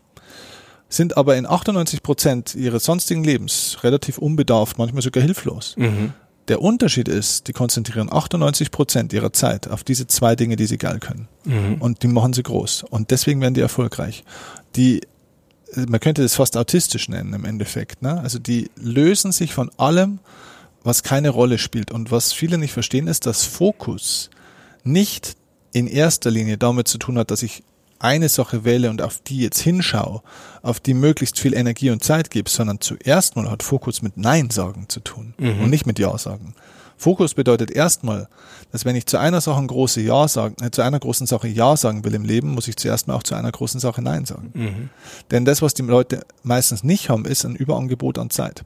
sind 0.89 1.17
aber 1.17 1.37
in 1.37 1.45
98 1.45 2.03
Prozent 2.03 2.55
ihres 2.55 2.85
sonstigen 2.85 3.23
Lebens 3.23 3.77
relativ 3.83 4.17
unbedarft, 4.17 4.77
manchmal 4.77 5.01
sogar 5.01 5.23
hilflos. 5.23 5.75
Mhm. 5.77 6.13
Der 6.49 6.61
Unterschied 6.61 7.07
ist, 7.07 7.47
die 7.47 7.53
konzentrieren 7.53 8.11
98 8.11 8.69
Prozent 8.69 9.13
ihrer 9.13 9.31
Zeit 9.31 9.69
auf 9.69 9.83
diese 9.83 10.07
zwei 10.07 10.35
Dinge, 10.35 10.55
die 10.57 10.65
sie 10.65 10.77
geil 10.77 10.99
können. 10.99 11.27
Mhm. 11.45 11.75
Und 11.79 12.03
die 12.03 12.07
machen 12.07 12.33
sie 12.33 12.43
groß. 12.43 12.83
Und 12.89 13.11
deswegen 13.11 13.39
werden 13.39 13.53
die 13.53 13.61
erfolgreich. 13.61 14.25
Die, 14.75 15.01
man 15.87 16.01
könnte 16.01 16.21
das 16.21 16.35
fast 16.35 16.57
autistisch 16.57 17.07
nennen 17.07 17.33
im 17.33 17.45
Endeffekt. 17.45 18.01
Ne? 18.01 18.19
Also 18.19 18.39
die 18.39 18.69
lösen 18.75 19.31
sich 19.31 19.53
von 19.53 19.71
allem, 19.77 20.19
was 20.83 21.01
keine 21.01 21.29
Rolle 21.29 21.57
spielt. 21.59 21.91
Und 21.91 22.11
was 22.11 22.33
viele 22.33 22.57
nicht 22.57 22.73
verstehen, 22.73 23.07
ist, 23.07 23.25
dass 23.25 23.45
Fokus 23.45 24.29
nicht 24.83 25.35
in 25.71 25.87
erster 25.87 26.29
Linie 26.29 26.57
damit 26.57 26.89
zu 26.89 26.97
tun 26.97 27.17
hat, 27.17 27.31
dass 27.31 27.41
ich 27.41 27.63
eine 28.03 28.29
Sache 28.29 28.63
wähle 28.63 28.89
und 28.89 29.01
auf 29.01 29.19
die 29.19 29.39
jetzt 29.39 29.59
hinschaue, 29.59 30.21
auf 30.61 30.79
die 30.79 30.93
möglichst 30.93 31.39
viel 31.39 31.53
Energie 31.53 31.89
und 31.89 32.03
Zeit 32.03 32.29
gebe, 32.29 32.49
sondern 32.49 32.81
zuerst 32.81 33.35
mal 33.35 33.49
hat 33.49 33.63
Fokus 33.63 34.01
mit 34.01 34.17
Nein 34.17 34.49
sagen 34.49 34.85
zu 34.89 34.99
tun 34.99 35.33
mhm. 35.37 35.61
und 35.61 35.69
nicht 35.69 35.85
mit 35.85 35.99
Ja 35.99 36.17
sagen. 36.17 36.53
Fokus 36.97 37.33
bedeutet 37.33 37.71
erstmal, 37.71 38.27
dass 38.71 38.85
wenn 38.85 38.95
ich 38.95 39.05
zu 39.05 39.17
einer 39.17 39.41
Sache 39.41 39.59
ein 39.59 39.67
große 39.67 40.01
Ja 40.01 40.27
sagen, 40.27 40.55
äh, 40.63 40.71
zu 40.71 40.81
einer 40.81 40.99
großen 40.99 41.27
Sache 41.27 41.47
Ja 41.47 41.75
sagen 41.75 42.05
will 42.05 42.13
im 42.13 42.23
Leben, 42.23 42.53
muss 42.53 42.67
ich 42.67 42.77
zuerst 42.77 43.07
mal 43.07 43.15
auch 43.15 43.23
zu 43.23 43.35
einer 43.35 43.51
großen 43.51 43.79
Sache 43.79 44.01
Nein 44.01 44.25
sagen. 44.25 44.51
Mhm. 44.53 44.89
Denn 45.31 45.45
das, 45.45 45.61
was 45.61 45.73
die 45.73 45.81
Leute 45.81 46.21
meistens 46.43 46.83
nicht 46.83 47.09
haben, 47.09 47.25
ist 47.25 47.45
ein 47.45 47.55
Überangebot 47.55 48.17
an 48.17 48.29
Zeit. 48.29 48.63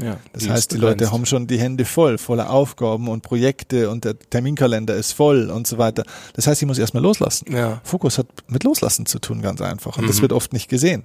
Ja, 0.00 0.18
das 0.32 0.48
heißt, 0.48 0.72
die 0.72 0.76
Leute 0.76 1.10
haben 1.10 1.26
schon 1.26 1.46
die 1.46 1.58
Hände 1.58 1.84
voll, 1.84 2.18
voller 2.18 2.50
Aufgaben 2.50 3.08
und 3.08 3.22
Projekte 3.22 3.90
und 3.90 4.04
der 4.04 4.18
Terminkalender 4.18 4.94
ist 4.94 5.12
voll 5.12 5.50
und 5.50 5.66
so 5.66 5.78
weiter. 5.78 6.04
Das 6.34 6.46
heißt, 6.46 6.62
ich 6.62 6.66
muss 6.66 6.78
erstmal 6.78 7.02
loslassen. 7.02 7.52
Ja. 7.52 7.80
Fokus 7.84 8.18
hat 8.18 8.26
mit 8.46 8.64
Loslassen 8.64 9.06
zu 9.06 9.18
tun, 9.18 9.42
ganz 9.42 9.60
einfach. 9.60 9.96
Und 9.96 10.04
mhm. 10.04 10.08
das 10.08 10.22
wird 10.22 10.32
oft 10.32 10.52
nicht 10.52 10.68
gesehen. 10.68 11.04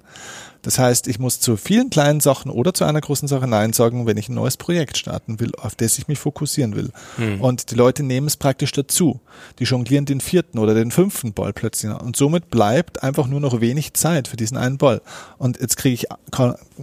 Das 0.64 0.80
heißt, 0.80 1.08
ich 1.08 1.20
muss 1.20 1.40
zu 1.40 1.58
vielen 1.58 1.90
kleinen 1.90 2.22
Sachen 2.22 2.50
oder 2.50 2.74
zu 2.74 2.86
einer 2.86 3.02
großen 3.02 3.28
Sache 3.28 3.48
Nein 3.48 3.74
sagen, 3.74 4.08
wenn 4.08 4.18
ich 4.18 4.30
ein 4.30 4.34
neues 4.34 4.58
Projekt 4.58 4.98
starten 4.98 5.40
will, 5.40 5.52
auf 5.58 5.76
das 5.76 6.00
ich 6.00 6.08
mich 6.08 6.20
fokussieren 6.20 6.76
will. 6.76 6.90
Hm. 7.18 7.42
Und 7.42 7.70
die 7.70 7.76
Leute 7.76 8.02
nehmen 8.02 8.28
es 8.28 8.38
praktisch 8.38 8.72
dazu. 8.72 9.20
Die 9.60 9.66
jonglieren 9.66 10.06
den 10.06 10.22
vierten 10.22 10.60
oder 10.60 10.74
den 10.74 10.90
fünften 10.92 11.34
Ball 11.34 11.54
plötzlich. 11.54 11.94
Und 11.94 12.16
somit 12.16 12.50
bleibt 12.50 13.04
einfach 13.04 13.28
nur 13.28 13.42
noch 13.42 13.60
wenig 13.60 13.94
Zeit 13.94 14.30
für 14.30 14.38
diesen 14.38 14.58
einen 14.58 14.78
Ball. 14.78 15.02
Und 15.38 15.60
jetzt 15.60 15.76
kriege 15.76 15.96
ich, 15.96 16.08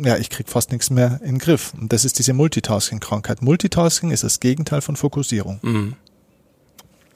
ja, 0.05 0.17
ich 0.19 0.29
kriege 0.29 0.51
fast 0.51 0.71
nichts 0.73 0.91
mehr 0.91 1.19
in 1.23 1.37
den 1.37 1.39
Griff. 1.39 1.73
Und 1.79 1.93
das 1.93 2.05
ist 2.05 2.19
diese 2.19 2.35
Multitasking-Krankheit. 2.35 3.41
Multitasking 3.41 4.11
ist 4.11 4.25
das 4.25 4.41
Gegenteil 4.41 4.83
von 4.83 4.97
Fokussierung. 4.97 5.59
Mhm. 5.63 5.97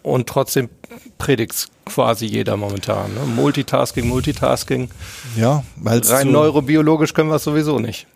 Und 0.05 0.29
trotzdem 0.29 0.69
predigt 1.17 1.69
quasi 1.87 2.27
jeder 2.27 2.59
momentan. 2.59 3.15
Ne? 3.15 3.21
Multitasking, 3.21 4.07
Multitasking. 4.07 4.91
Ja, 5.35 5.65
weil 5.77 6.01
rein 6.05 6.31
neurobiologisch 6.31 7.15
können 7.15 7.31
wir 7.31 7.37
es 7.37 7.45
sowieso 7.45 7.79
nicht. 7.79 8.07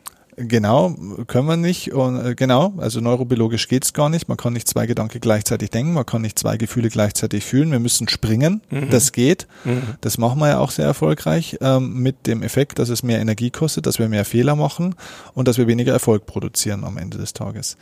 Genau, 0.41 0.95
können 1.27 1.49
wir 1.49 1.57
nicht. 1.57 1.93
Und 1.93 2.25
äh, 2.25 2.35
genau, 2.35 2.73
also 2.77 3.01
neurobiologisch 3.01 3.67
geht's 3.67 3.93
gar 3.93 4.09
nicht. 4.09 4.29
Man 4.29 4.37
kann 4.37 4.53
nicht 4.53 4.69
zwei 4.69 4.87
Gedanken 4.87 5.21
gleichzeitig 5.21 5.71
denken, 5.71 5.95
man 5.95 6.07
kann 6.07 6.23
nicht 6.23 6.39
zwei 6.39 6.57
Gefühle 6.57 6.91
gleichzeitig 6.91 7.45
fühlen. 7.45 7.73
Wir 7.73 7.81
müssen 7.81 8.09
springen. 8.09 8.61
Mhm. 8.71 8.91
Das 8.91 9.13
geht. 9.13 9.49
Mhm. 9.65 9.97
Das 10.01 10.17
machen 10.17 10.39
wir 10.39 10.49
ja 10.49 10.59
auch 10.59 10.71
sehr 10.71 10.87
erfolgreich 10.87 11.59
ähm, 11.61 11.95
mit 12.03 12.27
dem 12.29 12.43
Effekt, 12.43 12.79
dass 12.79 12.89
es 12.89 13.03
mehr 13.03 13.21
Energie 13.21 13.51
kostet, 13.51 13.87
dass 13.87 13.99
wir 13.99 14.09
mehr 14.09 14.25
Fehler 14.25 14.55
machen 14.55 14.95
und 15.35 15.49
dass 15.49 15.59
wir 15.59 15.67
weniger 15.67 15.93
Erfolg 15.93 16.27
produzieren 16.27 16.85
am 16.85 16.99
Ende 16.99 17.19
des 17.19 17.33
Tages. 17.33 17.77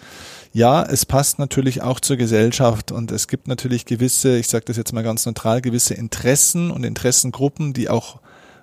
Ja, 0.52 0.82
es 0.82 1.04
passt 1.04 1.38
natürlich 1.38 1.82
auch 1.82 2.00
zur 2.00 2.16
Gesellschaft 2.16 2.90
und 2.90 3.12
es 3.12 3.28
gibt 3.28 3.48
natürlich 3.48 3.84
gewisse, 3.84 4.38
ich 4.38 4.48
sage 4.48 4.64
das 4.66 4.78
jetzt 4.78 4.94
mal 4.94 5.02
ganz 5.02 5.26
neutral, 5.26 5.60
gewisse 5.60 5.92
Interessen 5.92 6.70
und 6.70 6.84
Interessengruppen, 6.84 7.74
die 7.74 7.90
auch 7.90 8.20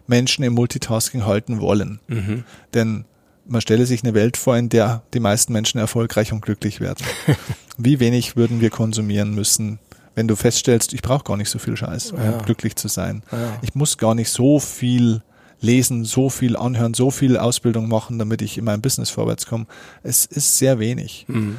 Menschen 0.08 0.44
im 0.44 0.54
Multitasking 0.54 1.26
halten 1.26 1.62
wollen. 1.62 2.00
Mhm. 2.08 2.44
Denn 2.74 3.06
man 3.46 3.62
stelle 3.62 3.86
sich 3.86 4.04
eine 4.04 4.14
Welt 4.14 4.38
vor, 4.38 4.58
in 4.58 4.70
der 4.70 5.04
die 5.14 5.20
meisten 5.20 5.54
Menschen 5.54 5.80
erfolgreich 5.80 6.32
und 6.32 6.42
glücklich 6.42 6.80
werden. 6.80 7.06
Wie 7.78 8.00
wenig 8.00 8.36
würden 8.36 8.62
wir 8.62 8.70
konsumieren 8.70 9.34
müssen, 9.34 9.80
wenn 10.16 10.28
du 10.28 10.36
feststellst, 10.36 10.94
ich 10.94 11.02
brauche 11.02 11.24
gar 11.24 11.38
nicht 11.38 11.50
so 11.50 11.60
viel 11.60 11.76
Scheiß, 11.76 12.12
um 12.12 12.20
ja. 12.20 12.38
glücklich 12.38 12.76
zu 12.76 12.88
sein. 12.88 13.24
Ja. 13.32 13.58
Ich 13.62 13.74
muss 13.74 13.98
gar 13.98 14.16
nicht 14.16 14.30
so 14.30 14.60
viel 14.60 15.24
lesen, 15.60 16.04
so 16.06 16.30
viel 16.30 16.56
anhören, 16.56 16.94
so 16.94 17.10
viel 17.10 17.38
Ausbildung 17.38 17.88
machen, 17.88 18.20
damit 18.20 18.42
ich 18.42 18.58
in 18.58 18.66
meinem 18.66 18.82
Business 18.82 19.10
vorwärts 19.10 19.46
komme. 19.46 19.66
Es 20.04 20.26
ist 20.26 20.58
sehr 20.58 20.78
wenig. 20.78 21.26
Mhm. 21.28 21.58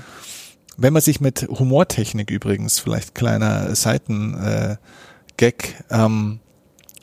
Wenn 0.77 0.93
man 0.93 1.03
sich 1.03 1.21
mit 1.21 1.49
Humortechnik 1.49 2.31
übrigens, 2.31 2.79
vielleicht 2.79 3.15
kleiner 3.15 3.75
Seitengag, 3.75 4.79
äh, 5.41 5.57
ähm, 5.91 6.41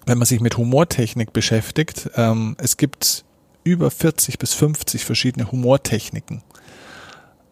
wenn 0.05 0.17
man 0.17 0.25
sich 0.25 0.41
mit 0.41 0.57
Humortechnik 0.57 1.33
beschäftigt, 1.33 2.09
ähm, 2.15 2.55
es 2.59 2.77
gibt 2.77 3.25
über 3.63 3.91
40 3.91 4.39
bis 4.39 4.53
50 4.53 5.05
verschiedene 5.05 5.51
Humortechniken. 5.51 6.43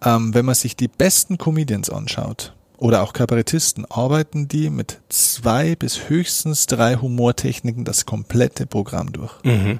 Ähm, 0.04 0.34
wenn 0.34 0.46
man 0.46 0.56
sich 0.56 0.76
die 0.76 0.88
besten 0.88 1.38
Comedians 1.38 1.90
anschaut 1.90 2.54
oder 2.78 3.04
auch 3.04 3.14
Kabarettisten, 3.14 3.86
arbeiten 3.86 4.48
die 4.48 4.70
mit 4.70 5.00
zwei 5.10 5.76
bis 5.76 6.10
höchstens 6.10 6.68
drei 6.68 6.96
Humortechniken 6.96 7.84
das 7.84 8.06
komplette 8.06 8.66
Programm 8.66 9.12
durch. 9.12 9.34
Mhm. 9.44 9.80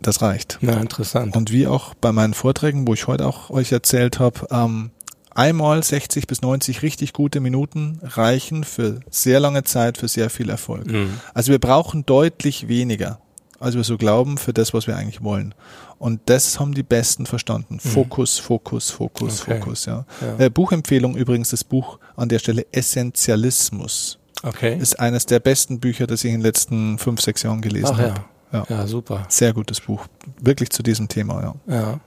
Das 0.00 0.22
reicht. 0.22 0.58
Ja, 0.60 0.74
interessant. 0.74 1.36
Und 1.36 1.52
wie 1.52 1.66
auch 1.66 1.94
bei 1.94 2.12
meinen 2.12 2.34
Vorträgen, 2.34 2.86
wo 2.86 2.94
ich 2.94 3.06
heute 3.06 3.26
auch 3.26 3.50
euch 3.50 3.72
erzählt 3.72 4.18
habe, 4.18 4.46
ähm, 4.50 4.90
einmal 5.30 5.82
60 5.82 6.26
bis 6.26 6.42
90 6.42 6.82
richtig 6.82 7.12
gute 7.12 7.40
Minuten 7.40 8.00
reichen 8.02 8.64
für 8.64 9.00
sehr 9.10 9.40
lange 9.40 9.64
Zeit, 9.64 9.98
für 9.98 10.08
sehr 10.08 10.30
viel 10.30 10.48
Erfolg. 10.48 10.86
Mhm. 10.86 11.20
Also 11.34 11.52
wir 11.52 11.58
brauchen 11.58 12.06
deutlich 12.06 12.68
weniger, 12.68 13.20
als 13.60 13.74
wir 13.74 13.84
so 13.84 13.96
glauben, 13.96 14.38
für 14.38 14.52
das, 14.52 14.74
was 14.74 14.86
wir 14.86 14.96
eigentlich 14.96 15.22
wollen. 15.22 15.54
Und 15.98 16.20
das 16.26 16.60
haben 16.60 16.74
die 16.74 16.82
Besten 16.82 17.26
verstanden. 17.26 17.80
Fokus, 17.80 18.38
Fokus, 18.38 18.90
Fokus, 18.90 19.42
Okay. 19.42 19.58
Fokus, 19.60 19.86
ja. 19.86 20.04
Ja. 20.20 20.44
Äh, 20.46 20.50
Buchempfehlung 20.50 21.16
übrigens, 21.16 21.50
das 21.50 21.64
Buch 21.64 21.98
an 22.16 22.28
der 22.28 22.38
Stelle 22.38 22.66
Essentialismus. 22.72 24.18
Okay. 24.42 24.76
Ist 24.78 25.00
eines 25.00 25.26
der 25.26 25.40
besten 25.40 25.80
Bücher, 25.80 26.06
das 26.06 26.22
ich 26.24 26.30
in 26.30 26.38
den 26.38 26.42
letzten 26.42 26.98
fünf, 26.98 27.20
sechs 27.20 27.42
Jahren 27.42 27.62
gelesen 27.62 27.90
Ach 27.92 27.98
ja. 27.98 28.04
habe. 28.10 28.24
Ja. 28.52 28.64
Ja, 28.68 28.86
super. 28.86 29.24
Sehr 29.28 29.52
gutes 29.52 29.80
Buch. 29.80 30.06
Wirklich 30.40 30.70
zu 30.70 30.82
diesem 30.82 31.08
Thema, 31.08 31.42
ja. 31.42 31.74
Ja. 31.74 32.00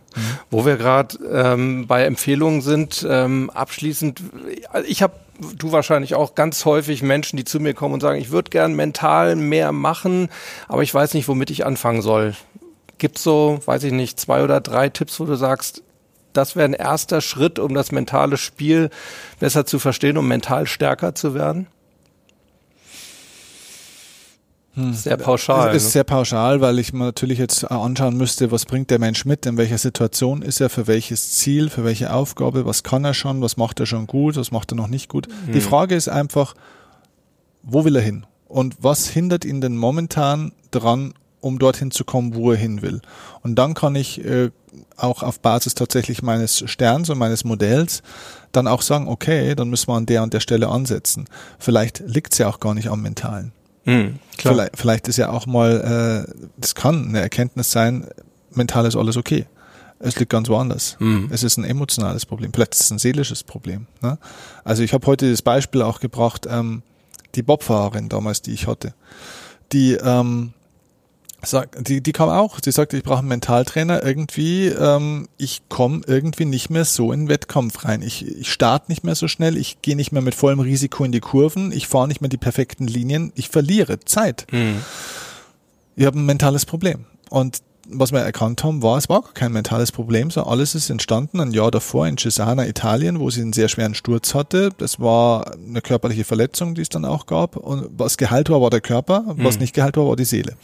Wo 0.49 0.66
wir 0.66 0.78
gerade 0.78 1.18
ähm, 1.32 1.88
bei 1.88 2.03
Empfehlungen 2.03 2.62
sind, 2.62 3.05
ähm, 3.07 3.49
abschließend, 3.49 4.22
ich 4.88 5.01
habe, 5.01 5.14
du 5.55 5.72
wahrscheinlich 5.72 6.16
auch 6.16 6.36
ganz 6.36 6.66
häufig 6.66 7.01
Menschen, 7.01 7.38
die 7.38 7.45
zu 7.45 7.60
mir 7.60 7.74
kommen 7.74 7.93
und 7.93 8.01
sagen, 8.01 8.20
ich 8.20 8.32
würde 8.32 8.49
gern 8.49 8.76
mental 8.76 9.36
mehr 9.36 9.72
machen, 9.72 10.30
aber 10.68 10.84
ich 10.84 10.93
weiß 10.93 11.14
nicht, 11.14 11.28
womit 11.28 11.51
ich 11.51 11.66
anfangen 11.66 12.01
soll. 12.01 12.36
Gibt's 12.97 13.24
so, 13.24 13.60
weiß 13.66 13.84
ich 13.84 13.93
nicht, 13.93 14.20
zwei 14.20 14.43
oder 14.43 14.60
drei 14.62 14.89
Tipps, 14.89 15.20
wo 15.20 15.26
du 15.26 15.36
sagst, 15.36 15.84
das 16.34 16.55
wäre 16.55 16.66
ein 16.66 16.74
erster 16.74 17.22
Schritt, 17.22 17.60
um 17.60 17.74
das 17.74 17.91
mentale 17.91 18.38
Spiel 18.38 18.89
besser 19.39 19.66
zu 19.66 19.80
verstehen, 19.80 20.18
um 20.18 20.28
mental 20.28 20.68
stärker 20.68 21.16
zu 21.16 21.34
werden? 21.34 21.68
Sehr 24.93 25.17
pauschal. 25.17 25.69
Es 25.75 25.84
ist 25.84 25.89
ne? 25.89 25.91
sehr 25.91 26.03
pauschal, 26.03 26.61
weil 26.61 26.80
ich 26.80 26.93
mir 26.93 27.05
natürlich 27.05 27.39
jetzt 27.39 27.63
anschauen 27.63 28.17
müsste, 28.17 28.51
was 28.51 28.65
bringt 28.65 28.89
der 28.89 28.99
Mensch 28.99 29.25
mit, 29.25 29.45
in 29.45 29.57
welcher 29.57 29.77
Situation 29.77 30.41
ist 30.41 30.59
er, 30.59 30.69
für 30.69 30.88
welches 30.88 31.32
Ziel, 31.38 31.69
für 31.69 31.84
welche 31.84 32.13
Aufgabe, 32.13 32.65
was 32.65 32.84
kann 32.84 33.05
er 33.05 33.13
schon, 33.13 33.41
was 33.41 33.57
macht 33.57 33.80
er 33.80 33.86
schon 33.86 34.07
gut, 34.07 34.36
was 34.36 34.51
macht 34.51 34.71
er 34.71 34.75
noch 34.75 34.88
nicht 34.88 35.09
gut. 35.09 35.27
Die 35.53 35.61
Frage 35.61 35.95
ist 35.95 36.09
einfach, 36.09 36.55
wo 37.63 37.86
will 37.86 37.95
er 37.95 38.01
hin? 38.01 38.25
Und 38.47 38.77
was 38.82 39.07
hindert 39.07 39.45
ihn 39.45 39.61
denn 39.61 39.77
momentan 39.77 40.53
dran, 40.71 41.13
um 41.41 41.59
dorthin 41.59 41.91
zu 41.91 42.03
kommen, 42.03 42.36
wo 42.36 42.51
er 42.51 42.57
hin 42.57 42.82
will? 42.82 43.01
Und 43.41 43.55
dann 43.55 43.73
kann 43.75 43.95
ich 43.95 44.23
äh, 44.25 44.49
auch 44.97 45.23
auf 45.23 45.39
Basis 45.39 45.75
tatsächlich 45.75 46.21
meines 46.21 46.63
Sterns 46.69 47.09
und 47.09 47.17
meines 47.17 47.43
Modells 47.43 48.01
dann 48.51 48.67
auch 48.67 48.82
sagen, 48.82 49.07
okay, 49.07 49.55
dann 49.55 49.69
müssen 49.69 49.88
wir 49.88 49.95
an 49.95 50.05
der 50.05 50.23
und 50.23 50.34
der 50.34 50.39
Stelle 50.39 50.67
ansetzen. 50.69 51.25
Vielleicht 51.59 51.99
liegt 51.99 52.34
es 52.34 52.39
ja 52.39 52.47
auch 52.47 52.59
gar 52.59 52.73
nicht 52.73 52.89
am 52.89 53.01
Mentalen. 53.01 53.53
Hm, 53.86 54.19
klar. 54.38 54.53
Vielleicht, 54.53 54.77
vielleicht 54.77 55.07
ist 55.07 55.17
ja 55.17 55.30
auch 55.30 55.45
mal, 55.45 56.27
äh, 56.27 56.49
das 56.57 56.75
kann 56.75 57.07
eine 57.07 57.21
Erkenntnis 57.21 57.71
sein, 57.71 58.07
mental 58.51 58.86
ist 58.86 58.95
alles 58.95 59.17
okay. 59.17 59.45
Es 59.99 60.17
liegt 60.17 60.32
ganz 60.32 60.47
woanders. 60.47 60.95
Mhm. 60.99 61.27
Es 61.30 61.43
ist 61.43 61.57
ein 61.57 61.65
emotionales 61.65 62.25
Problem. 62.25 62.53
Vielleicht 62.53 62.73
ist 62.73 62.82
es 62.82 62.91
ein 62.91 62.99
seelisches 62.99 63.43
Problem. 63.43 63.88
Ne? 64.01 64.17
Also 64.63 64.82
ich 64.82 64.93
habe 64.93 65.05
heute 65.07 65.30
das 65.30 65.41
Beispiel 65.41 65.82
auch 65.82 65.99
gebracht, 65.99 66.47
ähm, 66.49 66.84
die 67.36 67.43
Bobfahrerin 67.43 68.07
damals, 68.07 68.41
die 68.41 68.53
ich 68.53 68.65
hatte, 68.65 68.93
die 69.73 69.93
ähm, 69.93 70.53
sagt, 71.41 71.87
die, 71.87 72.01
die 72.01 72.11
kam 72.11 72.29
auch, 72.29 72.59
sie 72.63 72.71
sagte, 72.71 72.97
ich 72.97 73.03
brauche 73.03 73.19
einen 73.19 73.27
Mentaltrainer, 73.27 74.03
irgendwie, 74.03 74.67
ähm, 74.67 75.27
ich 75.37 75.61
komme 75.69 76.01
irgendwie 76.05 76.45
nicht 76.45 76.69
mehr 76.69 76.85
so 76.85 77.11
in 77.11 77.21
den 77.21 77.29
Wettkampf 77.29 77.85
rein. 77.85 78.01
Ich, 78.01 78.25
ich 78.25 78.51
starte 78.51 78.91
nicht 78.91 79.03
mehr 79.03 79.15
so 79.15 79.27
schnell, 79.27 79.57
ich 79.57 79.81
gehe 79.81 79.95
nicht 79.95 80.11
mehr 80.11 80.21
mit 80.21 80.35
vollem 80.35 80.59
Risiko 80.59 81.03
in 81.03 81.11
die 81.11 81.19
Kurven, 81.19 81.71
ich 81.71 81.87
fahre 81.87 82.07
nicht 82.07 82.21
mehr 82.21 82.29
die 82.29 82.37
perfekten 82.37 82.87
Linien, 82.87 83.31
ich 83.35 83.49
verliere 83.49 83.99
Zeit. 84.01 84.47
Hm. 84.51 84.81
Ich 85.95 86.05
habe 86.05 86.19
ein 86.19 86.25
mentales 86.25 86.65
Problem. 86.65 87.05
Und 87.29 87.59
was 87.91 88.11
wir 88.11 88.19
erkannt 88.19 88.63
haben, 88.63 88.81
war, 88.81 88.97
es 88.97 89.09
war 89.09 89.21
gar 89.21 89.33
kein 89.33 89.51
mentales 89.51 89.91
Problem, 89.91 90.31
sondern 90.31 90.51
alles 90.51 90.75
ist 90.75 90.89
entstanden 90.89 91.39
ein 91.39 91.51
Jahr 91.51 91.71
davor 91.71 92.07
in 92.07 92.17
Cesana, 92.17 92.67
Italien, 92.67 93.19
wo 93.19 93.29
sie 93.29 93.41
einen 93.41 93.53
sehr 93.53 93.69
schweren 93.69 93.95
Sturz 93.95 94.33
hatte. 94.33 94.69
Das 94.77 94.99
war 94.99 95.53
eine 95.53 95.81
körperliche 95.81 96.23
Verletzung, 96.23 96.75
die 96.75 96.81
es 96.81 96.89
dann 96.89 97.05
auch 97.05 97.25
gab. 97.25 97.55
Und 97.57 97.87
was 97.97 98.17
geheilt 98.17 98.49
war, 98.49 98.61
war 98.61 98.69
der 98.69 98.81
Körper, 98.81 99.23
was 99.37 99.59
nicht 99.59 99.73
geheilt 99.73 99.97
war, 99.97 100.07
war 100.07 100.15
die 100.15 100.25
Seele. 100.25 100.55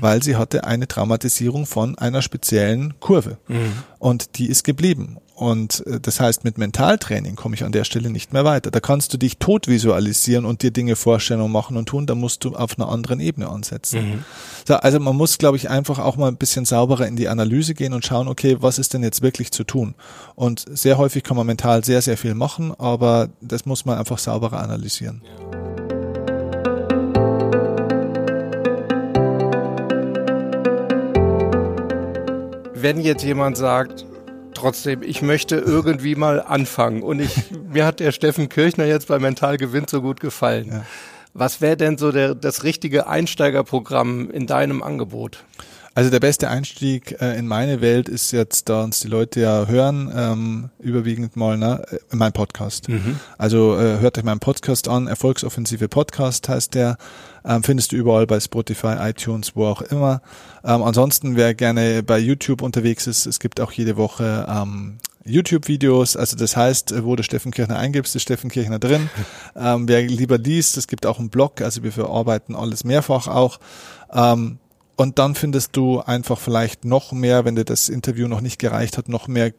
Weil 0.00 0.22
sie 0.22 0.36
hatte 0.36 0.64
eine 0.64 0.88
Traumatisierung 0.88 1.66
von 1.66 1.96
einer 1.98 2.22
speziellen 2.22 2.94
Kurve. 3.00 3.38
Und 3.98 4.38
die 4.38 4.46
ist 4.46 4.64
geblieben. 4.64 5.18
Und 5.34 5.84
äh, 5.86 6.00
das 6.00 6.20
heißt, 6.20 6.44
mit 6.44 6.58
Mentaltraining 6.58 7.34
komme 7.34 7.54
ich 7.54 7.64
an 7.64 7.72
der 7.72 7.84
Stelle 7.84 8.10
nicht 8.10 8.32
mehr 8.32 8.44
weiter. 8.44 8.70
Da 8.70 8.80
kannst 8.80 9.12
du 9.12 9.18
dich 9.18 9.38
tot 9.38 9.66
visualisieren 9.68 10.44
und 10.44 10.62
dir 10.62 10.70
Dinge 10.70 10.96
vorstellen 10.96 11.40
und 11.40 11.50
machen 11.50 11.76
und 11.76 11.86
tun. 11.86 12.06
Da 12.06 12.14
musst 12.14 12.44
du 12.44 12.54
auf 12.54 12.78
einer 12.78 12.88
anderen 12.88 13.20
Ebene 13.20 13.48
ansetzen. 13.48 14.24
So, 14.66 14.74
also 14.74 15.00
man 15.00 15.16
muss, 15.16 15.38
glaube 15.38 15.56
ich, 15.56 15.68
einfach 15.68 15.98
auch 15.98 16.16
mal 16.16 16.28
ein 16.28 16.36
bisschen 16.36 16.64
sauberer 16.64 17.06
in 17.06 17.16
die 17.16 17.28
Analyse 17.28 17.74
gehen 17.74 17.92
und 17.92 18.04
schauen, 18.04 18.28
okay, 18.28 18.58
was 18.60 18.78
ist 18.78 18.94
denn 18.94 19.02
jetzt 19.02 19.22
wirklich 19.22 19.50
zu 19.50 19.64
tun? 19.64 19.94
Und 20.34 20.64
sehr 20.70 20.98
häufig 20.98 21.22
kann 21.22 21.36
man 21.36 21.46
mental 21.46 21.84
sehr, 21.84 22.00
sehr 22.00 22.16
viel 22.16 22.34
machen, 22.34 22.72
aber 22.78 23.28
das 23.40 23.66
muss 23.66 23.84
man 23.84 23.98
einfach 23.98 24.18
sauberer 24.18 24.60
analysieren. 24.60 25.22
wenn 32.84 33.00
jetzt 33.00 33.24
jemand 33.24 33.56
sagt, 33.56 34.04
trotzdem, 34.54 35.02
ich 35.02 35.22
möchte 35.22 35.56
irgendwie 35.56 36.14
mal 36.14 36.40
anfangen 36.40 37.02
und 37.02 37.20
ich, 37.20 37.50
mir 37.72 37.84
hat 37.84 38.00
der 38.00 38.12
Steffen 38.12 38.48
Kirchner 38.48 38.84
jetzt 38.84 39.08
bei 39.08 39.18
Mental 39.18 39.56
Gewinnt 39.56 39.90
so 39.90 40.00
gut 40.00 40.20
gefallen. 40.20 40.68
Ja. 40.68 40.84
Was 41.34 41.60
wäre 41.60 41.76
denn 41.76 41.98
so 41.98 42.12
der, 42.12 42.34
das 42.34 42.62
richtige 42.62 43.08
Einsteigerprogramm 43.08 44.30
in 44.30 44.46
deinem 44.46 44.82
Angebot? 44.82 45.44
Also 45.96 46.10
der 46.10 46.18
beste 46.18 46.48
Einstieg 46.48 47.20
äh, 47.20 47.38
in 47.38 47.46
meine 47.46 47.80
Welt 47.80 48.08
ist 48.08 48.32
jetzt, 48.32 48.68
da 48.68 48.82
uns 48.82 48.98
die 49.00 49.08
Leute 49.08 49.40
ja 49.40 49.66
hören, 49.66 50.12
ähm, 50.14 50.70
überwiegend 50.80 51.36
mal 51.36 51.56
ne, 51.56 51.84
mein 52.10 52.32
Podcast. 52.32 52.88
Also 53.38 53.76
äh, 53.78 54.00
hört 54.00 54.18
euch 54.18 54.24
meinen 54.24 54.40
Podcast 54.40 54.88
an, 54.88 55.06
Erfolgsoffensive 55.06 55.88
Podcast 55.88 56.48
heißt 56.48 56.74
der. 56.74 56.96
Ähm, 57.44 57.62
findest 57.62 57.92
du 57.92 57.96
überall 57.96 58.26
bei 58.26 58.40
Spotify, 58.40 58.96
iTunes, 59.00 59.54
wo 59.54 59.66
auch 59.66 59.82
immer. 59.82 60.22
Ähm, 60.64 60.82
ansonsten, 60.82 61.36
wer 61.36 61.54
gerne 61.54 62.02
bei 62.02 62.18
YouTube 62.18 62.62
unterwegs 62.62 63.06
ist, 63.06 63.26
es 63.26 63.38
gibt 63.38 63.60
auch 63.60 63.72
jede 63.72 63.96
Woche 63.96 64.46
ähm, 64.48 64.98
YouTube-Videos, 65.26 66.16
also 66.16 66.36
das 66.36 66.56
heißt, 66.56 67.04
wo 67.04 67.16
du 67.16 67.22
Steffen 67.22 67.50
Kirchner 67.50 67.78
eingibst, 67.78 68.14
ist 68.14 68.22
Steffen 68.22 68.50
Kirchner 68.50 68.78
drin. 68.78 69.08
ähm, 69.56 69.88
wer 69.88 70.02
lieber 70.02 70.38
liest, 70.38 70.76
es 70.76 70.86
gibt 70.86 71.06
auch 71.06 71.18
einen 71.18 71.30
Blog, 71.30 71.60
also 71.60 71.82
wir 71.82 71.92
verarbeiten 71.92 72.54
alles 72.54 72.84
mehrfach 72.84 73.28
auch. 73.28 73.58
Ähm, 74.12 74.58
und 74.96 75.18
dann 75.18 75.34
findest 75.34 75.76
du 75.76 76.00
einfach 76.00 76.38
vielleicht 76.38 76.84
noch 76.84 77.12
mehr, 77.12 77.44
wenn 77.44 77.56
dir 77.56 77.64
das 77.64 77.88
Interview 77.88 78.28
noch 78.28 78.40
nicht 78.40 78.58
gereicht 78.58 78.96
hat, 78.96 79.08
noch 79.08 79.26
mehr 79.26 79.52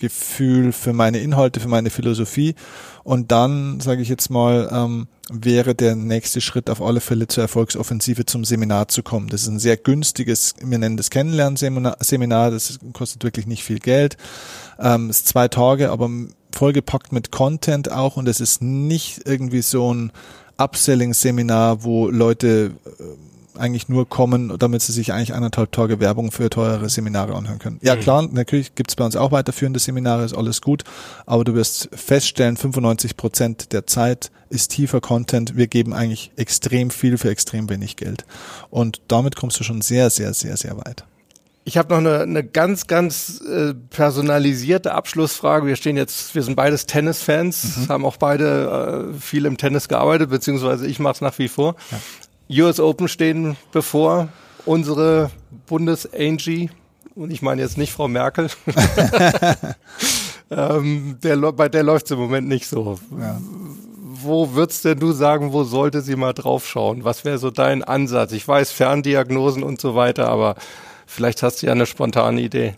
Gefühl 0.00 0.72
für 0.72 0.94
meine 0.94 1.18
Inhalte, 1.18 1.60
für 1.60 1.68
meine 1.68 1.90
Philosophie. 1.90 2.54
Und 3.04 3.30
dann, 3.30 3.80
sage 3.80 4.00
ich 4.00 4.08
jetzt 4.08 4.30
mal, 4.30 4.68
ähm, 4.72 5.08
wäre 5.30 5.74
der 5.74 5.94
nächste 5.94 6.40
Schritt 6.40 6.70
auf 6.70 6.82
alle 6.82 7.00
Fälle 7.00 7.28
zur 7.28 7.42
Erfolgsoffensive 7.42 8.24
zum 8.24 8.44
Seminar 8.44 8.88
zu 8.88 9.02
kommen. 9.02 9.28
Das 9.28 9.42
ist 9.42 9.48
ein 9.48 9.58
sehr 9.58 9.76
günstiges, 9.76 10.54
wir 10.60 10.78
nennen 10.78 10.96
das 10.96 11.10
Kennenlernseminar, 11.10 11.98
Seminar, 12.00 12.50
das 12.50 12.78
kostet 12.94 13.22
wirklich 13.22 13.46
nicht 13.46 13.62
viel 13.62 13.78
Geld. 13.78 14.16
Ähm, 14.78 15.10
ist 15.10 15.28
zwei 15.28 15.48
Tage, 15.48 15.90
aber 15.90 16.10
vollgepackt 16.52 17.12
mit 17.12 17.30
Content 17.30 17.92
auch 17.92 18.16
und 18.16 18.26
es 18.26 18.40
ist 18.40 18.62
nicht 18.62 19.20
irgendwie 19.26 19.62
so 19.62 19.92
ein 19.92 20.12
Upselling-Seminar, 20.56 21.84
wo 21.84 22.08
Leute 22.08 22.72
äh, 22.84 23.02
eigentlich 23.58 23.88
nur 23.88 24.08
kommen, 24.08 24.56
damit 24.58 24.82
sie 24.82 24.92
sich 24.92 25.12
eigentlich 25.12 25.34
eineinhalb 25.34 25.72
Tage 25.72 26.00
Werbung 26.00 26.32
für 26.32 26.50
teure 26.50 26.88
Seminare 26.88 27.34
anhören 27.34 27.58
können. 27.58 27.78
Ja 27.82 27.96
klar, 27.96 28.28
natürlich 28.30 28.74
gibt's 28.74 28.96
bei 28.96 29.04
uns 29.04 29.16
auch 29.16 29.32
weiterführende 29.32 29.80
Seminare, 29.80 30.24
ist 30.24 30.34
alles 30.34 30.60
gut, 30.60 30.84
aber 31.26 31.44
du 31.44 31.54
wirst 31.54 31.88
feststellen, 31.94 32.56
95 32.56 33.16
Prozent 33.16 33.72
der 33.72 33.86
Zeit 33.86 34.30
ist 34.48 34.72
tiefer 34.72 35.00
Content. 35.00 35.56
Wir 35.56 35.68
geben 35.68 35.92
eigentlich 35.92 36.32
extrem 36.36 36.90
viel 36.90 37.18
für 37.18 37.30
extrem 37.30 37.70
wenig 37.70 37.96
Geld. 37.96 38.24
Und 38.68 39.00
damit 39.08 39.36
kommst 39.36 39.58
du 39.60 39.64
schon 39.64 39.80
sehr, 39.80 40.10
sehr, 40.10 40.34
sehr, 40.34 40.56
sehr 40.56 40.76
weit. 40.76 41.04
Ich 41.64 41.76
habe 41.76 41.90
noch 41.90 41.98
eine, 41.98 42.20
eine 42.20 42.42
ganz, 42.42 42.86
ganz 42.86 43.40
äh, 43.42 43.74
personalisierte 43.74 44.92
Abschlussfrage. 44.92 45.66
Wir 45.66 45.76
stehen 45.76 45.96
jetzt, 45.96 46.34
wir 46.34 46.42
sind 46.42 46.56
beides 46.56 46.86
Tennisfans, 46.86 47.88
haben 47.88 48.04
auch 48.04 48.16
beide 48.16 49.12
äh, 49.12 49.20
viel 49.20 49.44
im 49.44 49.56
Tennis 49.56 49.86
gearbeitet, 49.86 50.30
beziehungsweise 50.30 50.86
ich 50.86 50.98
mache 50.98 51.14
es 51.14 51.20
nach 51.20 51.38
wie 51.38 51.48
vor. 51.48 51.76
US 52.50 52.80
Open 52.80 53.08
stehen 53.08 53.56
bevor. 53.72 54.28
Unsere 54.66 55.30
Bundes-Angie, 55.66 56.70
und 57.14 57.30
ich 57.30 57.42
meine 57.42 57.62
jetzt 57.62 57.78
nicht 57.78 57.92
Frau 57.92 58.08
Merkel, 58.08 58.50
ähm, 60.50 61.16
der, 61.22 61.36
bei 61.52 61.68
der 61.68 61.82
läuft 61.82 62.06
es 62.06 62.10
im 62.12 62.18
Moment 62.18 62.48
nicht 62.48 62.66
so. 62.66 62.98
Ja. 63.18 63.40
Wo 64.22 64.52
würdest 64.52 64.84
denn 64.84 64.98
du 64.98 65.12
sagen, 65.12 65.52
wo 65.52 65.64
sollte 65.64 66.02
sie 66.02 66.16
mal 66.16 66.34
draufschauen? 66.34 67.04
Was 67.04 67.24
wäre 67.24 67.38
so 67.38 67.50
dein 67.50 67.82
Ansatz? 67.82 68.32
Ich 68.32 68.46
weiß, 68.46 68.70
Ferndiagnosen 68.70 69.62
und 69.62 69.80
so 69.80 69.94
weiter, 69.94 70.28
aber 70.28 70.56
vielleicht 71.06 71.42
hast 71.42 71.62
du 71.62 71.66
ja 71.66 71.72
eine 71.72 71.86
spontane 71.86 72.40
Idee. 72.40 72.74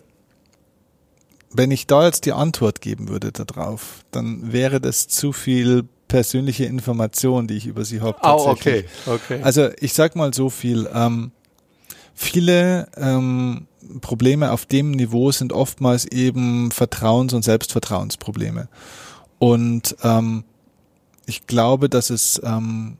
wenn 1.55 1.71
ich 1.71 1.87
da 1.87 2.05
jetzt 2.07 2.25
die 2.25 2.33
Antwort 2.33 2.81
geben 2.81 3.09
würde 3.09 3.33
darauf, 3.33 4.05
dann 4.11 4.53
wäre 4.53 4.81
das 4.81 5.09
zu 5.09 5.33
viel 5.33 5.89
persönliche 6.13 6.67
Information, 6.67 7.47
die 7.47 7.57
ich 7.57 7.67
über 7.67 7.87
sie 7.87 8.03
habe. 8.03 8.19
Oh, 8.23 8.49
okay, 8.49 8.85
okay. 9.07 9.41
Also 9.43 9.71
ich 9.81 9.95
sag 9.95 10.15
mal 10.15 10.35
so 10.35 10.51
viel. 10.51 10.87
Ähm, 10.93 11.33
viele 12.15 12.87
ähm, 12.99 13.67
Probleme 14.03 14.53
auf 14.53 14.67
dem 14.67 14.91
Niveau 14.91 15.33
sind 15.33 15.55
oftmals 15.55 16.05
eben 16.05 16.71
Vertrauens- 16.71 17.33
und 17.33 17.43
Selbstvertrauensprobleme. 17.43 18.69
Und 19.39 19.97
ähm, 20.03 20.45
ich 21.25 21.47
glaube, 21.47 21.89
dass 21.89 22.11
es 22.11 22.39
ähm, 22.45 22.99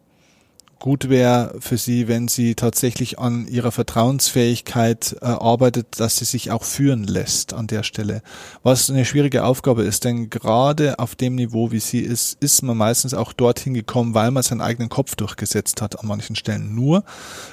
gut 0.83 1.09
wäre 1.09 1.55
für 1.61 1.79
sie, 1.79 2.09
wenn 2.09 2.27
sie 2.27 2.57
tatsächlich 2.57 3.21
an 3.21 3.47
ihrer 3.47 3.71
Vertrauensfähigkeit 3.71 5.17
äh, 5.23 5.27
arbeitet, 5.27 6.01
dass 6.01 6.17
sie 6.17 6.25
sich 6.25 6.51
auch 6.51 6.65
führen 6.65 7.05
lässt 7.05 7.55
an 7.55 7.69
der 7.69 7.85
Stelle. 7.85 8.21
Was 8.65 8.91
eine 8.91 9.05
schwierige 9.05 9.45
Aufgabe 9.45 9.85
ist, 9.85 10.05
denn 10.05 10.29
gerade 10.29 10.99
auf 10.99 11.15
dem 11.15 11.37
Niveau, 11.37 11.71
wie 11.71 11.79
sie 11.79 12.01
ist, 12.01 12.37
ist 12.43 12.63
man 12.63 12.77
meistens 12.77 13.15
auch 13.15 13.33
dorthin 13.33 13.75
gekommen, 13.75 14.15
weil 14.15 14.33
man 14.33 14.43
seinen 14.43 14.61
eigenen 14.61 14.89
Kopf 14.89 15.15
durchgesetzt 15.15 15.81
hat 15.81 16.01
an 16.01 16.09
manchen 16.09 16.35
Stellen. 16.35 16.75
Nur 16.75 17.05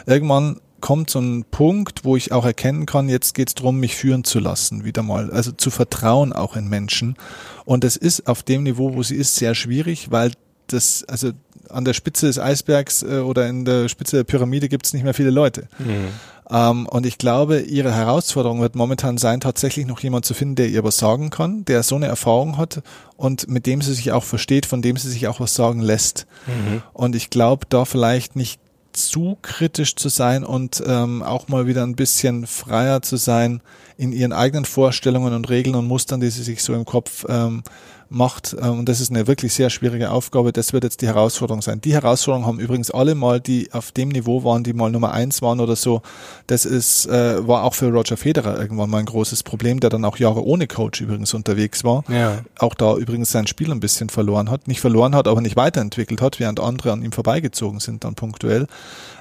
irgendwann 0.07 0.59
kommt 0.81 1.11
so 1.11 1.19
ein 1.19 1.45
Punkt, 1.51 2.05
wo 2.05 2.15
ich 2.15 2.31
auch 2.31 2.45
erkennen 2.45 2.87
kann, 2.87 3.09
jetzt 3.09 3.35
geht 3.35 3.49
es 3.49 3.55
darum, 3.55 3.79
mich 3.79 3.95
führen 3.95 4.23
zu 4.23 4.39
lassen, 4.39 4.85
wieder 4.85 5.03
mal. 5.03 5.29
Also 5.29 5.51
zu 5.51 5.69
vertrauen 5.69 6.33
auch 6.33 6.55
in 6.55 6.67
Menschen. 6.67 7.15
Und 7.63 7.83
es 7.83 7.95
ist 7.95 8.25
auf 8.27 8.41
dem 8.41 8.63
Niveau, 8.63 8.95
wo 8.95 9.03
sie 9.03 9.17
ist, 9.17 9.35
sehr 9.35 9.53
schwierig, 9.53 10.09
weil 10.09 10.31
das, 10.73 11.03
also 11.03 11.31
an 11.69 11.85
der 11.85 11.93
Spitze 11.93 12.27
des 12.27 12.39
Eisbergs 12.39 13.03
äh, 13.03 13.19
oder 13.19 13.47
in 13.47 13.65
der 13.65 13.89
Spitze 13.89 14.17
der 14.17 14.23
Pyramide 14.23 14.69
gibt 14.69 14.85
es 14.85 14.93
nicht 14.93 15.03
mehr 15.03 15.13
viele 15.13 15.29
Leute. 15.29 15.67
Mhm. 15.79 16.07
Ähm, 16.51 16.87
und 16.87 17.05
ich 17.05 17.17
glaube, 17.17 17.59
ihre 17.59 17.93
Herausforderung 17.93 18.61
wird 18.61 18.75
momentan 18.75 19.17
sein, 19.17 19.39
tatsächlich 19.39 19.85
noch 19.85 19.99
jemand 19.99 20.25
zu 20.25 20.33
finden, 20.33 20.55
der 20.55 20.69
ihr 20.69 20.83
was 20.83 20.97
sagen 20.97 21.29
kann, 21.29 21.63
der 21.65 21.83
so 21.83 21.95
eine 21.95 22.07
Erfahrung 22.07 22.57
hat 22.57 22.81
und 23.17 23.47
mit 23.49 23.65
dem 23.65 23.81
sie 23.81 23.93
sich 23.93 24.11
auch 24.11 24.23
versteht, 24.23 24.65
von 24.65 24.81
dem 24.81 24.97
sie 24.97 25.09
sich 25.09 25.27
auch 25.27 25.39
was 25.39 25.53
sagen 25.53 25.81
lässt. 25.81 26.25
Mhm. 26.47 26.81
Und 26.93 27.15
ich 27.15 27.29
glaube, 27.29 27.65
da 27.69 27.85
vielleicht 27.85 28.35
nicht 28.35 28.59
zu 28.91 29.37
kritisch 29.41 29.95
zu 29.95 30.09
sein 30.09 30.43
und 30.43 30.83
ähm, 30.85 31.21
auch 31.21 31.47
mal 31.47 31.67
wieder 31.67 31.83
ein 31.83 31.95
bisschen 31.95 32.47
freier 32.47 33.01
zu 33.01 33.17
sein 33.17 33.61
in 33.99 34.13
ihren 34.13 34.31
eigenen 34.31 34.63
Vorstellungen 34.63 35.33
und 35.33 35.49
Regeln 35.49 35.75
und 35.75 35.85
Mustern, 35.85 36.21
die 36.21 36.29
sie 36.29 36.43
sich 36.43 36.63
so 36.63 36.73
im 36.73 36.85
Kopf 36.85 37.25
ähm, 37.27 37.63
macht. 38.09 38.55
Ähm, 38.59 38.79
und 38.79 38.89
das 38.89 39.01
ist 39.01 39.11
eine 39.11 39.27
wirklich 39.27 39.53
sehr 39.53 39.69
schwierige 39.69 40.11
Aufgabe. 40.11 40.53
Das 40.53 40.71
wird 40.71 40.85
jetzt 40.85 41.01
die 41.01 41.07
Herausforderung 41.07 41.61
sein. 41.61 41.81
Die 41.81 41.93
Herausforderung 41.93 42.45
haben 42.45 42.59
übrigens 42.59 42.91
alle 42.91 43.13
mal, 43.13 43.41
die 43.41 43.69
auf 43.73 43.91
dem 43.91 44.07
Niveau 44.09 44.45
waren, 44.45 44.63
die 44.63 44.71
mal 44.71 44.89
Nummer 44.89 45.11
eins 45.11 45.41
waren 45.41 45.59
oder 45.59 45.75
so. 45.75 46.01
Das 46.47 46.63
ist, 46.65 47.07
äh, 47.07 47.45
war 47.45 47.63
auch 47.63 47.73
für 47.73 47.91
Roger 47.91 48.15
Federer 48.15 48.57
irgendwann 48.57 48.89
mal 48.89 48.99
ein 48.99 49.05
großes 49.05 49.43
Problem, 49.43 49.81
der 49.81 49.89
dann 49.89 50.05
auch 50.05 50.17
Jahre 50.17 50.45
ohne 50.45 50.67
Coach 50.67 51.01
übrigens 51.01 51.33
unterwegs 51.33 51.83
war. 51.83 52.05
Ja. 52.07 52.39
Auch 52.57 52.75
da 52.75 52.95
übrigens 52.95 53.31
sein 53.31 53.47
Spiel 53.47 53.69
ein 53.69 53.81
bisschen 53.81 54.07
verloren 54.07 54.49
hat. 54.49 54.69
Nicht 54.69 54.79
verloren 54.79 55.13
hat, 55.13 55.27
aber 55.27 55.41
nicht 55.41 55.55
weiterentwickelt 55.57 56.21
hat, 56.21 56.39
während 56.39 56.61
andere 56.61 56.93
an 56.93 57.03
ihm 57.03 57.11
vorbeigezogen 57.11 57.81
sind 57.81 58.05
dann 58.05 58.15
punktuell. 58.15 58.67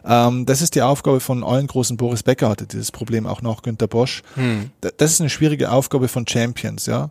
Ähm, 0.05 0.47
das 0.47 0.63
ist 0.63 0.75
die 0.77 0.83
Aufgabe 0.83 1.19
von 1.21 1.43
allen 1.43 1.67
großen. 1.67 1.97
Boris 1.97 2.23
Becker 2.23 2.49
hatte 2.49 2.67
dieses 2.67 2.93
Problem 2.93 3.27
auch 3.27 3.43
noch, 3.43 3.63
Günter 3.63 3.89
Bosch. 3.89 4.23
Hm. 4.35 4.68
Das 4.81 5.13
ist 5.13 5.21
eine 5.21 5.31
schwierige 5.31 5.71
Aufgabe 5.71 6.09
von 6.09 6.27
Champions, 6.27 6.87
ja. 6.87 7.11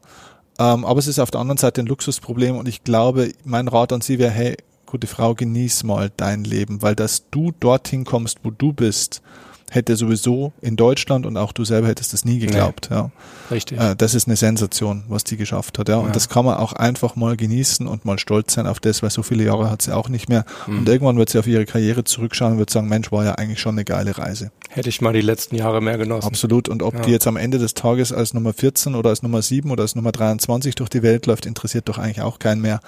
Ähm, 0.59 0.85
aber 0.85 0.99
es 0.99 1.07
ist 1.07 1.19
auf 1.19 1.31
der 1.31 1.41
anderen 1.41 1.57
Seite 1.57 1.81
ein 1.81 1.87
Luxusproblem 1.87 2.55
und 2.57 2.67
ich 2.67 2.83
glaube, 2.83 3.31
mein 3.43 3.67
Rat 3.67 3.93
an 3.93 4.01
Sie 4.01 4.17
wäre, 4.17 4.31
hey, 4.31 4.57
gute 4.85 5.07
Frau, 5.07 5.35
genieß 5.35 5.83
mal 5.83 6.11
dein 6.17 6.43
Leben, 6.43 6.81
weil 6.81 6.95
dass 6.95 7.29
du 7.29 7.51
dorthin 7.59 8.05
kommst, 8.05 8.39
wo 8.43 8.51
du 8.51 8.73
bist, 8.73 9.21
hätte 9.69 9.95
sowieso 9.95 10.53
in 10.61 10.75
Deutschland 10.75 11.25
und 11.25 11.35
auch 11.35 11.51
du 11.51 11.65
selber 11.65 11.87
hättest 11.87 12.13
das 12.13 12.23
nie 12.23 12.39
geglaubt. 12.39 12.87
Nee. 12.89 12.95
Ja. 12.95 13.11
Richtig. 13.51 13.79
Äh, 13.79 13.95
das 13.95 14.13
ist 14.13 14.27
eine 14.27 14.37
Sensation, 14.37 15.03
was 15.09 15.23
die 15.23 15.35
geschafft 15.35 15.77
hat. 15.77 15.89
Ja. 15.89 15.97
Und 15.97 16.07
ja. 16.07 16.11
das 16.13 16.29
kann 16.29 16.45
man 16.45 16.57
auch 16.57 16.73
einfach 16.73 17.15
mal 17.15 17.35
genießen 17.35 17.85
und 17.85 18.05
mal 18.05 18.17
stolz 18.17 18.53
sein 18.53 18.65
auf 18.65 18.79
das, 18.79 19.03
weil 19.03 19.09
so 19.09 19.23
viele 19.23 19.43
Jahre 19.43 19.69
hat 19.69 19.81
sie 19.81 19.95
auch 19.95 20.09
nicht 20.09 20.29
mehr. 20.29 20.45
Mhm. 20.67 20.79
Und 20.79 20.89
irgendwann 20.89 21.17
wird 21.17 21.29
sie 21.29 21.39
auf 21.39 21.47
ihre 21.47 21.65
Karriere 21.65 22.03
zurückschauen 22.05 22.53
und 22.53 22.59
wird 22.59 22.69
sagen, 22.69 22.87
Mensch, 22.87 23.11
war 23.11 23.25
ja 23.25 23.33
eigentlich 23.33 23.59
schon 23.59 23.75
eine 23.75 23.83
geile 23.83 24.17
Reise. 24.17 24.51
Hätte 24.69 24.89
ich 24.89 25.01
mal 25.01 25.13
die 25.13 25.21
letzten 25.21 25.55
Jahre 25.55 25.81
mehr 25.81 25.97
genossen. 25.97 26.27
Absolut. 26.27 26.69
Und 26.69 26.81
ob 26.81 26.93
ja. 26.95 27.01
die 27.01 27.11
jetzt 27.11 27.27
am 27.27 27.37
Ende 27.37 27.57
des 27.57 27.73
Tages 27.73 28.13
als 28.13 28.33
Nummer 28.33 28.53
14 28.53 28.95
oder 28.95 29.09
als 29.09 29.21
Nummer 29.21 29.41
7 29.41 29.69
oder 29.69 29.83
als 29.83 29.95
Nummer 29.95 30.11
23 30.11 30.75
durch 30.75 30.89
die 30.89 31.03
Welt 31.03 31.25
läuft, 31.25 31.45
interessiert 31.45 31.89
doch 31.89 31.97
eigentlich 31.97 32.21
auch 32.21 32.39
keinen 32.39 32.61
mehr. 32.61 32.79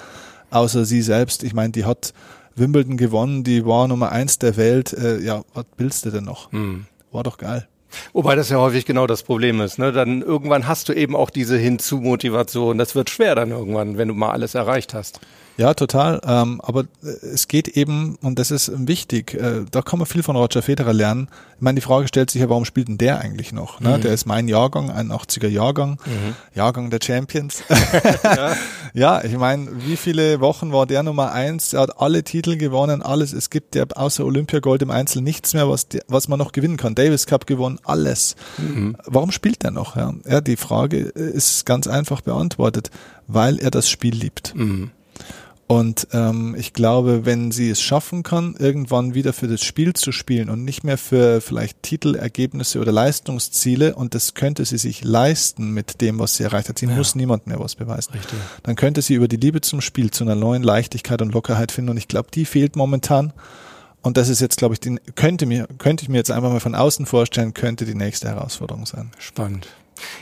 Außer 0.51 0.85
sie 0.85 1.01
selbst. 1.01 1.43
Ich 1.43 1.53
meine, 1.53 1.71
die 1.71 1.85
hat 1.85 2.13
Wimbledon 2.59 2.97
gewonnen, 2.97 3.43
die 3.43 3.65
war 3.65 3.87
Nummer 3.87 4.11
eins 4.11 4.39
der 4.39 4.57
Welt. 4.57 4.93
Äh, 4.93 5.19
ja, 5.19 5.43
was 5.53 5.65
willst 5.77 6.05
du 6.05 6.11
denn 6.11 6.25
noch? 6.25 6.51
Mhm. 6.51 6.85
War 7.11 7.23
doch 7.23 7.37
geil. 7.37 7.67
Wobei 8.13 8.35
das 8.35 8.49
ja 8.49 8.57
häufig 8.57 8.85
genau 8.85 9.07
das 9.07 9.23
Problem 9.23 9.61
ist. 9.61 9.79
Ne? 9.79 9.91
Dann 9.91 10.21
irgendwann 10.21 10.67
hast 10.67 10.89
du 10.89 10.93
eben 10.93 11.15
auch 11.15 11.29
diese 11.29 11.57
Hinzu-Motivation. 11.57 12.77
Das 12.77 12.95
wird 12.95 13.09
schwer 13.09 13.35
dann 13.35 13.49
irgendwann, 13.49 13.97
wenn 13.97 14.07
du 14.07 14.13
mal 14.13 14.31
alles 14.31 14.55
erreicht 14.55 14.93
hast. 14.93 15.19
Ja, 15.59 15.73
total. 15.73 16.21
Ähm, 16.25 16.61
aber 16.63 16.85
äh, 17.03 17.07
es 17.33 17.49
geht 17.49 17.67
eben, 17.67 18.17
und 18.21 18.39
das 18.39 18.49
ist 18.49 18.71
wichtig, 18.87 19.33
äh, 19.33 19.65
da 19.69 19.81
kann 19.81 19.99
man 19.99 20.05
viel 20.05 20.23
von 20.23 20.37
Roger 20.37 20.61
Federer 20.61 20.93
lernen. 20.93 21.27
Ich 21.57 21.61
meine, 21.61 21.75
die 21.75 21.81
Frage 21.81 22.07
stellt 22.07 22.31
sich 22.31 22.41
ja, 22.41 22.47
warum 22.47 22.63
spielt 22.63 22.87
denn 22.87 22.97
der 22.97 23.19
eigentlich 23.19 23.51
noch? 23.51 23.81
Ne? 23.81 23.97
Mhm. 23.97 24.01
Der 24.01 24.13
ist 24.13 24.25
mein 24.25 24.47
Jahrgang, 24.47 24.89
ein 24.89 25.11
80er 25.11 25.49
Jahrgang, 25.49 25.99
mhm. 26.05 26.35
Jahrgang 26.55 26.89
der 26.89 26.99
Champions. 27.03 27.61
ja. 28.23 28.55
ja, 28.93 29.23
ich 29.25 29.35
meine, 29.35 29.67
wie 29.85 29.97
viele 29.97 30.39
Wochen 30.39 30.71
war 30.71 30.85
der 30.85 31.03
Nummer 31.03 31.33
eins? 31.33 31.73
Er 31.73 31.81
hat 31.81 31.99
alle 31.99 32.23
Titel 32.23 32.55
gewonnen, 32.55 33.01
alles. 33.01 33.33
Es 33.33 33.49
gibt 33.49 33.75
ja 33.75 33.83
außer 33.93 34.23
Olympiagold 34.25 34.81
im 34.81 34.91
Einzel 34.91 35.21
nichts 35.21 35.53
mehr, 35.53 35.67
was, 35.67 35.87
was 36.07 36.29
man 36.29 36.39
noch 36.39 36.53
gewinnen 36.53 36.77
kann. 36.77 36.95
Davis 36.95 37.25
Cup 37.25 37.45
gewonnen, 37.45 37.79
alles. 37.83 38.37
Mhm. 38.57 38.95
Warum 39.05 39.31
spielt 39.31 39.65
er 39.65 39.71
noch? 39.71 39.97
Ja? 39.97 40.13
ja, 40.25 40.39
die 40.39 40.55
Frage 40.55 40.99
ist 40.99 41.65
ganz 41.65 41.85
einfach 41.87 42.21
beantwortet, 42.21 42.91
weil 43.27 43.59
er 43.59 43.71
das 43.71 43.89
Spiel 43.89 44.15
liebt. 44.15 44.55
Mhm. 44.55 44.91
Und 45.71 46.07
ähm, 46.13 46.55
ich 46.57 46.73
glaube, 46.73 47.27
wenn 47.27 47.51
sie 47.51 47.69
es 47.69 47.79
schaffen 47.79 48.23
kann, 48.23 48.55
irgendwann 48.57 49.13
wieder 49.13 49.33
für 49.33 49.47
das 49.47 49.63
Spiel 49.63 49.93
zu 49.93 50.11
spielen 50.11 50.49
und 50.49 50.65
nicht 50.65 50.83
mehr 50.83 50.97
für 50.97 51.41
vielleicht 51.41 51.83
Titelergebnisse 51.83 52.79
oder 52.79 52.91
Leistungsziele, 52.91 53.93
und 53.93 54.15
das 54.15 54.33
könnte 54.33 54.65
sie 54.65 54.79
sich 54.79 55.03
leisten 55.03 55.69
mit 55.71 56.01
dem, 56.01 56.17
was 56.17 56.37
sie 56.37 56.43
erreicht 56.43 56.69
hat. 56.69 56.79
Sie 56.79 56.87
ja. 56.87 56.95
muss 56.95 57.13
niemand 57.13 57.45
mehr 57.45 57.59
was 57.59 57.75
beweisen. 57.75 58.13
Richtig. 58.13 58.39
Dann 58.63 58.75
könnte 58.75 59.03
sie 59.03 59.13
über 59.13 59.27
die 59.27 59.35
Liebe 59.35 59.61
zum 59.61 59.79
Spiel 59.79 60.09
zu 60.09 60.23
einer 60.23 60.33
neuen 60.33 60.63
Leichtigkeit 60.63 61.21
und 61.21 61.35
Lockerheit 61.35 61.71
finden. 61.71 61.91
Und 61.91 61.97
ich 61.97 62.07
glaube, 62.07 62.29
die 62.33 62.45
fehlt 62.45 62.75
momentan. 62.75 63.31
Und 64.01 64.17
das 64.17 64.27
ist 64.27 64.39
jetzt, 64.39 64.57
glaube 64.57 64.73
ich, 64.73 64.79
die, 64.79 64.95
könnte 65.13 65.45
mir, 65.45 65.67
könnte 65.77 66.01
ich 66.01 66.09
mir 66.09 66.17
jetzt 66.17 66.31
einfach 66.31 66.51
mal 66.51 66.59
von 66.59 66.73
außen 66.73 67.05
vorstellen, 67.05 67.53
könnte 67.53 67.85
die 67.85 67.93
nächste 67.93 68.27
Herausforderung 68.27 68.87
sein. 68.87 69.11
Spannend. 69.19 69.67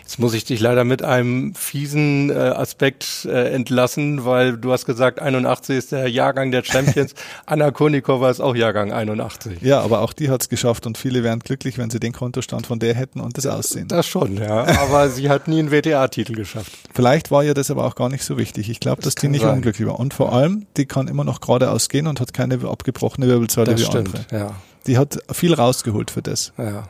Jetzt 0.02 0.20
muss 0.20 0.34
ich 0.34 0.46
dich 0.46 0.60
leider 0.60 0.84
mit 0.84 1.04
einem 1.04 1.54
fiesen 1.56 2.30
äh, 2.30 2.34
Aspekt 2.34 3.26
äh, 3.26 3.54
entlassen, 3.54 4.26
weil 4.26 4.58
du 4.58 4.72
hast 4.72 4.86
gesagt, 4.86 5.20
81 5.22 5.78
ist 5.78 5.92
der 5.92 6.08
Jahrgang 6.08 6.52
der 6.52 6.64
Champions. 6.64 7.14
Anna 7.46 7.72
Konikova 7.72 8.30
ist 8.30 8.40
auch 8.40 8.56
Jahrgang 8.56 8.92
81. 8.92 9.62
Ja, 9.62 9.82
aber 9.82 10.02
auch 10.02 10.14
die 10.14 10.30
hat 10.30 10.42
es 10.42 10.50
geschafft 10.50 10.86
und 10.86 10.98
viele 10.98 11.24
wären 11.24 11.40
glücklich, 11.40 11.78
wenn 11.78 11.90
sie 11.90 12.00
den 12.00 12.14
Kontostand 12.14 12.68
von 12.68 12.80
der 12.80 12.94
hätten 12.94 13.20
und 13.20 13.38
das 13.38 13.46
Aussehen. 13.46 13.88
Das 13.88 14.08
schon, 14.08 14.38
ja. 14.38 14.66
Aber 14.80 15.10
sie 15.10 15.30
hat 15.30 15.48
nie 15.48 15.60
einen 15.60 15.72
WTA-Titel 15.72 16.34
geschafft. 16.34 16.72
Vielleicht 16.94 17.32
war 17.32 17.44
ihr 17.44 17.54
das 17.54 17.72
aber 17.72 17.86
auch 17.86 17.96
gar 17.96 18.10
nicht 18.10 18.24
so 18.24 18.38
wichtig. 18.38 18.70
Ich 18.70 18.80
glaube, 18.80 19.02
das 19.02 19.16
dass 19.16 19.22
die 19.22 19.28
nicht 19.28 19.42
sein. 19.42 19.56
unglücklich 19.56 19.88
war. 19.88 20.00
Und 20.00 20.14
vor 20.14 20.34
allem, 20.34 20.68
die 20.78 20.86
kann 20.86 21.08
immer 21.08 21.24
noch 21.24 21.42
geradeaus 21.42 21.90
gehen 21.90 22.08
und 22.08 22.20
hat 22.20 22.34
keine 22.34 22.56
abgebrochene 22.68 23.28
Wirbelsäule 23.28 23.72
das 23.72 23.82
wie 23.82 23.86
stimmt, 23.86 24.16
andere. 24.16 24.26
Ja. 24.32 24.56
Die 24.88 24.98
hat 24.98 25.20
viel 25.32 25.54
rausgeholt 25.54 26.12
für 26.12 26.22
das. 26.22 26.54
Ja. 26.58 26.88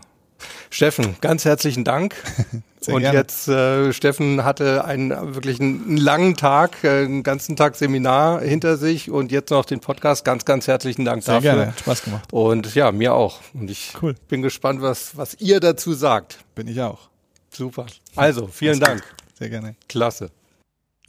Steffen, 0.69 1.15
ganz 1.21 1.45
herzlichen 1.45 1.83
Dank. 1.83 2.15
Sehr 2.79 2.95
und 2.95 3.01
gerne. 3.01 3.17
jetzt, 3.17 3.47
äh, 3.47 3.91
Steffen 3.91 4.43
hatte 4.45 4.85
einen 4.85 5.35
wirklich 5.35 5.59
einen 5.59 5.97
langen 5.97 6.35
Tag, 6.35 6.83
äh, 6.83 7.05
einen 7.05 7.23
ganzen 7.23 7.55
Tag 7.55 7.75
Seminar 7.75 8.41
hinter 8.41 8.77
sich 8.77 9.09
und 9.09 9.31
jetzt 9.31 9.49
noch 9.49 9.65
den 9.65 9.79
Podcast. 9.79 10.23
Ganz, 10.23 10.45
ganz 10.45 10.67
herzlichen 10.67 11.03
Dank 11.03 11.23
Sehr 11.23 11.35
dafür. 11.35 11.55
Gerne, 11.55 11.73
Spaß 11.79 12.03
gemacht. 12.03 12.31
Und 12.31 12.75
ja, 12.75 12.91
mir 12.91 13.13
auch. 13.13 13.39
Und 13.53 13.69
ich 13.69 13.93
cool. 14.01 14.15
bin 14.29 14.41
gespannt, 14.41 14.81
was, 14.81 15.17
was 15.17 15.33
ihr 15.39 15.59
dazu 15.59 15.93
sagt. 15.93 16.39
Bin 16.55 16.67
ich 16.67 16.79
auch. 16.81 17.09
Super. 17.49 17.87
Also, 18.15 18.47
vielen 18.47 18.79
Dank. 18.79 19.03
Sehr 19.37 19.49
gerne. 19.49 19.75
Klasse. 19.89 20.29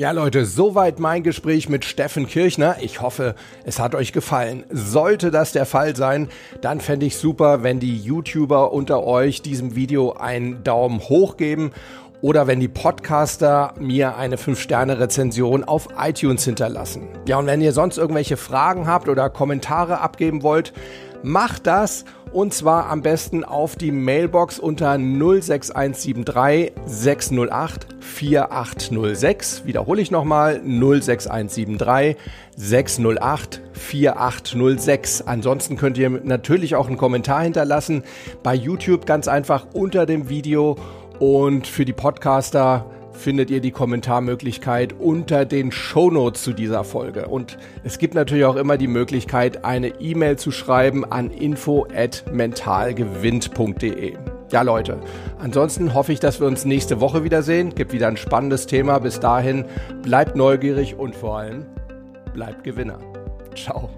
Ja, 0.01 0.13
Leute, 0.13 0.45
soweit 0.45 1.01
mein 1.01 1.25
Gespräch 1.25 1.69
mit 1.69 1.85
Steffen 1.85 2.29
Kirchner. 2.29 2.77
Ich 2.81 3.01
hoffe, 3.01 3.35
es 3.65 3.81
hat 3.81 3.97
euch 3.97 4.13
gefallen. 4.13 4.63
Sollte 4.71 5.33
das 5.33 5.51
der 5.51 5.67
Fall 5.67 5.97
sein, 5.97 6.29
dann 6.61 6.81
fände 6.81 7.05
ich 7.05 7.17
super, 7.17 7.65
wenn 7.65 7.81
die 7.81 7.99
YouTuber 7.99 8.73
unter 8.73 9.03
euch 9.03 9.43
diesem 9.43 9.75
Video 9.75 10.13
einen 10.13 10.63
Daumen 10.63 11.01
hoch 11.01 11.37
geben 11.37 11.73
oder 12.21 12.47
wenn 12.47 12.61
die 12.61 12.69
Podcaster 12.69 13.75
mir 13.81 14.17
eine 14.17 14.37
5-Sterne-Rezension 14.37 15.65
auf 15.65 15.89
iTunes 15.99 16.45
hinterlassen. 16.45 17.09
Ja, 17.27 17.39
und 17.39 17.47
wenn 17.47 17.61
ihr 17.61 17.73
sonst 17.73 17.99
irgendwelche 17.99 18.37
Fragen 18.37 18.87
habt 18.87 19.09
oder 19.09 19.29
Kommentare 19.31 19.99
abgeben 19.99 20.45
wollt, 20.45 20.73
macht 21.25 21.67
das 21.67 22.05
und 22.33 22.53
zwar 22.53 22.89
am 22.91 23.03
besten 23.03 23.45
auf 23.45 23.77
die 23.77 23.91
Mailbox 23.91 24.59
unter 24.59 24.99
06173 24.99 26.73
608 26.87 27.87
4806. 28.01 29.67
Wiederhole 29.67 30.01
ich 30.01 30.11
nochmal 30.11 30.61
06173 30.65 32.17
608 32.57 33.61
4806. 33.73 35.23
Ansonsten 35.27 35.77
könnt 35.77 35.99
ihr 35.99 36.11
natürlich 36.11 36.75
auch 36.75 36.89
einen 36.89 36.99
Kommentar 36.99 37.43
hinterlassen 37.43 38.03
bei 38.43 38.55
YouTube 38.55 39.07
ganz 39.07 39.29
einfach 39.29 39.67
unter 39.73 40.07
dem 40.07 40.29
Video 40.29 40.77
und 41.19 41.67
für 41.67 41.85
die 41.85 41.93
Podcaster 41.93 42.87
findet 43.19 43.51
ihr 43.51 43.61
die 43.61 43.73
Kommentarmöglichkeit 43.73 44.95
unter 44.99 45.45
den 45.45 45.73
Shownotes 45.73 46.43
zu 46.43 46.53
dieser 46.53 46.85
Folge. 46.85 47.29
Und 47.29 47.59
es 47.85 47.99
gibt 47.99 48.15
natürlich 48.15 48.45
auch 48.45 48.57
immer 48.57 48.79
die 48.79 48.87
Möglichkeit, 48.87 49.65
eine 49.65 50.01
E-Mail 50.01 50.39
zu 50.39 50.51
schreiben 50.51 51.05
an 51.05 51.31
info@mentalgewinnt.de. 51.31 54.17
Ja, 54.51 54.63
Leute. 54.63 54.99
Ansonsten 55.39 55.93
hoffe 55.93 56.13
ich, 56.13 56.21
dass 56.21 56.41
wir 56.41 56.47
uns 56.47 56.65
nächste 56.65 57.01
Woche 57.01 57.23
wiedersehen. 57.23 57.75
Gibt 57.75 57.93
wieder 57.93 58.09
ein 58.09 58.17
spannendes 58.17 58.67
Thema. 58.67 58.99
Bis 58.99 59.21
dahin 59.21 59.67
bleibt 60.03 60.37
neugierig 60.37 60.97
und 60.97 61.15
vor 61.15 61.39
allem 61.39 61.67
bleibt 62.33 62.65
Gewinner. 62.65 62.99
Ciao. 63.55 63.91